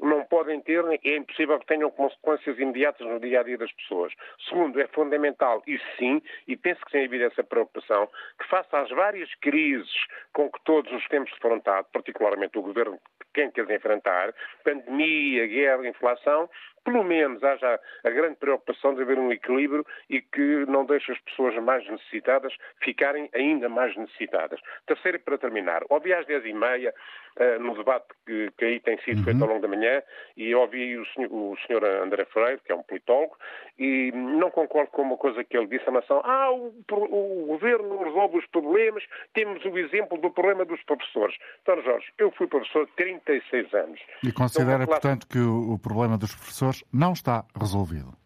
não 0.00 0.24
podem 0.24 0.60
ter, 0.60 0.84
é 1.04 1.16
impossível 1.16 1.58
que 1.58 1.66
tenham 1.66 1.90
consequências 1.90 2.58
imediatas 2.58 3.06
no 3.06 3.18
dia 3.18 3.40
a 3.40 3.42
dia 3.42 3.56
das 3.56 3.72
pessoas. 3.72 4.12
Segundo, 4.48 4.80
é 4.80 4.86
fundamental, 4.88 5.62
isso 5.66 5.84
sim, 5.98 6.20
e 6.46 6.56
penso 6.56 6.84
que 6.84 6.92
tem 6.92 7.06
havido 7.06 7.24
essa 7.24 7.42
preocupação, 7.42 8.08
que 8.38 8.46
face 8.48 8.68
às 8.72 8.90
várias 8.90 9.34
crises 9.36 9.90
com 10.32 10.50
que 10.50 10.62
todos 10.64 10.92
nos 10.92 11.06
temos 11.08 11.30
defrontado, 11.30 11.88
particularmente 11.92 12.58
o 12.58 12.62
governo 12.62 12.98
quem 13.36 13.50
quer 13.50 13.70
enfrentar, 13.70 14.34
pandemia, 14.64 15.46
guerra, 15.46 15.86
inflação, 15.86 16.48
pelo 16.86 17.02
menos 17.02 17.42
haja 17.42 17.80
a 18.04 18.10
grande 18.10 18.36
preocupação 18.36 18.94
de 18.94 19.02
haver 19.02 19.18
um 19.18 19.32
equilíbrio 19.32 19.84
e 20.08 20.22
que 20.22 20.64
não 20.66 20.86
deixe 20.86 21.10
as 21.10 21.18
pessoas 21.18 21.54
mais 21.56 21.86
necessitadas 21.88 22.54
ficarem 22.80 23.28
ainda 23.34 23.68
mais 23.68 23.94
necessitadas. 23.96 24.60
Terceiro, 24.86 25.18
para 25.20 25.36
terminar, 25.36 25.82
ouvi 25.90 26.14
às 26.14 26.24
dez 26.26 26.44
e 26.46 26.52
meia, 26.52 26.94
uh, 27.40 27.60
no 27.60 27.76
debate 27.76 28.06
que, 28.24 28.52
que, 28.56 28.64
aí 28.64 28.80
tem 28.80 28.98
sido 29.02 29.18
uhum. 29.18 29.24
feito 29.24 29.42
ao 29.42 29.48
longo 29.48 29.62
da 29.62 29.68
manhã, 29.68 30.00
e 30.36 30.54
ouvi 30.54 30.96
o 30.96 31.04
senhor, 31.06 31.32
o 31.32 31.56
senhor 31.66 31.84
André 31.84 32.24
Freire, 32.26 32.60
que 32.64 32.70
é 32.70 32.74
um 32.74 32.82
politólogo, 32.84 33.36
e 33.78 34.12
não 34.12 34.50
concordo 34.50 34.90
com 34.92 35.02
uma 35.02 35.16
coisa 35.16 35.42
que 35.42 35.56
ele 35.56 35.66
disse, 35.66 35.84
a 35.88 35.90
relação, 35.90 36.22
ah, 36.24 36.52
o, 36.52 36.72
o 36.92 37.46
governo 37.46 38.04
resolve 38.04 38.38
os 38.38 38.46
problemas, 38.46 39.02
temos 39.34 39.64
o 39.64 39.76
exemplo 39.76 40.18
do 40.18 40.30
problema 40.30 40.64
dos 40.64 40.82
professores. 40.84 41.36
Então, 41.62 41.82
Jorge, 41.82 42.06
eu 42.18 42.30
fui 42.30 42.46
professor 42.46 42.88
36 42.96 43.74
anos. 43.74 44.00
E 44.22 44.30
considera, 44.30 44.84
então, 44.84 44.86
portanto, 44.86 45.26
que 45.26 45.38
o, 45.38 45.74
o 45.74 45.78
problema 45.78 46.16
dos 46.16 46.34
professores 46.34 46.75
não 46.92 47.12
está 47.12 47.44
resolvido? 47.58 48.16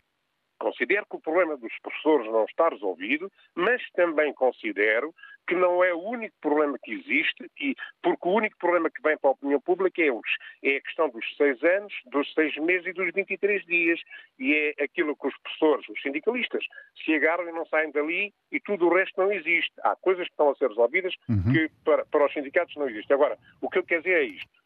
Considero 0.58 1.06
que 1.08 1.16
o 1.16 1.20
problema 1.20 1.56
dos 1.56 1.72
professores 1.80 2.30
não 2.30 2.44
está 2.44 2.68
resolvido, 2.68 3.32
mas 3.54 3.82
também 3.92 4.32
considero 4.34 5.14
que 5.48 5.54
não 5.54 5.82
é 5.82 5.92
o 5.92 5.98
único 5.98 6.36
problema 6.40 6.78
que 6.80 6.92
existe, 6.92 7.50
e 7.58 7.74
porque 8.02 8.28
o 8.28 8.32
único 8.32 8.56
problema 8.58 8.90
que 8.90 9.02
vem 9.02 9.16
para 9.18 9.30
a 9.30 9.32
opinião 9.32 9.60
pública 9.60 10.00
é, 10.00 10.12
os, 10.12 10.28
é 10.62 10.76
a 10.76 10.80
questão 10.82 11.08
dos 11.08 11.24
seis 11.36 11.60
anos, 11.64 11.92
dos 12.06 12.32
seis 12.34 12.54
meses 12.58 12.86
e 12.86 12.92
dos 12.92 13.10
23 13.12 13.64
dias. 13.64 14.00
E 14.38 14.54
é 14.78 14.84
aquilo 14.84 15.16
que 15.16 15.26
os 15.26 15.34
professores, 15.38 15.88
os 15.88 16.00
sindicalistas, 16.02 16.62
se 17.04 17.14
agarram 17.14 17.48
e 17.48 17.52
não 17.52 17.64
saem 17.66 17.90
dali 17.90 18.32
e 18.52 18.60
tudo 18.60 18.86
o 18.86 18.94
resto 18.94 19.20
não 19.20 19.32
existe. 19.32 19.72
Há 19.82 19.96
coisas 19.96 20.26
que 20.26 20.32
estão 20.32 20.50
a 20.50 20.54
ser 20.56 20.68
resolvidas 20.68 21.14
uhum. 21.28 21.52
que 21.52 21.70
para, 21.84 22.04
para 22.04 22.26
os 22.26 22.32
sindicatos 22.32 22.76
não 22.76 22.88
existem. 22.88 23.14
Agora, 23.14 23.38
o 23.60 23.68
que 23.68 23.78
eu 23.78 23.82
quero 23.82 24.02
dizer 24.02 24.20
é 24.20 24.24
isto 24.24 24.60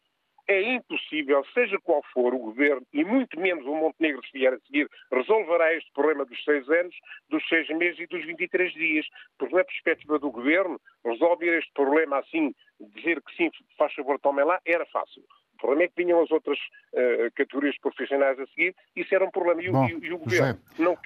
é 0.47 0.73
impossível, 0.75 1.43
seja 1.53 1.79
qual 1.79 2.03
for 2.13 2.33
o 2.33 2.39
governo, 2.39 2.85
e 2.93 3.03
muito 3.03 3.39
menos 3.39 3.65
o 3.65 3.75
Montenegro 3.75 4.21
se 4.25 4.31
vier 4.37 4.53
a 4.53 4.59
seguir, 4.59 4.89
resolverá 5.11 5.73
este 5.73 5.91
problema 5.93 6.25
dos 6.25 6.43
seis 6.43 6.67
anos, 6.69 6.95
dos 7.29 7.47
seis 7.47 7.67
meses 7.69 7.99
e 7.99 8.07
dos 8.07 8.25
23 8.25 8.73
dias. 8.73 9.05
Porque 9.37 9.55
na 9.55 9.63
perspectiva 9.63 10.19
do 10.19 10.31
governo, 10.31 10.79
resolver 11.03 11.57
este 11.57 11.71
problema 11.73 12.19
assim, 12.19 12.53
dizer 12.95 13.21
que 13.21 13.35
sim, 13.35 13.49
faz 13.77 13.93
favor, 13.93 14.19
tomem 14.19 14.45
lá, 14.45 14.59
era 14.65 14.85
fácil. 14.87 15.23
O 15.55 15.57
problema 15.57 15.83
é 15.83 15.87
que 15.87 16.03
vinham 16.03 16.21
as 16.21 16.29
outras 16.31 16.59
uh, 16.93 17.31
categorias 17.35 17.77
profissionais 17.79 18.39
a 18.39 18.45
seguir, 18.47 18.75
isso 18.95 19.15
era 19.15 19.25
um 19.25 19.31
problema. 19.31 19.63
E, 19.63 19.71
Bom, 19.71 19.87
e, 19.87 19.91
e 19.91 20.13
o 20.13 20.19
governo. 20.19 20.59
José, 20.75 20.83
não... 20.83 20.97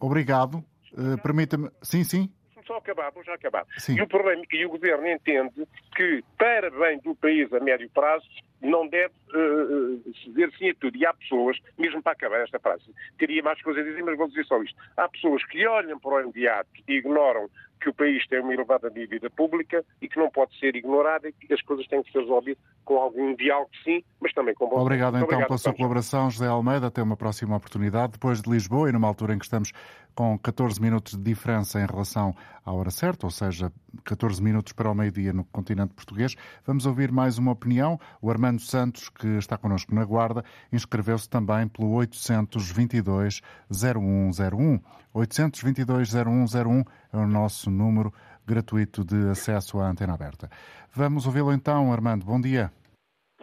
Obrigado. 0.00 0.64
Uh, 0.92 1.20
Permita-me. 1.22 1.70
Sim, 1.82 2.04
sim 2.04 2.32
só 2.68 2.76
acabar, 2.76 3.10
vou 3.10 3.24
já 3.24 3.34
acabar. 3.34 3.64
Sim. 3.78 3.96
E 3.96 4.02
o 4.02 4.06
problema 4.06 4.42
e 4.52 4.66
o 4.66 4.68
governo 4.68 5.08
entende 5.08 5.66
que, 5.96 6.22
para 6.36 6.70
bem 6.70 7.00
do 7.00 7.16
país 7.16 7.50
a 7.52 7.58
médio 7.58 7.90
prazo, 7.90 8.28
não 8.60 8.88
deve 8.88 9.12
uh, 9.34 10.14
ceder 10.24 10.50
sim 10.58 10.70
a 10.70 10.74
tudo. 10.74 10.96
E 10.96 11.06
há 11.06 11.14
pessoas, 11.14 11.58
mesmo 11.78 12.02
para 12.02 12.12
acabar 12.12 12.40
esta 12.40 12.58
frase, 12.58 12.84
teria 13.18 13.42
mais 13.42 13.60
coisas 13.62 13.84
a 13.84 13.88
dizer, 13.88 14.02
mas 14.02 14.16
vou 14.16 14.28
dizer 14.28 14.44
só 14.44 14.62
isto. 14.62 14.76
Há 14.96 15.08
pessoas 15.08 15.44
que 15.46 15.66
olham 15.66 15.98
para 15.98 16.10
o 16.10 16.20
imediato 16.20 16.68
e 16.86 16.94
ignoram 16.94 17.48
que 17.78 17.88
o 17.88 17.94
país 17.94 18.26
tem 18.26 18.40
uma 18.40 18.52
elevada 18.52 18.90
dívida 18.90 19.30
pública 19.30 19.84
e 20.02 20.08
que 20.08 20.18
não 20.18 20.30
pode 20.30 20.58
ser 20.58 20.74
ignorada 20.74 21.28
e 21.28 21.32
que 21.32 21.52
as 21.52 21.62
coisas 21.62 21.86
têm 21.86 22.02
que 22.02 22.12
ser 22.12 22.20
resolvidas 22.20 22.62
com 22.84 22.96
algum 22.96 23.34
diálogo, 23.34 23.70
sim, 23.84 24.02
mas 24.20 24.32
também 24.32 24.54
com 24.54 24.68
bom 24.68 24.80
Obrigado 24.80 25.14
então 25.14 25.24
obrigado, 25.24 25.46
pela 25.46 25.58
sua 25.58 25.74
colaboração, 25.74 26.30
José 26.30 26.46
Almeida. 26.46 26.86
Até 26.88 27.02
uma 27.02 27.16
próxima 27.16 27.56
oportunidade. 27.56 28.12
Depois 28.12 28.42
de 28.42 28.50
Lisboa 28.50 28.88
e 28.88 28.92
numa 28.92 29.06
altura 29.06 29.34
em 29.34 29.38
que 29.38 29.44
estamos 29.44 29.72
com 30.14 30.36
14 30.38 30.80
minutos 30.80 31.12
de 31.12 31.22
diferença 31.22 31.80
em 31.80 31.86
relação 31.86 32.34
à 32.64 32.72
hora 32.72 32.90
certa, 32.90 33.26
ou 33.26 33.30
seja, 33.30 33.72
14 34.04 34.42
minutos 34.42 34.72
para 34.72 34.90
o 34.90 34.94
meio-dia 34.94 35.32
no 35.32 35.44
continente 35.44 35.94
português, 35.94 36.34
vamos 36.66 36.86
ouvir 36.86 37.12
mais 37.12 37.38
uma 37.38 37.52
opinião. 37.52 38.00
O 38.20 38.30
Armando 38.30 38.60
Santos, 38.60 39.08
que 39.18 39.26
está 39.38 39.58
connosco 39.58 39.94
na 39.94 40.04
Guarda, 40.04 40.44
inscreveu-se 40.72 41.28
também 41.28 41.68
pelo 41.68 41.92
822 41.94 43.40
0101. 43.70 44.80
822 45.12 46.14
0101 46.14 46.84
é 47.12 47.16
o 47.16 47.26
nosso 47.26 47.70
número 47.70 48.12
gratuito 48.46 49.04
de 49.04 49.30
acesso 49.30 49.78
à 49.78 49.88
antena 49.88 50.14
aberta. 50.14 50.48
Vamos 50.94 51.26
ouvi-lo 51.26 51.52
então, 51.52 51.92
Armando. 51.92 52.24
Bom 52.24 52.40
dia. 52.40 52.70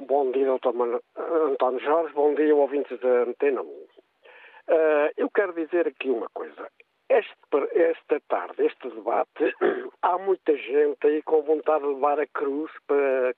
Bom 0.07 0.31
dia, 0.31 0.45
doutor 0.45 0.73
António 1.15 1.79
Jorge. 1.81 2.13
Bom 2.13 2.33
dia, 2.33 2.55
ouvintes 2.55 2.99
da 2.99 3.23
Antena 3.23 3.61
1. 3.61 3.65
Uh, 3.65 5.11
eu 5.17 5.29
quero 5.29 5.53
dizer 5.53 5.88
aqui 5.88 6.09
uma 6.09 6.28
coisa. 6.34 6.67
Este, 7.07 7.36
esta 7.76 8.19
tarde, 8.28 8.65
este 8.65 8.89
debate, 8.89 9.53
há 10.01 10.17
muita 10.17 10.57
gente 10.57 11.05
aí 11.05 11.21
com 11.21 11.43
vontade 11.43 11.84
de 11.84 11.93
levar 11.93 12.19
a 12.19 12.26
cruz 12.28 12.71
para 12.88 13.34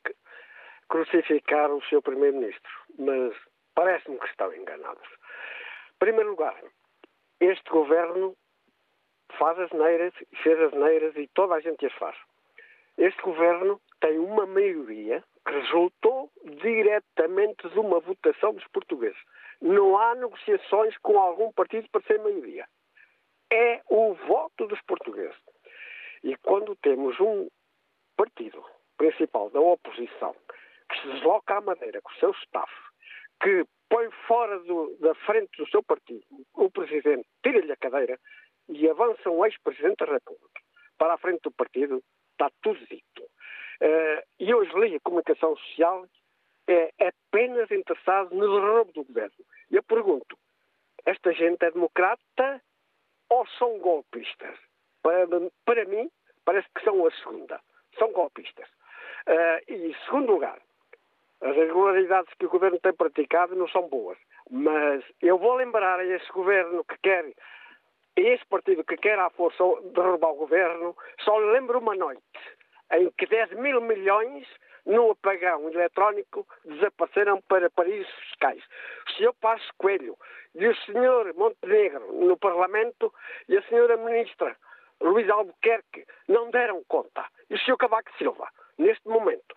crucificar 0.89 1.71
o 1.71 1.83
seu 1.85 2.01
primeiro-ministro, 2.01 2.71
mas 2.97 3.33
parece-me 3.75 4.17
que 4.19 4.27
estão 4.27 4.53
enganados. 4.53 5.07
Em 5.95 5.99
primeiro 5.99 6.31
lugar, 6.31 6.55
este 7.39 7.69
governo 7.69 8.35
faz 9.37 9.59
as 9.59 9.71
neiras, 9.71 10.13
fez 10.41 10.59
as 10.59 10.73
neiras 10.73 11.15
e 11.15 11.27
toda 11.33 11.55
a 11.55 11.59
gente 11.59 11.85
as 11.85 11.93
faz. 11.93 12.15
Este 12.97 13.21
governo 13.21 13.79
tem 13.99 14.17
uma 14.17 14.45
maioria 14.45 15.23
que 15.45 15.53
resultou 15.53 16.31
diretamente 16.43 17.69
de 17.69 17.79
uma 17.79 17.99
votação 17.99 18.53
dos 18.53 18.67
portugueses. 18.67 19.17
Não 19.61 19.97
há 19.97 20.15
negociações 20.15 20.97
com 20.97 21.19
algum 21.19 21.51
partido 21.51 21.87
para 21.91 22.01
ser 22.03 22.19
maioria. 22.19 22.67
É 23.51 23.81
o 23.89 24.13
voto 24.13 24.67
dos 24.67 24.81
portugueses. 24.81 25.37
E 26.23 26.35
quando 26.37 26.75
temos 26.77 27.19
um 27.19 27.47
partido 28.15 28.63
principal 28.97 29.49
da 29.51 29.59
oposição 29.59 30.35
que 30.89 31.01
se 31.01 31.07
desloca 31.07 31.57
à 31.57 31.61
Madeira 31.61 32.01
com 32.01 32.11
o 32.11 32.19
seu 32.19 32.31
staff, 32.43 32.71
que 33.41 33.65
põe 33.89 34.09
fora 34.27 34.59
do, 34.59 34.97
da 34.99 35.13
frente 35.15 35.55
do 35.57 35.69
seu 35.69 35.83
partido 35.83 36.23
o 36.53 36.69
presidente, 36.69 37.27
tira-lhe 37.43 37.71
a 37.71 37.77
cadeira 37.77 38.19
e 38.69 38.89
avança 38.89 39.29
um 39.29 39.45
ex-presidente 39.45 40.05
da 40.05 40.13
República 40.13 40.61
para 40.97 41.13
a 41.13 41.17
frente 41.17 41.41
do 41.41 41.51
partido, 41.51 42.03
está 42.31 42.49
tudo 42.61 42.79
dito. 42.87 43.23
Uh, 43.81 44.21
e 44.39 44.53
hoje 44.53 44.71
li 44.79 44.95
a 44.95 44.99
comunicação 44.99 45.55
social 45.55 46.05
é 46.67 46.91
apenas 46.99 47.71
interessado 47.71 48.35
no 48.35 48.59
derrubo 48.59 48.91
do 48.91 49.03
governo. 49.05 49.45
E 49.71 49.75
eu 49.75 49.83
pergunto, 49.83 50.37
esta 51.05 51.31
gente 51.31 51.63
é 51.63 51.71
democrata 51.71 52.61
ou 53.29 53.47
são 53.57 53.79
golpistas? 53.79 54.57
Para, 55.01 55.27
para 55.63 55.85
mim, 55.85 56.09
parece 56.43 56.67
que 56.75 56.83
são 56.83 57.05
a 57.05 57.11
segunda. 57.11 57.61
São 57.97 58.11
golpistas. 58.11 58.67
Uh, 59.27 59.71
e, 59.71 59.95
segundo 60.05 60.33
lugar, 60.33 60.59
as 61.41 61.55
irregularidades 61.55 62.33
que 62.39 62.45
o 62.45 62.49
governo 62.49 62.79
tem 62.79 62.93
praticado 62.93 63.55
não 63.55 63.67
são 63.67 63.87
boas. 63.87 64.17
Mas 64.49 65.03
eu 65.21 65.37
vou 65.37 65.55
lembrar 65.55 65.99
a 65.99 66.05
esse 66.05 66.31
governo 66.31 66.83
que 66.83 66.97
quer, 67.03 67.25
a 67.25 68.21
esse 68.21 68.45
partido 68.47 68.83
que 68.83 68.97
quer 68.97 69.19
à 69.19 69.29
força 69.29 69.63
derrubar 69.93 70.31
o 70.31 70.35
governo, 70.37 70.95
só 71.19 71.37
lembro 71.37 71.79
uma 71.79 71.95
noite 71.95 72.21
em 72.93 73.11
que 73.17 73.25
10 73.25 73.51
mil 73.53 73.81
milhões 73.81 74.47
no 74.85 75.11
apagão 75.11 75.69
eletrónico 75.69 76.47
desapareceram 76.63 77.41
para 77.41 77.69
paraísos 77.69 78.11
fiscais. 78.13 78.63
O 79.07 79.11
senhor 79.11 79.33
Passos 79.41 79.69
Coelho 79.77 80.17
e 80.55 80.65
o 80.65 80.75
senhor 80.85 81.33
Montenegro 81.35 82.13
no 82.13 82.37
Parlamento 82.37 83.13
e 83.49 83.57
a 83.57 83.61
senhora 83.63 83.97
Ministra 83.97 84.55
Luís 85.01 85.29
Albuquerque 85.29 86.05
não 86.27 86.49
deram 86.49 86.83
conta. 86.87 87.25
E 87.49 87.55
o 87.55 87.59
senhor 87.59 87.77
Cavaco 87.77 88.09
Silva, 88.17 88.47
neste 88.77 89.07
momento, 89.07 89.55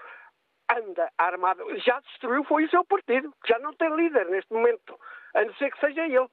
anda 0.77 1.11
armado. 1.19 1.63
Já 1.79 2.01
destruiu 2.01 2.45
foi 2.45 2.65
o 2.65 2.71
seu 2.71 2.85
partido, 2.85 3.33
que 3.43 3.53
já 3.53 3.59
não 3.59 3.73
tem 3.75 3.95
líder 3.95 4.27
neste 4.27 4.53
momento, 4.53 4.99
a 5.35 5.45
não 5.45 5.55
ser 5.55 5.71
que 5.71 5.81
seja 5.81 6.07
ele. 6.07 6.29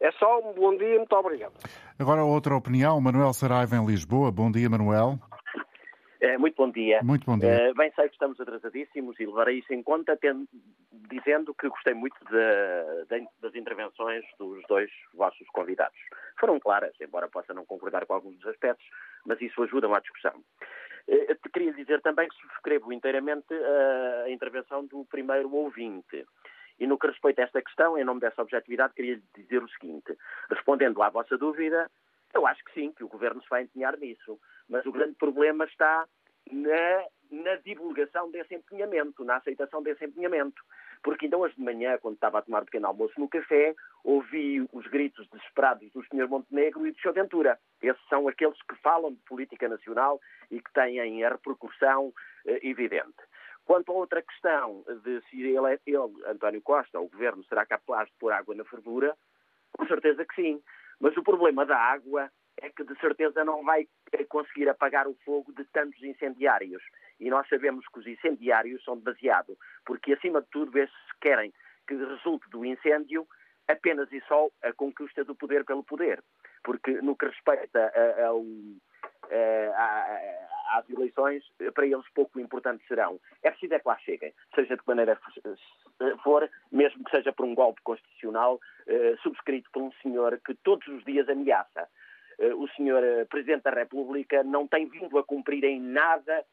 É 0.00 0.10
só 0.12 0.38
um 0.40 0.54
bom 0.54 0.76
dia, 0.76 0.96
muito 0.96 1.14
obrigado. 1.14 1.52
Agora 1.98 2.24
outra 2.24 2.56
opinião, 2.56 3.00
Manuel 3.00 3.34
Saraiva 3.34 3.76
em 3.76 3.86
Lisboa. 3.86 4.32
Bom 4.32 4.50
dia, 4.50 4.68
Manuel. 4.70 5.18
É, 6.20 6.36
muito 6.36 6.54
bom 6.56 6.70
dia. 6.70 7.00
Muito 7.02 7.24
bom 7.24 7.38
dia. 7.38 7.48
É, 7.48 7.74
bem 7.74 7.90
sei 7.94 8.08
que 8.08 8.14
estamos 8.14 8.38
atrasadíssimos 8.40 9.18
e 9.18 9.26
levarei 9.26 9.58
isso 9.58 9.72
em 9.72 9.82
conta, 9.82 10.16
tendo, 10.18 10.46
dizendo 11.10 11.54
que 11.54 11.68
gostei 11.68 11.94
muito 11.94 12.16
de, 12.26 13.06
de, 13.08 13.26
das 13.40 13.54
intervenções 13.54 14.22
dos 14.38 14.62
dois 14.68 14.90
vossos 15.14 15.46
convidados. 15.48 15.98
Foram 16.38 16.60
claras, 16.60 16.92
embora 17.00 17.28
possa 17.28 17.54
não 17.54 17.64
concordar 17.64 18.04
com 18.06 18.14
alguns 18.14 18.36
dos 18.36 18.46
aspectos, 18.48 18.86
mas 19.24 19.40
isso 19.40 19.62
ajuda 19.62 19.94
à 19.94 20.00
discussão. 20.00 20.32
É, 21.08 21.34
queria 21.52 21.72
dizer 21.72 22.00
também 22.02 22.28
que 22.28 22.36
subscrevo 22.36 22.92
inteiramente 22.92 23.52
a, 23.52 24.22
a 24.24 24.30
intervenção 24.30 24.86
do 24.86 25.04
primeiro 25.04 25.52
ouvinte. 25.52 26.26
E 26.78 26.86
no 26.86 26.98
que 26.98 27.06
respeita 27.06 27.42
a 27.42 27.44
esta 27.44 27.60
questão, 27.60 27.98
em 27.98 28.04
nome 28.04 28.20
dessa 28.20 28.40
objetividade, 28.40 28.94
queria 28.94 29.20
dizer 29.36 29.62
o 29.62 29.68
seguinte: 29.68 30.16
respondendo 30.48 31.02
à 31.02 31.10
vossa 31.10 31.36
dúvida, 31.36 31.90
eu 32.32 32.46
acho 32.46 32.64
que 32.64 32.72
sim, 32.72 32.92
que 32.92 33.04
o 33.04 33.08
Governo 33.08 33.42
se 33.42 33.48
vai 33.48 33.62
empenhar 33.62 33.96
nisso. 33.98 34.40
Mas 34.68 34.86
o 34.86 34.92
grande 34.92 35.14
problema 35.14 35.64
está 35.64 36.06
na, 36.50 37.04
na 37.30 37.56
divulgação 37.56 38.30
desse 38.30 38.54
empenhamento, 38.54 39.24
na 39.24 39.36
aceitação 39.36 39.82
desse 39.82 40.04
empenhamento. 40.04 40.62
Porque 41.02 41.26
ainda 41.26 41.38
hoje 41.38 41.54
de 41.54 41.62
manhã, 41.62 41.98
quando 41.98 42.14
estava 42.14 42.38
a 42.38 42.42
tomar 42.42 42.62
um 42.62 42.64
pequeno 42.66 42.86
almoço 42.86 43.18
no 43.18 43.28
café, 43.28 43.74
ouvi 44.04 44.66
os 44.72 44.86
gritos 44.88 45.28
desesperados 45.30 45.90
do 45.92 46.04
Sr. 46.04 46.28
Montenegro 46.28 46.86
e 46.86 46.92
do 46.92 47.00
Sr. 47.00 47.12
Ventura. 47.12 47.58
Esses 47.82 48.02
são 48.08 48.28
aqueles 48.28 48.60
que 48.62 48.74
falam 48.76 49.12
de 49.12 49.20
política 49.20 49.68
nacional 49.68 50.20
e 50.50 50.60
que 50.60 50.72
têm 50.72 51.24
a 51.24 51.30
repercussão 51.30 52.12
eh, 52.46 52.60
evidente. 52.62 53.16
Quanto 53.64 53.92
a 53.92 53.94
outra 53.94 54.20
questão 54.20 54.84
de 55.04 55.20
se 55.28 55.40
ele, 55.42 55.80
ele, 55.86 55.96
António 56.26 56.60
Costa, 56.60 57.00
o 57.00 57.08
Governo, 57.08 57.44
será 57.44 57.64
capaz 57.64 58.08
de 58.08 58.14
pôr 58.18 58.32
água 58.32 58.54
na 58.54 58.64
fervura, 58.64 59.16
com 59.72 59.86
certeza 59.86 60.24
que 60.24 60.34
sim. 60.34 60.62
Mas 60.98 61.16
o 61.16 61.22
problema 61.22 61.64
da 61.64 61.78
água 61.78 62.30
é 62.60 62.68
que 62.68 62.84
de 62.84 62.98
certeza 62.98 63.44
não 63.44 63.62
vai 63.64 63.88
conseguir 64.28 64.68
apagar 64.68 65.06
o 65.06 65.16
fogo 65.24 65.52
de 65.52 65.64
tantos 65.66 66.02
incendiários. 66.02 66.82
E 67.20 67.28
nós 67.28 67.46
sabemos 67.48 67.86
que 67.88 67.98
os 67.98 68.06
incendiários 68.06 68.82
são 68.82 68.96
demasiado, 68.96 69.56
porque 69.84 70.12
acima 70.12 70.40
de 70.40 70.48
tudo 70.50 70.76
esses 70.78 71.12
querem 71.20 71.52
que 71.86 71.94
resulte 71.94 72.48
do 72.50 72.64
incêndio 72.64 73.26
apenas 73.68 74.10
e 74.12 74.20
só 74.22 74.48
a 74.62 74.72
conquista 74.72 75.24
do 75.24 75.34
poder 75.34 75.64
pelo 75.64 75.84
poder. 75.84 76.22
Porque 76.64 76.92
no 77.02 77.16
que 77.16 77.26
respeita 77.26 77.92
ao 78.26 78.44
às 80.70 80.88
eleições, 80.88 81.44
para 81.74 81.86
eles 81.86 82.08
pouco 82.14 82.38
importantes 82.38 82.86
serão. 82.86 83.20
É 83.42 83.50
preciso 83.50 83.74
é 83.74 83.78
que 83.80 83.88
lá 83.88 83.98
cheguem, 83.98 84.32
seja 84.54 84.76
de 84.76 84.82
que 84.82 84.86
maneira 84.86 85.18
for, 86.22 86.48
mesmo 86.70 87.04
que 87.04 87.10
seja 87.10 87.32
por 87.32 87.44
um 87.44 87.54
golpe 87.54 87.80
constitucional 87.82 88.60
eh, 88.86 89.16
subscrito 89.22 89.68
por 89.72 89.82
um 89.82 89.92
senhor 89.94 90.40
que 90.44 90.54
todos 90.54 90.86
os 90.88 91.04
dias 91.04 91.28
ameaça. 91.28 91.88
Eh, 92.40 92.54
o 92.54 92.66
senhor 92.68 93.04
eh, 93.04 93.26
Presidente 93.26 93.64
da 93.64 93.70
República 93.70 94.42
não 94.42 94.66
tem 94.66 94.88
vindo 94.88 95.18
a 95.18 95.24
cumprir 95.24 95.62
em 95.64 95.78
nada 95.78 96.44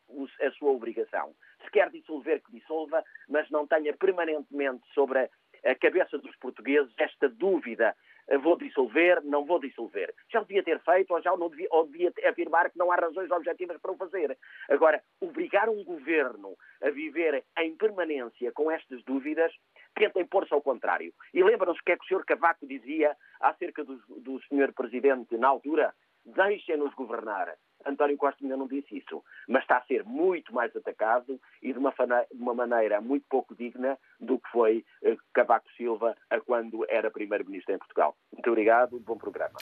a 0.41 0.51
sua 0.51 0.71
obrigação. 0.71 1.33
Se 1.63 1.71
quer 1.71 1.89
dissolver, 1.89 2.41
que 2.43 2.51
dissolva, 2.51 3.03
mas 3.29 3.49
não 3.49 3.65
tenha 3.65 3.93
permanentemente 3.95 4.83
sobre 4.93 5.29
a 5.65 5.75
cabeça 5.75 6.17
dos 6.17 6.35
portugueses 6.37 6.93
esta 6.99 7.29
dúvida 7.29 7.95
vou 8.41 8.57
dissolver, 8.57 9.23
não 9.23 9.45
vou 9.45 9.59
dissolver. 9.59 10.13
Já 10.31 10.41
devia 10.41 10.63
ter 10.63 10.79
feito 10.81 11.13
ou 11.13 11.21
já 11.21 11.35
não 11.37 11.49
devia, 11.49 11.67
ou 11.71 11.85
devia 11.85 12.11
afirmar 12.25 12.69
que 12.69 12.77
não 12.77 12.91
há 12.91 12.95
razões 12.95 13.31
objetivas 13.31 13.79
para 13.79 13.91
o 13.91 13.97
fazer. 13.97 14.37
Agora, 14.69 15.01
obrigar 15.21 15.69
um 15.69 15.83
governo 15.83 16.57
a 16.81 16.89
viver 16.89 17.43
em 17.59 17.75
permanência 17.77 18.51
com 18.51 18.69
estas 18.69 19.01
dúvidas, 19.03 19.53
tentem 19.97 20.25
pôr-se 20.25 20.53
ao 20.53 20.61
contrário. 20.61 21.13
E 21.33 21.43
lembram-se 21.43 21.79
o 21.79 21.83
que 21.83 21.91
é 21.91 21.97
que 21.97 22.03
o 22.03 22.07
Sr. 22.07 22.25
Cavaco 22.25 22.65
dizia 22.67 23.15
acerca 23.39 23.83
do, 23.83 23.97
do 24.21 24.39
Sr. 24.43 24.73
Presidente 24.73 25.37
na 25.37 25.47
altura? 25.47 25.93
Deixem-nos 26.25 26.93
governar. 26.93 27.55
António 27.85 28.17
Costa 28.17 28.43
ainda 28.43 28.57
não 28.57 28.67
disse 28.67 28.97
isso, 28.97 29.23
mas 29.47 29.63
está 29.63 29.77
a 29.77 29.85
ser 29.85 30.03
muito 30.03 30.53
mais 30.53 30.75
atacado 30.75 31.39
e 31.61 31.71
de 31.71 31.79
uma, 31.79 31.91
de 31.91 32.41
uma 32.41 32.53
maneira 32.53 32.99
muito 32.99 33.25
pouco 33.29 33.55
digna 33.55 33.97
do 34.19 34.39
que 34.39 34.49
foi 34.49 34.85
eh, 35.03 35.15
Cavaco 35.33 35.69
Silva 35.77 36.15
quando 36.45 36.85
era 36.89 37.11
Primeiro-Ministro 37.11 37.73
em 37.73 37.77
Portugal. 37.77 38.15
Muito 38.33 38.49
obrigado, 38.49 38.99
bom 38.99 39.17
programa. 39.17 39.57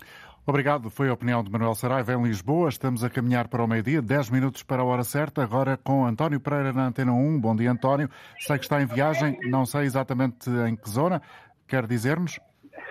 Obrigado, 0.47 0.91
foi 0.91 1.09
a 1.09 1.13
opinião 1.13 1.43
de 1.43 1.51
Manuel 1.51 1.73
Saraiva 1.73 2.13
em 2.13 2.21
Lisboa. 2.21 2.69
Estamos 2.69 3.03
a 3.03 3.09
caminhar 3.09 3.47
para 3.47 3.63
o 3.63 3.67
meio-dia, 3.67 3.99
10 4.01 4.29
minutos 4.29 4.61
para 4.61 4.83
a 4.83 4.85
hora 4.85 5.03
certa, 5.03 5.41
agora 5.41 5.75
com 5.75 6.05
António 6.05 6.39
Pereira 6.39 6.71
na 6.71 6.85
Antena 6.85 7.13
1. 7.13 7.39
Bom 7.41 7.55
dia, 7.55 7.71
António. 7.71 8.07
Sei 8.39 8.57
que 8.57 8.63
está 8.63 8.79
em 8.79 8.85
viagem, 8.85 9.39
não 9.49 9.65
sei 9.65 9.81
exatamente 9.81 10.47
em 10.69 10.75
que 10.75 10.87
zona. 10.87 11.19
Quer 11.67 11.87
dizer-nos? 11.87 12.39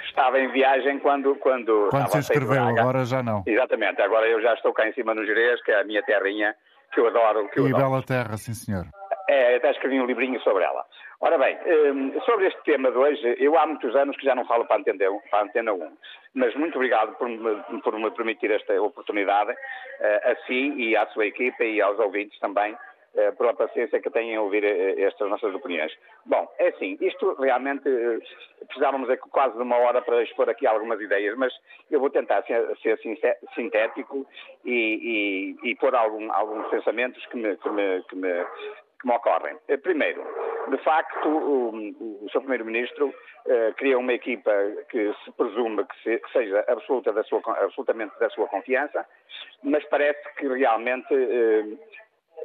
estava 0.09 0.39
em 0.41 0.51
viagem 0.53 0.99
quando. 0.99 1.35
Quando, 1.37 1.89
quando 1.91 2.09
se 2.09 2.19
inscreveu, 2.19 2.65
agora 2.65 3.05
já 3.05 3.23
não. 3.23 3.43
Exatamente, 3.47 4.01
agora 4.01 4.27
eu 4.27 4.41
já 4.41 4.55
estou 4.55 4.73
cá 4.73 4.89
em 4.89 4.93
cima 4.93 5.15
no 5.15 5.25
Jerez, 5.25 5.63
que 5.63 5.73
é 5.73 5.81
a 5.81 5.85
minha 5.85 6.03
terrinha, 6.03 6.55
que 6.93 7.01
eu 7.01 7.07
adoro. 7.09 7.49
Que 7.49 7.61
eu 7.61 7.67
e 7.67 7.69
adoro. 7.69 7.85
bela 7.85 8.03
terra, 8.03 8.37
sim 8.37 8.55
senhor. 8.55 8.87
É, 9.29 9.57
até 9.57 9.71
escrevi 9.71 10.01
um 10.01 10.07
livrinho 10.07 10.41
sobre 10.41 10.65
ela. 10.65 10.85
Ora 11.21 11.39
bem, 11.39 11.57
hum, 11.67 12.21
sobre 12.27 12.49
este 12.49 12.63
tema 12.65 12.91
de 12.91 12.99
hoje, 12.99 13.37
eu 13.39 13.57
há 13.57 13.67
muitos 13.67 13.95
anos 13.95 14.17
que 14.17 14.25
já 14.25 14.35
não 14.35 14.45
falo 14.47 14.67
para 14.67 14.77
a 14.77 14.79
Antena 14.81 15.11
1, 15.11 15.21
para 15.31 15.39
a 15.39 15.43
Antena 15.43 15.73
1 15.73 15.97
mas 16.35 16.55
muito 16.57 16.75
obrigado 16.77 17.15
por 17.17 17.29
me, 17.29 17.81
por 17.81 17.99
me 17.99 18.11
permitir 18.11 18.51
esta 18.51 18.81
oportunidade, 18.83 19.57
eh, 20.01 20.33
a 20.33 20.47
si 20.47 20.75
e 20.77 20.97
à 20.97 21.07
sua 21.09 21.27
equipa 21.27 21.63
e 21.63 21.81
aos 21.81 21.99
ouvintes 22.01 22.39
também, 22.41 22.77
eh, 23.15 23.31
pela 23.33 23.55
paciência 23.55 24.01
que 24.01 24.11
têm 24.11 24.33
em 24.33 24.39
ouvir 24.39 24.65
eh, 24.65 25.01
estas 25.03 25.31
nossas 25.31 25.55
opiniões. 25.55 25.97
Bom, 26.27 26.53
é 26.59 26.69
assim, 26.69 26.99
isto 27.01 27.35
realmente 27.35 27.89
precisávamos 28.67 29.09
quase 29.31 29.57
de 29.57 29.63
uma 29.63 29.77
hora 29.77 30.03
para 30.03 30.23
expor 30.25 30.51
aqui 30.51 30.67
algumas 30.67 31.01
ideias, 31.01 31.37
mas 31.37 31.55
eu 31.89 32.01
vou 32.01 32.11
tentar 32.11 32.43
ser, 32.43 32.77
ser 32.79 32.99
sintético 33.55 34.27
e, 34.65 35.57
e, 35.63 35.71
e 35.71 35.75
pôr 35.77 35.95
algum, 35.95 36.33
alguns 36.33 36.67
pensamentos 36.67 37.25
que 37.27 37.37
me, 37.37 37.57
que 37.59 37.71
me, 37.71 38.03
que 38.09 38.17
me, 38.17 38.45
que 39.01 39.07
me 39.07 39.15
ocorrem. 39.15 39.57
Primeiro, 39.83 40.25
de 40.71 40.79
facto, 40.79 41.29
o, 41.29 41.71
o 41.71 42.29
Sr. 42.31 42.41
Primeiro-Ministro 42.41 43.09
uh, 43.09 43.75
cria 43.77 43.99
uma 43.99 44.13
equipa 44.13 44.53
que 44.91 45.13
se 45.25 45.33
presume 45.33 45.85
que, 45.85 46.03
se, 46.03 46.19
que 46.19 46.33
seja 46.33 46.65
absoluta 46.69 47.13
da 47.13 47.23
sua, 47.25 47.41
absolutamente 47.63 48.19
da 48.19 48.31
sua 48.31 48.47
confiança, 48.49 49.07
mas 49.63 49.85
parece 49.85 50.23
que 50.37 50.49
realmente 50.49 51.13
uh, 51.15 51.79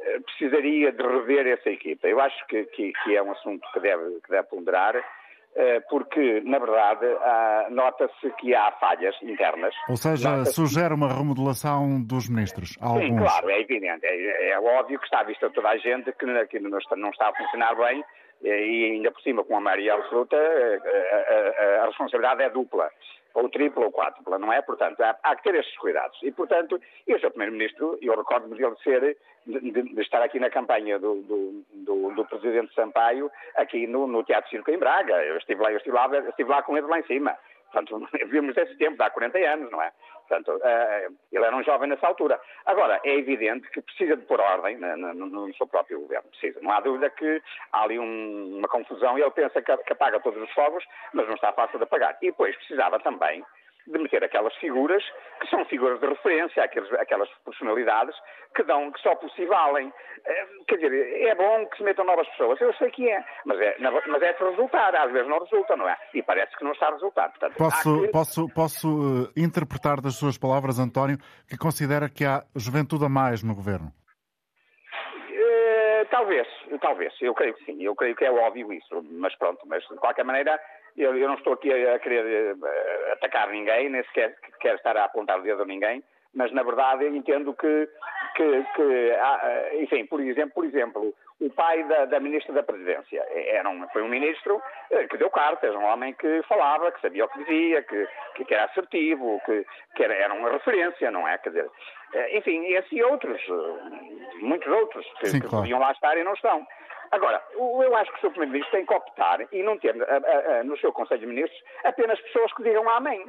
eh, 0.02 0.20
precisaria 0.20 0.92
de 0.92 1.02
rever 1.02 1.46
essa 1.46 1.68
equipa. 1.68 2.08
Eu 2.08 2.20
acho 2.20 2.46
que, 2.46 2.64
que, 2.66 2.92
que 3.04 3.16
é 3.16 3.22
um 3.22 3.32
assunto 3.32 3.66
que 3.72 3.80
deve, 3.80 4.20
que 4.20 4.30
deve 4.30 4.48
ponderar, 4.48 4.96
eh, 4.96 5.04
porque, 5.88 6.40
na 6.44 6.58
verdade, 6.58 7.06
nota-se 7.70 8.30
que 8.38 8.54
há 8.54 8.70
falhas 8.72 9.14
internas. 9.22 9.74
Ou 9.88 9.96
seja, 9.96 10.44
sugere 10.46 10.94
uma 10.94 11.12
remodelação 11.12 12.02
dos 12.02 12.28
ministros? 12.28 12.76
Alguns. 12.80 13.04
Sim, 13.04 13.16
claro, 13.16 13.50
é 13.50 13.60
evidente. 13.60 14.06
É, 14.06 14.50
é, 14.50 14.60
óbvio 14.60 14.98
que 14.98 15.04
está 15.04 15.20
à 15.20 15.24
vista 15.24 15.50
toda 15.50 15.68
a 15.68 15.76
gente 15.76 16.12
que, 16.12 16.46
que 16.46 16.60
não, 16.60 16.78
está, 16.78 16.96
não 16.96 17.10
está 17.10 17.28
a 17.28 17.34
funcionar 17.34 17.74
bem 17.76 18.04
e 18.42 18.92
ainda 18.92 19.10
por 19.10 19.20
cima 19.22 19.44
com 19.44 19.56
a 19.56 19.60
maioria 19.60 19.94
absoluta 19.94 20.36
a, 20.36 21.80
a, 21.80 21.82
a 21.82 21.86
responsabilidade 21.86 22.42
é 22.42 22.48
dupla 22.48 22.90
ou 23.34 23.48
tripla 23.48 23.84
ou 23.84 23.92
quádrupla, 23.92 24.38
não 24.38 24.52
é? 24.52 24.60
Portanto, 24.62 25.00
há, 25.00 25.16
há, 25.22 25.36
que 25.36 25.44
ter 25.44 25.54
estes 25.54 25.76
cuidados. 25.78 26.18
E, 26.22 26.30
portanto, 26.32 26.80
eu 27.06 27.18
sou 27.20 27.30
Primeiro-Ministro, 27.30 27.98
eu 28.02 28.16
recordo-me 28.16 28.56
dele 28.56 28.76
ser, 28.82 29.16
de, 29.46 29.60
de, 29.60 30.00
estar 30.00 30.22
aqui 30.22 30.38
na 30.38 30.50
campanha 30.50 30.98
do, 30.98 31.22
do, 31.22 31.64
do, 31.72 32.14
do 32.14 32.24
Presidente 32.24 32.74
Sampaio, 32.74 33.30
aqui 33.56 33.86
no, 33.86 34.06
no, 34.06 34.24
Teatro 34.24 34.50
Circo 34.50 34.70
em 34.70 34.78
Braga. 34.78 35.24
Eu 35.24 35.36
estive 35.36 35.62
lá, 35.62 35.70
eu 35.70 35.78
estive 35.78 35.96
lá, 35.96 36.08
estive 36.28 36.50
lá 36.50 36.62
com 36.62 36.76
ele 36.76 36.86
lá 36.86 36.98
em 36.98 37.04
cima. 37.04 37.36
Portanto, 37.72 38.08
vimos 38.28 38.56
esse 38.56 38.76
tempo, 38.76 39.02
há 39.02 39.10
40 39.10 39.38
anos, 39.38 39.70
não 39.70 39.82
é? 39.82 39.92
Portanto, 40.30 40.52
uh, 40.52 41.16
ele 41.32 41.44
era 41.44 41.56
um 41.56 41.64
jovem 41.64 41.88
nessa 41.88 42.06
altura. 42.06 42.40
Agora, 42.64 43.00
é 43.02 43.16
evidente 43.16 43.68
que 43.70 43.82
precisa 43.82 44.16
de 44.16 44.22
pôr 44.26 44.40
ordem 44.40 44.78
no, 44.78 45.12
no, 45.12 45.54
seu 45.56 45.66
próprio 45.66 46.00
governo. 46.00 46.30
Precisa. 46.30 46.60
Não 46.62 46.70
há 46.70 46.78
dúvida 46.78 47.10
que 47.10 47.42
há 47.72 47.82
ali 47.82 47.98
um, 47.98 48.58
uma 48.58 48.68
confusão 48.68 49.18
e 49.18 49.22
ele 49.22 49.30
pensa 49.32 49.60
que 49.60 49.92
apaga 49.92 50.20
todos 50.20 50.40
os 50.40 50.50
fogos, 50.52 50.84
mas 51.12 51.26
não 51.26 51.34
está 51.34 51.52
fácil 51.52 51.78
de 51.78 51.84
apagar. 51.84 52.16
E 52.22 52.26
depois 52.26 52.54
precisava 52.58 53.00
também 53.00 53.44
de 53.86 53.98
meter 53.98 54.22
aquelas 54.24 54.54
figuras 54.56 55.02
que 55.40 55.48
são 55.48 55.64
figuras 55.64 56.00
de 56.00 56.06
referência, 56.06 56.62
aqueles, 56.62 56.92
aquelas 56.94 57.28
personalidades 57.44 58.14
que 58.54 58.62
dão, 58.64 58.90
que 58.92 59.00
só 59.00 59.14
por 59.14 59.30
si 59.32 59.44
valem. 59.46 59.92
É, 60.24 60.46
quer 60.68 60.76
dizer, 60.76 61.22
é 61.28 61.34
bom 61.34 61.66
que 61.66 61.78
se 61.78 61.82
metam 61.82 62.04
novas 62.04 62.28
pessoas, 62.28 62.60
eu 62.60 62.72
sei 62.74 62.90
que 62.90 63.08
é, 63.08 63.24
mas 63.46 63.58
é, 63.60 63.76
mas 63.78 64.22
é 64.22 64.32
de 64.32 64.44
resultar, 64.44 64.94
às 64.94 65.10
vezes 65.10 65.28
não 65.28 65.38
resulta, 65.38 65.76
não 65.76 65.88
é? 65.88 65.96
E 66.12 66.22
parece 66.22 66.56
que 66.56 66.64
não 66.64 66.72
está 66.72 66.88
a 66.88 66.92
resultar. 66.92 67.30
Portanto, 67.30 67.56
posso, 67.56 68.02
que... 68.02 68.08
posso, 68.08 68.54
posso 68.54 68.88
uh, 68.88 69.32
interpretar 69.36 70.00
das 70.00 70.16
suas 70.16 70.36
palavras, 70.36 70.78
António, 70.78 71.16
que 71.48 71.56
considera 71.56 72.08
que 72.08 72.24
há 72.24 72.42
juventude 72.54 73.04
a 73.04 73.08
mais 73.08 73.42
no 73.42 73.54
governo? 73.54 73.92
Uh, 75.30 76.06
talvez, 76.10 76.46
talvez, 76.80 77.14
eu 77.22 77.34
creio 77.34 77.54
que 77.54 77.64
sim, 77.64 77.82
eu 77.82 77.94
creio 77.94 78.14
que 78.14 78.24
é 78.24 78.30
óbvio 78.30 78.72
isso, 78.72 79.02
mas 79.12 79.34
pronto, 79.36 79.60
mas 79.66 79.82
de 79.88 79.96
qualquer 79.96 80.24
maneira 80.24 80.60
eu, 81.02 81.16
eu 81.16 81.28
não 81.28 81.34
estou 81.34 81.54
aqui 81.54 81.72
a, 81.72 81.94
a 81.94 81.98
querer 81.98 82.54
uh, 82.54 83.12
atacar 83.12 83.48
ninguém, 83.50 83.88
nem 83.88 84.02
sequer 84.04 84.36
quero 84.60 84.76
estar 84.76 84.96
a 84.96 85.04
apontar 85.04 85.38
o 85.38 85.42
dedo 85.42 85.62
a 85.62 85.66
ninguém, 85.66 86.02
mas 86.34 86.52
na 86.52 86.62
verdade 86.62 87.04
eu 87.04 87.14
entendo 87.14 87.54
que, 87.54 87.88
que, 88.36 88.64
que 88.74 88.82
uh, 88.82 89.82
enfim, 89.82 90.06
por 90.06 90.20
exemplo, 90.20 90.52
por 90.54 90.64
exemplo, 90.64 91.14
o 91.40 91.50
pai 91.50 91.82
da, 91.84 92.04
da 92.04 92.20
ministra 92.20 92.52
da 92.52 92.62
Presidência 92.62 93.26
era 93.32 93.68
um, 93.68 93.88
foi 93.88 94.02
um 94.02 94.08
ministro 94.08 94.60
que 95.08 95.16
deu 95.16 95.30
cartas, 95.30 95.74
um 95.74 95.84
homem 95.84 96.12
que 96.12 96.42
falava, 96.42 96.92
que 96.92 97.00
sabia 97.00 97.24
o 97.24 97.28
que 97.28 97.38
dizia, 97.44 97.82
que, 97.82 98.06
que 98.44 98.54
era 98.54 98.66
assertivo, 98.66 99.40
que, 99.46 99.64
que 99.96 100.04
era, 100.04 100.14
era 100.14 100.34
uma 100.34 100.50
referência, 100.50 101.10
não 101.10 101.26
é? 101.26 101.38
Quer 101.38 101.48
dizer, 101.48 101.70
enfim, 102.34 102.66
esse 102.66 102.94
e 102.94 103.02
outros, 103.02 103.40
muitos 104.42 104.70
outros, 104.70 105.06
que, 105.18 105.28
Sim, 105.30 105.40
claro. 105.40 105.62
podiam 105.62 105.80
lá 105.80 105.92
estar 105.92 106.14
e 106.18 106.24
não 106.24 106.34
estão. 106.34 106.66
Agora, 107.10 107.42
eu 107.54 107.96
acho 107.96 108.12
que 108.12 108.18
o 108.18 108.20
Sr. 108.20 108.30
Primeiro-Ministro 108.30 108.76
tem 108.76 108.86
que 108.86 108.94
optar 108.94 109.40
e 109.52 109.62
não 109.62 109.76
ter 109.78 109.94
no 110.64 110.76
seu 110.78 110.92
Conselho 110.92 111.20
de 111.20 111.26
Ministros 111.26 111.62
apenas 111.84 112.20
pessoas 112.20 112.52
que 112.54 112.62
digam 112.62 112.88
amém. 112.88 113.24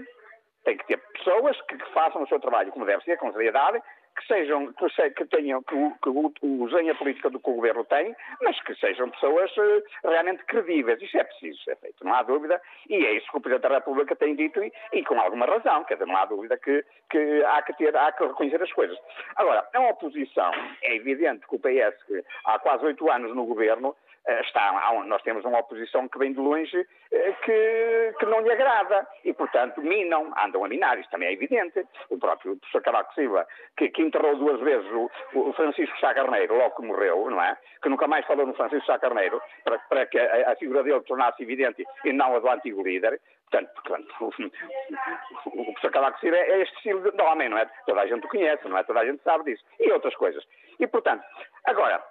Tem 0.64 0.78
que 0.78 0.86
ter 0.86 0.98
pessoas 0.98 1.60
que, 1.64 1.78
que 1.78 1.92
façam 1.92 2.22
o 2.22 2.28
seu 2.28 2.40
trabalho 2.40 2.72
como 2.72 2.86
deve 2.86 3.04
ser, 3.04 3.18
com 3.18 3.32
seriedade, 3.32 3.82
que 4.16 4.28
sejam, 4.28 4.74
que, 4.74 5.26
tenham, 5.26 5.64
que, 5.64 5.76
que 6.02 6.46
usem 6.46 6.90
a 6.90 6.96
política 6.96 7.30
do 7.30 7.40
que 7.40 7.50
o 7.50 7.56
governo 7.56 7.84
tem, 7.86 8.16
mas 8.42 8.62
que 8.64 8.76
sejam 8.76 9.10
pessoas 9.10 9.52
uh, 9.58 9.84
realmente 10.04 10.44
credíveis. 10.46 11.02
Isso 11.02 11.18
é 11.18 11.24
preciso 11.24 11.64
ser 11.64 11.78
feito, 11.78 12.04
não 12.04 12.14
há 12.14 12.24
dúvida, 12.24 12.62
e 12.90 13.06
é 13.06 13.14
isso 13.14 13.30
que 13.32 13.38
o 13.38 13.42
Presidente 13.42 13.70
da 13.70 13.76
República 13.76 14.16
tem 14.16 14.36
dito 14.36 14.64
e, 14.64 14.72
e 14.94 15.04
com 15.04 15.20
alguma 15.20 15.46
razão, 15.46 15.84
quer 15.86 15.96
dizer, 15.96 16.08
não 16.08 16.18
há 16.18 16.26
dúvida 16.26 16.58
que, 16.58 16.84
que, 17.10 17.44
há 17.46 17.62
que 17.62 17.74
ter, 17.74 17.96
há 17.96 18.12
que 18.12 18.26
reconhecer 18.26 18.62
as 18.62 18.72
coisas. 18.74 18.98
Agora, 19.36 19.68
a 19.74 19.80
oposição, 19.90 20.52
é 20.84 20.96
evidente 20.96 21.48
que 21.48 21.56
o 21.56 21.60
PS, 21.60 22.04
que 22.06 22.24
há 22.46 22.60
quase 22.60 22.86
oito 22.86 23.10
anos 23.10 23.36
no 23.36 23.46
governo, 23.46 23.96
eh, 24.10 24.11
está, 24.28 24.72
nós 25.06 25.22
temos 25.24 25.44
uma 25.46 25.60
oposição 25.60 26.08
que 26.08 26.18
vem 26.20 26.34
de 26.34 26.40
longe 26.40 26.88
eh, 27.12 27.32
que, 27.44 28.16
que 28.20 28.26
não 28.26 28.42
lhe 28.42 28.52
agrada 28.52 29.08
e, 29.26 29.34
portanto, 29.34 29.82
minam, 29.82 30.32
andam 30.38 30.64
a 30.64 30.68
minar, 30.68 31.00
isso 31.00 31.10
também 31.10 31.30
é 31.30 31.34
evidente. 31.34 31.86
O 32.10 32.18
próprio 32.18 32.56
professor 32.58 32.82
Cavaco 32.82 33.14
Silva, 33.14 33.48
que, 33.78 33.90
que 33.90 34.02
enterrou 34.02 34.36
duas 34.38 34.60
vezes 34.62 34.90
o, 34.92 35.10
o, 35.34 35.54
Francisco 35.54 36.00
Sá 36.00 36.14
Carneiro, 36.14 36.56
logo 36.56 36.76
que 36.76 36.84
morreu, 36.84 37.30
não 37.30 37.42
é? 37.42 37.58
Que 37.82 37.90
nunca 37.90 38.08
mais 38.08 38.26
falou 38.26 38.46
no 38.46 38.54
Francisco 38.54 38.86
Sá 38.86 39.00
Carneiro, 39.00 39.42
para, 39.64 39.80
para 39.80 40.06
que 40.06 40.20
a, 40.20 40.52
a 40.52 40.56
figura 40.56 40.84
dele 40.84 41.02
tornasse 41.02 41.42
evidente 41.42 41.84
e 42.06 42.14
não 42.14 42.36
a 42.36 42.40
do 42.40 42.50
antigo 42.50 42.84
líder. 42.84 43.20
Portanto, 43.50 43.72
portanto 43.74 44.16
o, 44.22 45.62
o, 45.62 45.66
professor 45.66 45.92
Cavaco 45.92 46.20
Silva 46.20 46.38
é, 46.38 46.52
é 46.52 46.62
este 46.62 46.76
estilo 46.78 47.12
de 47.12 47.22
homem, 47.22 47.50
não 47.50 47.58
é? 47.58 47.66
Toda 47.86 48.02
a 48.02 48.08
gente 48.08 48.26
o 48.26 48.30
conhece, 48.30 48.68
não 48.68 48.78
é? 48.78 48.84
Toda 48.84 49.00
a 49.00 49.06
gente 49.06 49.22
sabe 49.24 49.46
disso. 49.46 49.64
E 49.80 49.92
outras 49.92 50.16
coisas. 50.16 50.46
E, 50.80 50.88
portanto, 50.88 51.24
agora, 51.66 52.04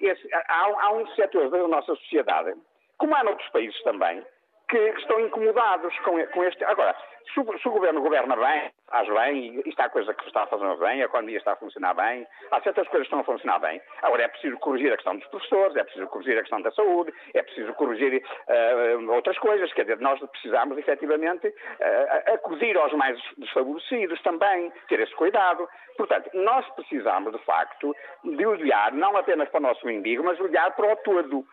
esse, 0.00 0.28
há, 0.34 0.64
há 0.64 0.92
uns 0.92 1.14
setores 1.14 1.50
da 1.50 1.68
nossa 1.68 1.94
sociedade, 1.94 2.54
como 2.96 3.14
há 3.14 3.24
noutros 3.24 3.48
países 3.50 3.80
também, 3.82 4.24
que 4.68 4.78
estão 4.98 5.20
incomodados 5.20 5.96
com, 6.00 6.24
com 6.28 6.44
este. 6.44 6.62
Agora, 6.64 6.94
se 7.32 7.40
o, 7.40 7.58
se 7.58 7.68
o, 7.68 7.72
governo 7.72 8.00
governa 8.00 8.36
bem, 8.36 8.70
faz 8.90 9.08
bem, 9.08 9.62
e 9.64 9.68
está 9.68 9.84
a 9.84 9.90
coisa 9.90 10.12
que 10.14 10.26
está 10.26 10.42
a 10.42 10.46
fazer 10.46 10.76
bem, 10.76 11.02
a 11.02 11.06
economia 11.06 11.38
está 11.38 11.52
a 11.52 11.56
funcionar 11.56 11.94
bem, 11.94 12.26
há 12.50 12.60
certas 12.60 12.86
coisas 12.88 13.08
que 13.08 13.14
estão 13.14 13.20
a 13.20 13.24
funcionar 13.24 13.58
bem. 13.60 13.80
Agora, 14.02 14.22
é 14.22 14.28
preciso 14.28 14.56
corrigir 14.58 14.92
a 14.92 14.96
questão 14.96 15.16
dos 15.16 15.26
professores, 15.28 15.76
é 15.76 15.84
preciso 15.84 16.06
corrigir 16.06 16.38
a 16.38 16.40
questão 16.40 16.62
da 16.62 16.70
saúde, 16.72 17.12
é 17.34 17.42
preciso 17.42 17.72
corrigir 17.74 18.22
uh, 18.22 19.12
outras 19.12 19.38
coisas. 19.38 19.72
Quer 19.72 19.82
dizer, 19.82 20.00
nós 20.00 20.20
precisamos, 20.20 20.76
efetivamente, 20.78 21.48
uh, 21.48 22.34
acudir 22.34 22.76
aos 22.76 22.92
mais 22.94 23.18
desfavorecidos 23.36 24.20
também, 24.22 24.72
ter 24.88 25.00
esse 25.00 25.14
cuidado. 25.14 25.68
Portanto, 25.96 26.30
nós 26.34 26.66
precisamos, 26.74 27.32
de 27.32 27.44
facto, 27.44 27.94
de 28.24 28.46
olhar 28.46 28.92
não 28.92 29.16
apenas 29.16 29.48
para 29.48 29.58
o 29.58 29.62
nosso 29.62 29.86
umbigo, 29.86 30.24
mas 30.24 30.40
olhar 30.40 30.74
para 30.74 30.92
o 30.92 30.96
todo. 30.96 31.44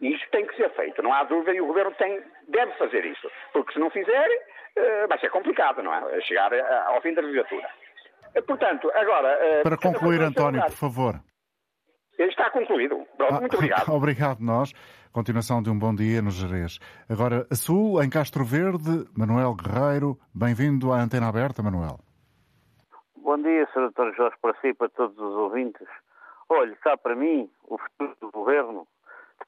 E 0.00 0.14
isso 0.14 0.24
tem 0.30 0.46
que 0.46 0.56
ser 0.56 0.70
feito, 0.74 1.02
não 1.02 1.12
há 1.12 1.24
dúvida, 1.24 1.52
e 1.52 1.60
o 1.60 1.66
Governo 1.66 1.92
tem, 1.96 2.22
deve 2.48 2.72
fazer 2.74 3.04
isso. 3.04 3.28
Porque 3.52 3.72
se 3.72 3.80
não 3.80 3.90
fizer, 3.90 4.28
eh, 4.76 5.06
vai 5.08 5.18
ser 5.18 5.28
complicado, 5.30 5.82
não 5.82 5.92
é? 5.92 6.20
Chegar 6.20 6.52
eh, 6.52 6.84
ao 6.86 7.00
fim 7.02 7.14
da 7.14 7.20
legislatura. 7.20 7.68
Eh, 8.34 8.40
portanto, 8.42 8.90
agora. 8.94 9.36
Para 9.64 9.76
concluir, 9.76 10.20
António, 10.20 10.62
por 10.62 10.70
favor. 10.70 11.20
Está 12.16 12.50
concluído. 12.50 13.04
Pronto, 13.16 13.40
muito 13.40 13.56
obrigado. 13.56 13.90
Obrigado, 13.94 14.40
nós. 14.40 14.72
Continuação 15.12 15.62
de 15.62 15.70
um 15.70 15.78
bom 15.78 15.94
dia 15.94 16.20
no 16.20 16.30
Jerez. 16.30 16.78
Agora, 17.08 17.46
a 17.50 17.54
Sul, 17.54 18.02
em 18.02 18.10
Castro 18.10 18.44
Verde, 18.44 19.06
Manuel 19.16 19.54
Guerreiro. 19.54 20.18
Bem-vindo 20.34 20.92
à 20.92 21.00
Antena 21.00 21.28
Aberta, 21.28 21.62
Manuel. 21.62 21.98
Bom 23.16 23.36
dia, 23.38 23.66
Sr. 23.72 23.90
Dr. 23.90 24.16
Jorge, 24.16 24.36
para 24.42 24.54
si 24.60 24.68
e 24.68 24.74
para 24.74 24.88
todos 24.88 25.16
os 25.16 25.34
ouvintes. 25.36 25.86
Olhe, 26.48 26.74
cá 26.76 26.96
para 26.96 27.14
mim, 27.14 27.48
o 27.68 27.78
futuro 27.78 28.16
do 28.20 28.30
governo 28.30 28.86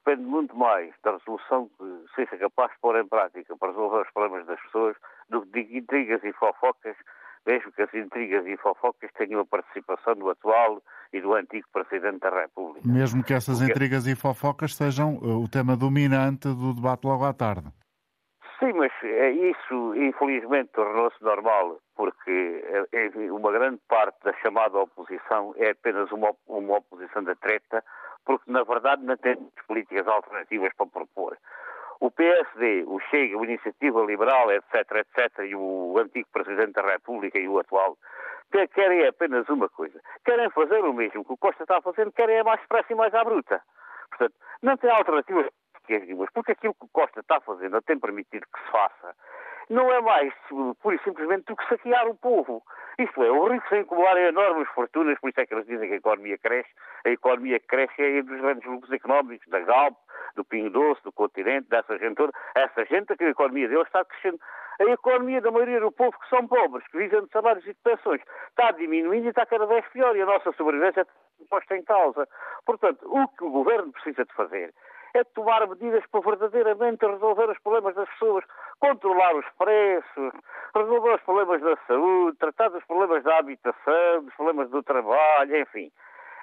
depende 0.05 0.28
muito 0.28 0.57
mais 0.57 0.92
da 1.03 1.12
resolução 1.12 1.68
que 1.78 2.05
seja 2.14 2.36
capaz 2.38 2.72
de 2.72 2.78
pôr 2.80 2.98
em 2.98 3.07
prática 3.07 3.57
para 3.57 3.68
resolver 3.68 4.03
os 4.03 4.11
problemas 4.12 4.46
das 4.46 4.61
pessoas 4.62 4.96
do 5.28 5.42
que 5.42 5.64
de 5.64 5.78
intrigas 5.78 6.22
e 6.24 6.32
fofocas, 6.32 6.96
mesmo 7.46 7.72
que 7.72 7.82
as 7.82 7.92
intrigas 7.94 8.46
e 8.46 8.57
fofocas 8.57 9.11
tenham 9.16 9.40
a 9.40 9.46
participação 9.46 10.14
do 10.14 10.30
atual 10.30 10.82
e 11.12 11.20
do 11.20 11.34
antigo 11.34 11.66
Presidente 11.72 12.20
da 12.20 12.30
República. 12.30 12.86
Mesmo 12.86 13.22
que 13.22 13.34
essas 13.34 13.59
Porque... 13.59 13.72
intrigas 13.72 14.07
e 14.07 14.16
fofocas 14.16 14.74
sejam 14.74 15.16
uh, 15.16 15.42
o 15.42 15.48
tema 15.48 15.76
dominante 15.76 16.48
do 16.48 16.74
debate 16.74 17.07
logo 17.07 17.24
à 17.24 17.32
tarde. 17.32 17.68
Sim, 18.59 18.74
mas 18.74 18.92
é 19.03 19.30
isso 19.30 19.94
infelizmente 19.94 20.70
tornou-se 20.72 21.16
normal, 21.22 21.78
porque 21.96 22.62
é, 22.92 23.09
uma 23.32 23.51
grande 23.51 23.80
parte 23.88 24.18
da 24.22 24.34
chamada 24.34 24.78
oposição 24.78 25.55
é 25.57 25.70
apenas 25.70 26.12
uma, 26.12 26.30
uma 26.46 26.76
oposição 26.76 27.24
da 27.24 27.34
treta, 27.36 27.82
porque 28.24 28.50
na 28.50 28.62
verdade 28.62 29.04
não 29.04 29.16
tem 29.16 29.36
políticas 29.66 30.06
alternativas 30.06 30.72
para 30.74 30.86
propor. 30.86 31.36
O 32.00 32.10
PSD, 32.10 32.84
o 32.86 32.98
Chega, 33.10 33.38
a 33.38 33.44
Iniciativa 33.44 34.00
Liberal, 34.02 34.50
etc., 34.52 34.74
etc., 34.96 35.44
e 35.44 35.54
o 35.54 35.94
antigo 35.98 36.28
Presidente 36.32 36.72
da 36.72 36.82
República 36.82 37.38
e 37.38 37.46
o 37.46 37.58
atual, 37.58 37.98
querem 38.74 39.06
apenas 39.06 39.48
uma 39.48 39.68
coisa. 39.68 40.00
Querem 40.24 40.48
fazer 40.50 40.82
o 40.82 40.94
mesmo 40.94 41.24
que 41.24 41.32
o 41.32 41.36
Costa 41.36 41.62
está 41.62 41.80
fazendo, 41.82 42.12
querem 42.12 42.36
é 42.36 42.42
mais 42.42 42.60
depressa 42.60 42.92
e 42.92 42.96
mais 42.96 43.14
à 43.14 43.22
bruta. 43.22 43.62
Portanto, 44.08 44.34
não 44.62 44.76
tem 44.78 44.90
alternativas 44.90 45.46
porque 46.32 46.52
aquilo 46.52 46.74
que 46.74 46.84
o 46.84 46.88
Costa 46.92 47.20
está 47.20 47.40
fazendo, 47.40 47.72
não 47.72 47.82
tem 47.82 47.98
permitido 47.98 48.46
que 48.52 48.60
se 48.60 48.70
faça, 48.70 49.16
não 49.70 49.90
é 49.92 50.00
mais 50.00 50.34
pura 50.80 50.96
e 50.96 51.04
simplesmente 51.04 51.44
do 51.44 51.56
que 51.56 51.68
saquear 51.68 52.06
o 52.08 52.14
povo. 52.16 52.62
Isto 52.98 53.22
é, 53.22 53.30
os 53.30 53.50
ricos 53.50 53.72
acumularem 53.72 54.24
enormes 54.24 54.68
fortunas, 54.70 55.18
por 55.20 55.30
isso 55.30 55.40
é 55.40 55.46
que 55.46 55.54
eles 55.54 55.66
dizem 55.66 55.88
que 55.88 55.94
a 55.94 55.98
economia 55.98 56.36
cresce. 56.36 56.68
A 57.06 57.08
economia 57.08 57.60
cresce 57.60 58.02
é 58.02 58.20
dos 58.20 58.40
grandes 58.40 58.64
grupos 58.64 58.92
económicos, 58.92 59.48
da 59.48 59.60
Galp, 59.60 59.96
do 60.34 60.44
Pingo 60.44 60.70
Doce, 60.70 61.02
do 61.04 61.12
continente, 61.12 61.68
dessa 61.68 61.96
gente 61.98 62.16
toda. 62.16 62.32
Essa 62.54 62.84
gente, 62.84 63.16
que 63.16 63.24
a 63.24 63.30
economia 63.30 63.68
deles 63.68 63.86
está 63.86 64.04
crescendo. 64.04 64.40
A 64.80 64.84
economia 64.84 65.40
da 65.40 65.50
maioria 65.50 65.80
do 65.80 65.92
povo 65.92 66.18
que 66.18 66.28
são 66.28 66.46
pobres, 66.48 66.86
que 66.88 66.98
vivem 66.98 67.22
de 67.24 67.30
salários 67.30 67.64
e 67.64 67.68
de 67.68 67.80
pensões, 67.82 68.20
está 68.48 68.72
diminuindo 68.72 69.26
e 69.26 69.28
está 69.28 69.46
cada 69.46 69.66
vez 69.66 69.86
pior. 69.88 70.16
E 70.16 70.22
a 70.22 70.26
nossa 70.26 70.52
sobrevivência 70.52 71.02
está 71.02 71.12
posta 71.48 71.76
em 71.76 71.82
causa. 71.82 72.26
Portanto, 72.64 73.00
o 73.04 73.28
que 73.28 73.44
o 73.44 73.50
governo 73.50 73.92
precisa 73.92 74.24
de 74.24 74.32
fazer 74.34 74.72
é 75.14 75.24
tomar 75.24 75.66
medidas 75.68 76.04
para 76.06 76.20
verdadeiramente 76.20 77.06
resolver 77.06 77.50
os 77.50 77.58
problemas 77.61 77.94
das 77.94 78.08
pessoas, 78.11 78.44
controlar 78.78 79.34
os 79.34 79.46
preços, 79.58 80.32
resolver 80.74 81.14
os 81.14 81.22
problemas 81.22 81.61
da 81.61 81.76
saúde, 81.86 82.38
tratar 82.38 82.68
dos 82.68 82.84
problemas 82.84 83.22
da 83.24 83.38
habitação, 83.38 84.24
dos 84.24 84.34
problemas 84.34 84.70
do 84.70 84.82
trabalho, 84.82 85.56
enfim. 85.56 85.90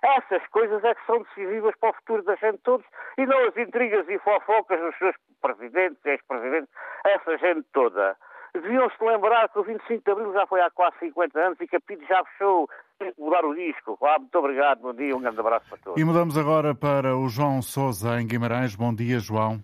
Essas 0.04 0.46
coisas 0.50 0.84
é 0.84 0.94
que 0.94 1.06
são 1.06 1.24
decisivas 1.24 1.76
para 1.80 1.90
o 1.90 1.94
futuro 1.94 2.24
da 2.24 2.36
gente 2.36 2.60
todos 2.60 2.86
e 3.18 3.26
não 3.26 3.48
as 3.48 3.58
intrigas 3.58 4.08
e 4.08 4.20
fofocas 4.20 4.80
dos 4.80 4.96
seus 4.98 5.16
presidentes 5.42 6.06
ex-presidentes, 6.06 6.70
essa 7.06 7.38
gente 7.38 7.66
toda. 7.74 8.16
Deviam-se 8.62 9.04
lembrar 9.04 9.50
que 9.50 9.60
o 9.60 9.64
25 9.64 10.04
de 10.04 10.12
Abril 10.12 10.34
já 10.34 10.48
foi 10.48 10.62
há 10.62 10.70
quase 10.72 10.98
50 11.00 11.40
anos 11.40 11.62
e 11.62 11.68
que 11.68 11.76
a 11.76 11.80
PID 11.80 12.04
já 12.08 12.24
fechou. 12.26 12.68
Tem 12.98 13.14
que 13.14 13.22
mudar 13.22 13.46
o 13.46 13.54
disco. 13.54 13.98
Ah, 14.02 14.18
muito 14.18 14.36
obrigado, 14.38 14.82
bom 14.82 14.94
dia, 14.94 15.16
um 15.16 15.22
grande 15.22 15.40
abraço 15.40 15.70
para 15.70 15.78
todos. 15.78 16.02
E 16.02 16.04
mudamos 16.04 16.38
agora 16.38 16.74
para 16.74 17.16
o 17.16 17.30
João 17.30 17.62
Souza, 17.62 18.20
em 18.20 18.26
Guimarães. 18.26 18.76
Bom 18.76 18.94
dia, 18.94 19.20
João. 19.20 19.62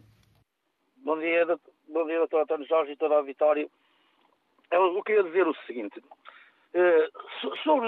Bom 0.97 1.17
dia, 1.17 1.45
bom 1.89 2.05
dia 2.05 2.19
doutor 2.19 2.41
António 2.41 2.67
Jorge 2.67 2.91
e 2.91 2.95
toda 2.95 3.17
a 3.17 3.21
Vitória. 3.23 3.67
Eu 4.69 5.03
queria 5.03 5.23
dizer 5.23 5.47
o 5.47 5.55
seguinte. 5.65 5.99
Uh, 5.99 7.55
sobre 7.63 7.87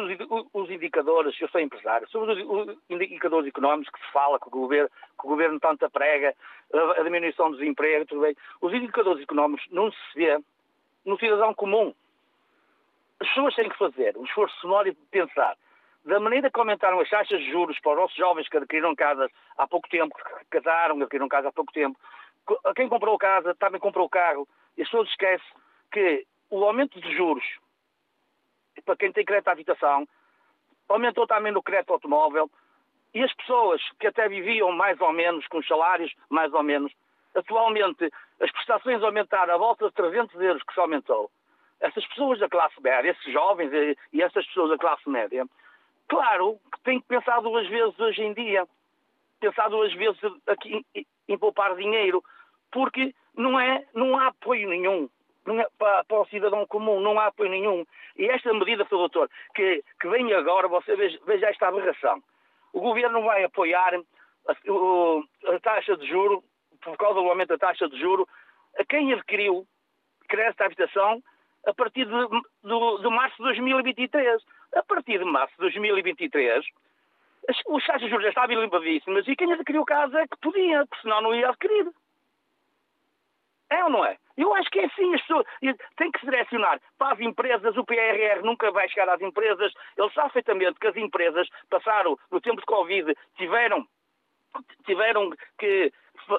os, 0.54 0.70
indicadores, 0.70 1.40
eu 1.42 1.48
sou 1.50 1.62
empresário, 1.62 2.08
sobre 2.10 2.44
os 2.44 2.78
indicadores 2.90 3.48
económicos 3.48 3.92
que 3.92 4.06
se 4.06 4.12
fala, 4.12 4.40
que 4.40 4.48
o 4.48 4.52
governo, 4.52 4.90
que 4.90 5.26
o 5.26 5.30
governo 5.30 5.60
tanto 5.60 5.90
prega, 5.90 6.36
a 6.72 7.02
diminuição 7.02 7.50
do 7.50 7.58
desemprego, 7.58 8.06
tudo 8.06 8.22
bem, 8.22 8.36
os 8.62 8.74
indicadores 8.74 9.24
económicos 9.24 9.66
não 9.72 9.92
se 9.92 9.98
vê 10.16 10.40
no 11.06 11.18
cidadão 11.20 11.54
comum. 11.54 11.94
As 13.20 13.28
pessoas 13.30 13.56
têm 13.56 13.70
que 13.70 13.78
fazer 13.78 14.18
um 14.18 14.26
esforço 14.26 14.60
sonoro 14.60 14.92
de 14.92 14.98
pensar. 15.12 15.56
Da 16.04 16.20
maneira 16.20 16.52
que 16.52 16.60
aumentaram 16.60 17.00
as 17.00 17.10
taxas 17.10 17.40
de 17.40 17.50
juros 17.50 17.80
para 17.80 17.94
os 17.94 17.98
nossos 17.98 18.18
jovens 18.18 18.48
que 18.48 18.58
adquiriram 18.58 18.96
casas 18.96 19.32
há 19.58 19.68
pouco 19.68 19.90
tempo, 19.90 20.16
que 20.16 20.46
casaram, 20.62 20.98
adquiriram 20.98 21.28
casa 21.28 21.50
há 21.50 21.52
pouco 21.52 21.72
tempo, 21.72 21.98
quem 22.76 22.88
comprou 22.88 23.18
casa 23.18 23.56
também 23.56 23.80
comprou 23.80 24.08
carro, 24.08 24.48
e 24.78 24.84
as 24.84 24.88
pessoas 24.88 25.10
esquecem 25.10 25.48
que 25.92 26.28
o 26.52 26.64
aumento 26.64 27.00
de 27.02 27.16
juros 27.16 27.44
para 28.84 28.96
quem 28.96 29.12
tem 29.12 29.26
crédito 29.26 29.48
à 29.48 29.52
habitação, 29.52 30.08
aumentou 30.88 31.28
também 31.28 31.52
no 31.52 31.64
crédito 31.64 31.94
automóvel, 31.94 32.50
e 33.14 33.24
as 33.24 33.34
pessoas 33.34 33.82
que 34.00 34.08
até 34.08 34.28
viviam 34.28 34.72
mais 34.72 35.00
ou 35.00 35.12
menos, 35.14 35.48
com 35.48 35.58
os 35.60 35.68
salários 35.68 36.14
mais 36.30 36.54
ou 36.54 36.64
menos, 36.64 36.92
atualmente 37.34 38.12
as 38.42 38.52
prestações 38.52 39.02
aumentaram 39.04 39.54
a 39.54 39.58
volta 39.58 39.88
de 39.88 39.94
300 39.94 40.40
euros 40.42 40.64
que 40.64 40.74
se 40.74 40.80
aumentou. 40.80 41.30
Essas 41.80 42.06
pessoas 42.08 42.40
da 42.40 42.50
classe 42.50 42.82
média, 42.82 43.12
esses 43.12 43.34
jovens 43.34 43.72
e 44.14 44.22
essas 44.22 44.46
pessoas 44.48 44.70
da 44.72 44.78
classe 44.78 45.08
média, 45.10 45.46
claro 46.08 46.60
que 46.74 46.82
têm 46.84 47.00
que 47.00 47.08
pensar 47.08 47.42
duas 47.42 47.68
vezes 47.68 48.00
hoje 48.00 48.24
em 48.24 48.34
dia, 48.34 48.66
pensar 49.40 49.70
duas 49.70 49.94
vezes 49.94 50.20
aqui 50.48 50.86
em, 50.96 51.06
em 51.28 51.38
poupar 51.38 51.76
dinheiro, 51.76 52.24
porque 52.72 53.14
não, 53.36 53.60
é, 53.60 53.84
não 53.94 54.18
há 54.18 54.28
apoio 54.28 54.70
nenhum 54.70 55.10
é, 55.48 55.68
para, 55.78 56.04
para, 56.06 56.22
o 56.22 56.26
cidadão 56.26 56.66
comum, 56.66 57.00
não 57.00 57.20
há 57.20 57.28
apoio 57.28 57.52
nenhum. 57.52 57.86
E 58.18 58.26
esta 58.26 58.52
medida, 58.52 58.84
Sr. 58.86 58.98
Doutor, 58.98 59.30
que, 59.54 59.84
que 60.00 60.08
vem 60.08 60.34
agora, 60.34 60.68
você 60.68 60.96
veja, 60.96 61.20
veja 61.26 61.50
esta 61.50 61.68
aberração. 61.68 62.22
O 62.74 62.82
Governo 62.82 63.22
vai 63.24 63.44
apoiar 63.44 63.94
a, 64.48 65.54
a, 65.54 65.60
taxa 65.60 65.96
de 65.98 66.08
juro, 66.08 66.44
por 66.92 66.98
causa 66.98 67.20
do 67.20 67.30
aumento 67.30 67.50
da 67.50 67.58
taxa 67.58 67.90
de 67.90 68.00
juro, 68.00 68.28
a 68.78 68.86
quem 68.86 69.12
adquiriu 69.14 69.66
crédito 70.28 70.62
à 70.62 70.66
habitação 70.66 71.22
a 71.66 71.74
partir 71.74 72.06
de, 72.06 72.12
de, 72.12 73.10
março 73.10 73.38
de 73.38 73.44
2023. 73.44 74.42
A 74.76 74.84
partir 74.84 75.20
de 75.20 75.26
março 75.26 75.54
de 75.56 75.62
2023, 75.62 76.66
as, 77.50 77.58
os 77.68 77.86
taxas 77.86 78.02
de 78.02 78.10
juros 78.10 78.24
já 78.24 78.30
estavam 78.30 78.62
limpadíssimas 78.62 79.28
e 79.28 79.36
quem 79.36 79.52
adquiriu 79.52 79.86
casa 79.86 80.20
é 80.20 80.28
que 80.28 80.38
podia, 80.42 80.86
porque 80.86 81.02
senão 81.02 81.22
não 81.22 81.34
ia 81.34 81.50
adquirir. 81.50 81.92
É 83.70 83.84
ou 83.84 83.90
não 83.90 84.06
é? 84.06 84.18
Eu 84.38 84.54
acho 84.54 84.70
que 84.70 84.80
é 84.80 84.86
assim, 84.86 85.14
as 85.16 85.22
pessoas 85.22 85.46
têm 85.96 86.12
que 86.12 86.20
se 86.20 86.26
direcionar 86.26 86.80
para 86.98 87.14
as 87.14 87.20
empresas, 87.20 87.76
o 87.78 87.86
PRR 87.86 88.44
nunca 88.44 88.70
vai 88.72 88.88
chegar 88.90 89.10
às 89.10 89.22
empresas, 89.22 89.72
ele 89.98 90.10
sabe 90.12 90.34
perfeitamente 90.34 90.80
que 90.80 90.88
as 90.88 90.96
empresas 90.98 91.48
passaram, 91.70 92.18
no 92.30 92.42
tempo 92.42 92.60
de 92.60 92.66
Covid, 92.66 93.16
tiveram, 93.38 93.88
tiveram 94.86 95.30
que 95.58 95.92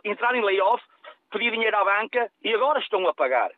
entrar 0.05 0.35
em 0.35 0.45
layoff, 0.45 0.83
pedir 1.31 1.51
dinheiro 1.51 1.77
à 1.77 1.85
banca 1.85 2.31
e 2.43 2.55
agora 2.55 2.79
estão 2.79 3.07
a 3.09 3.15
pagar 3.15 3.51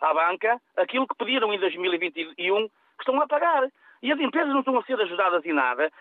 à 0.00 0.14
banca 0.14 0.60
aquilo 0.76 1.06
que 1.06 1.16
pediram 1.16 1.52
em 1.52 1.58
2021 1.58 2.68
que 2.68 2.74
estão 3.00 3.20
a 3.20 3.26
pagar. 3.26 3.68
E 4.02 4.10
as 4.10 4.18
empresas 4.18 4.50
não 4.50 4.60
estão 4.60 4.78
a 4.78 4.82
ser 4.84 4.98
ajudadas 4.98 5.44
em 5.44 5.52
nada, 5.52 5.92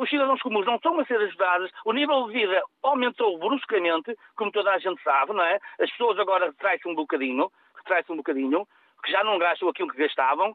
os 0.00 0.10
cidadãos 0.10 0.42
comuns 0.42 0.66
não 0.66 0.74
estão 0.74 0.98
a 0.98 1.04
ser 1.04 1.20
ajudados, 1.20 1.70
o 1.84 1.92
nível 1.92 2.26
de 2.26 2.32
vida 2.32 2.60
aumentou 2.82 3.38
bruscamente, 3.38 4.16
como 4.34 4.50
toda 4.50 4.72
a 4.72 4.78
gente 4.78 5.00
sabe, 5.04 5.32
não 5.32 5.44
é? 5.44 5.60
As 5.78 5.88
pessoas 5.92 6.18
agora 6.18 6.46
retraem-se 6.46 6.88
um 6.88 6.96
bocadinho, 6.96 7.48
retraem-se 7.76 8.10
um 8.10 8.16
bocadinho, 8.16 8.66
que 9.04 9.12
já 9.12 9.22
não 9.22 9.38
gastam 9.38 9.68
aquilo 9.68 9.88
que 9.90 9.98
gastavam, 9.98 10.52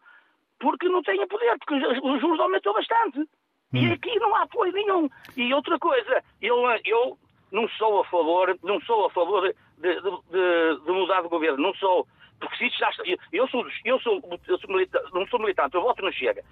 porque 0.59 0.89
não 0.89 1.01
têm 1.03 1.25
poder, 1.27 1.57
porque 1.57 1.75
os 1.75 2.19
juros 2.19 2.39
aumentou 2.41 2.73
bastante. 2.73 3.25
Hum. 3.73 3.77
E 3.79 3.91
aqui 3.91 4.15
não 4.19 4.35
há 4.35 4.43
apoio 4.43 4.71
nenhum. 4.71 5.09
E 5.35 5.53
outra 5.53 5.77
coisa, 5.79 6.23
eu, 6.41 6.55
eu 6.85 7.17
não 7.51 7.67
sou 7.69 8.01
a 8.01 8.05
favor, 8.05 8.57
não 8.63 8.79
sou 8.81 9.05
a 9.05 9.09
favor 9.11 9.41
de, 9.43 9.53
de, 9.81 10.01
de, 10.01 10.85
de 10.85 10.91
mudar 10.91 11.21
de 11.21 11.27
governo, 11.27 11.61
não 11.61 11.73
sou. 11.75 12.07
Porque 12.39 12.57
se 12.57 12.65
isto 12.67 12.79
já 12.79 12.89
está. 12.89 13.03
Eu, 13.33 13.47
sou, 13.47 13.65
eu, 13.83 13.99
sou, 13.99 14.21
eu 14.47 14.57
sou 14.59 14.69
militante, 14.69 15.13
não 15.13 15.27
sou 15.27 15.39
militante, 15.39 15.75
eu 15.75 15.81
voto 15.81 16.01
não 16.03 16.11
chega. 16.11 16.43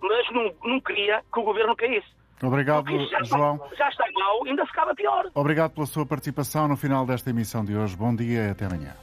Mas 0.00 0.30
não, 0.30 0.52
não 0.64 0.80
queria 0.80 1.22
que 1.32 1.40
o 1.40 1.42
governo 1.42 1.76
caísse. 1.76 2.08
Obrigado, 2.42 2.84
já 3.08 3.22
João. 3.22 3.54
Está, 3.54 3.76
já 3.76 3.88
está 3.88 4.04
mal, 4.14 4.44
ainda 4.44 4.66
ficava 4.66 4.94
pior. 4.94 5.30
Obrigado 5.34 5.72
pela 5.72 5.86
sua 5.86 6.04
participação 6.04 6.66
no 6.66 6.76
final 6.76 7.06
desta 7.06 7.30
emissão 7.30 7.64
de 7.64 7.76
hoje. 7.76 7.96
Bom 7.96 8.14
dia 8.14 8.48
e 8.48 8.50
até 8.50 8.66
amanhã. 8.66 8.94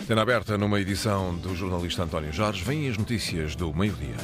Cena 0.00 0.22
aberta 0.22 0.58
numa 0.58 0.80
edição 0.80 1.34
do 1.36 1.54
jornalista 1.54 2.02
António 2.02 2.32
Jorge. 2.32 2.62
Vêm 2.62 2.88
as 2.90 2.98
notícias 2.98 3.56
do 3.56 3.72
meio-dia. 3.72 4.16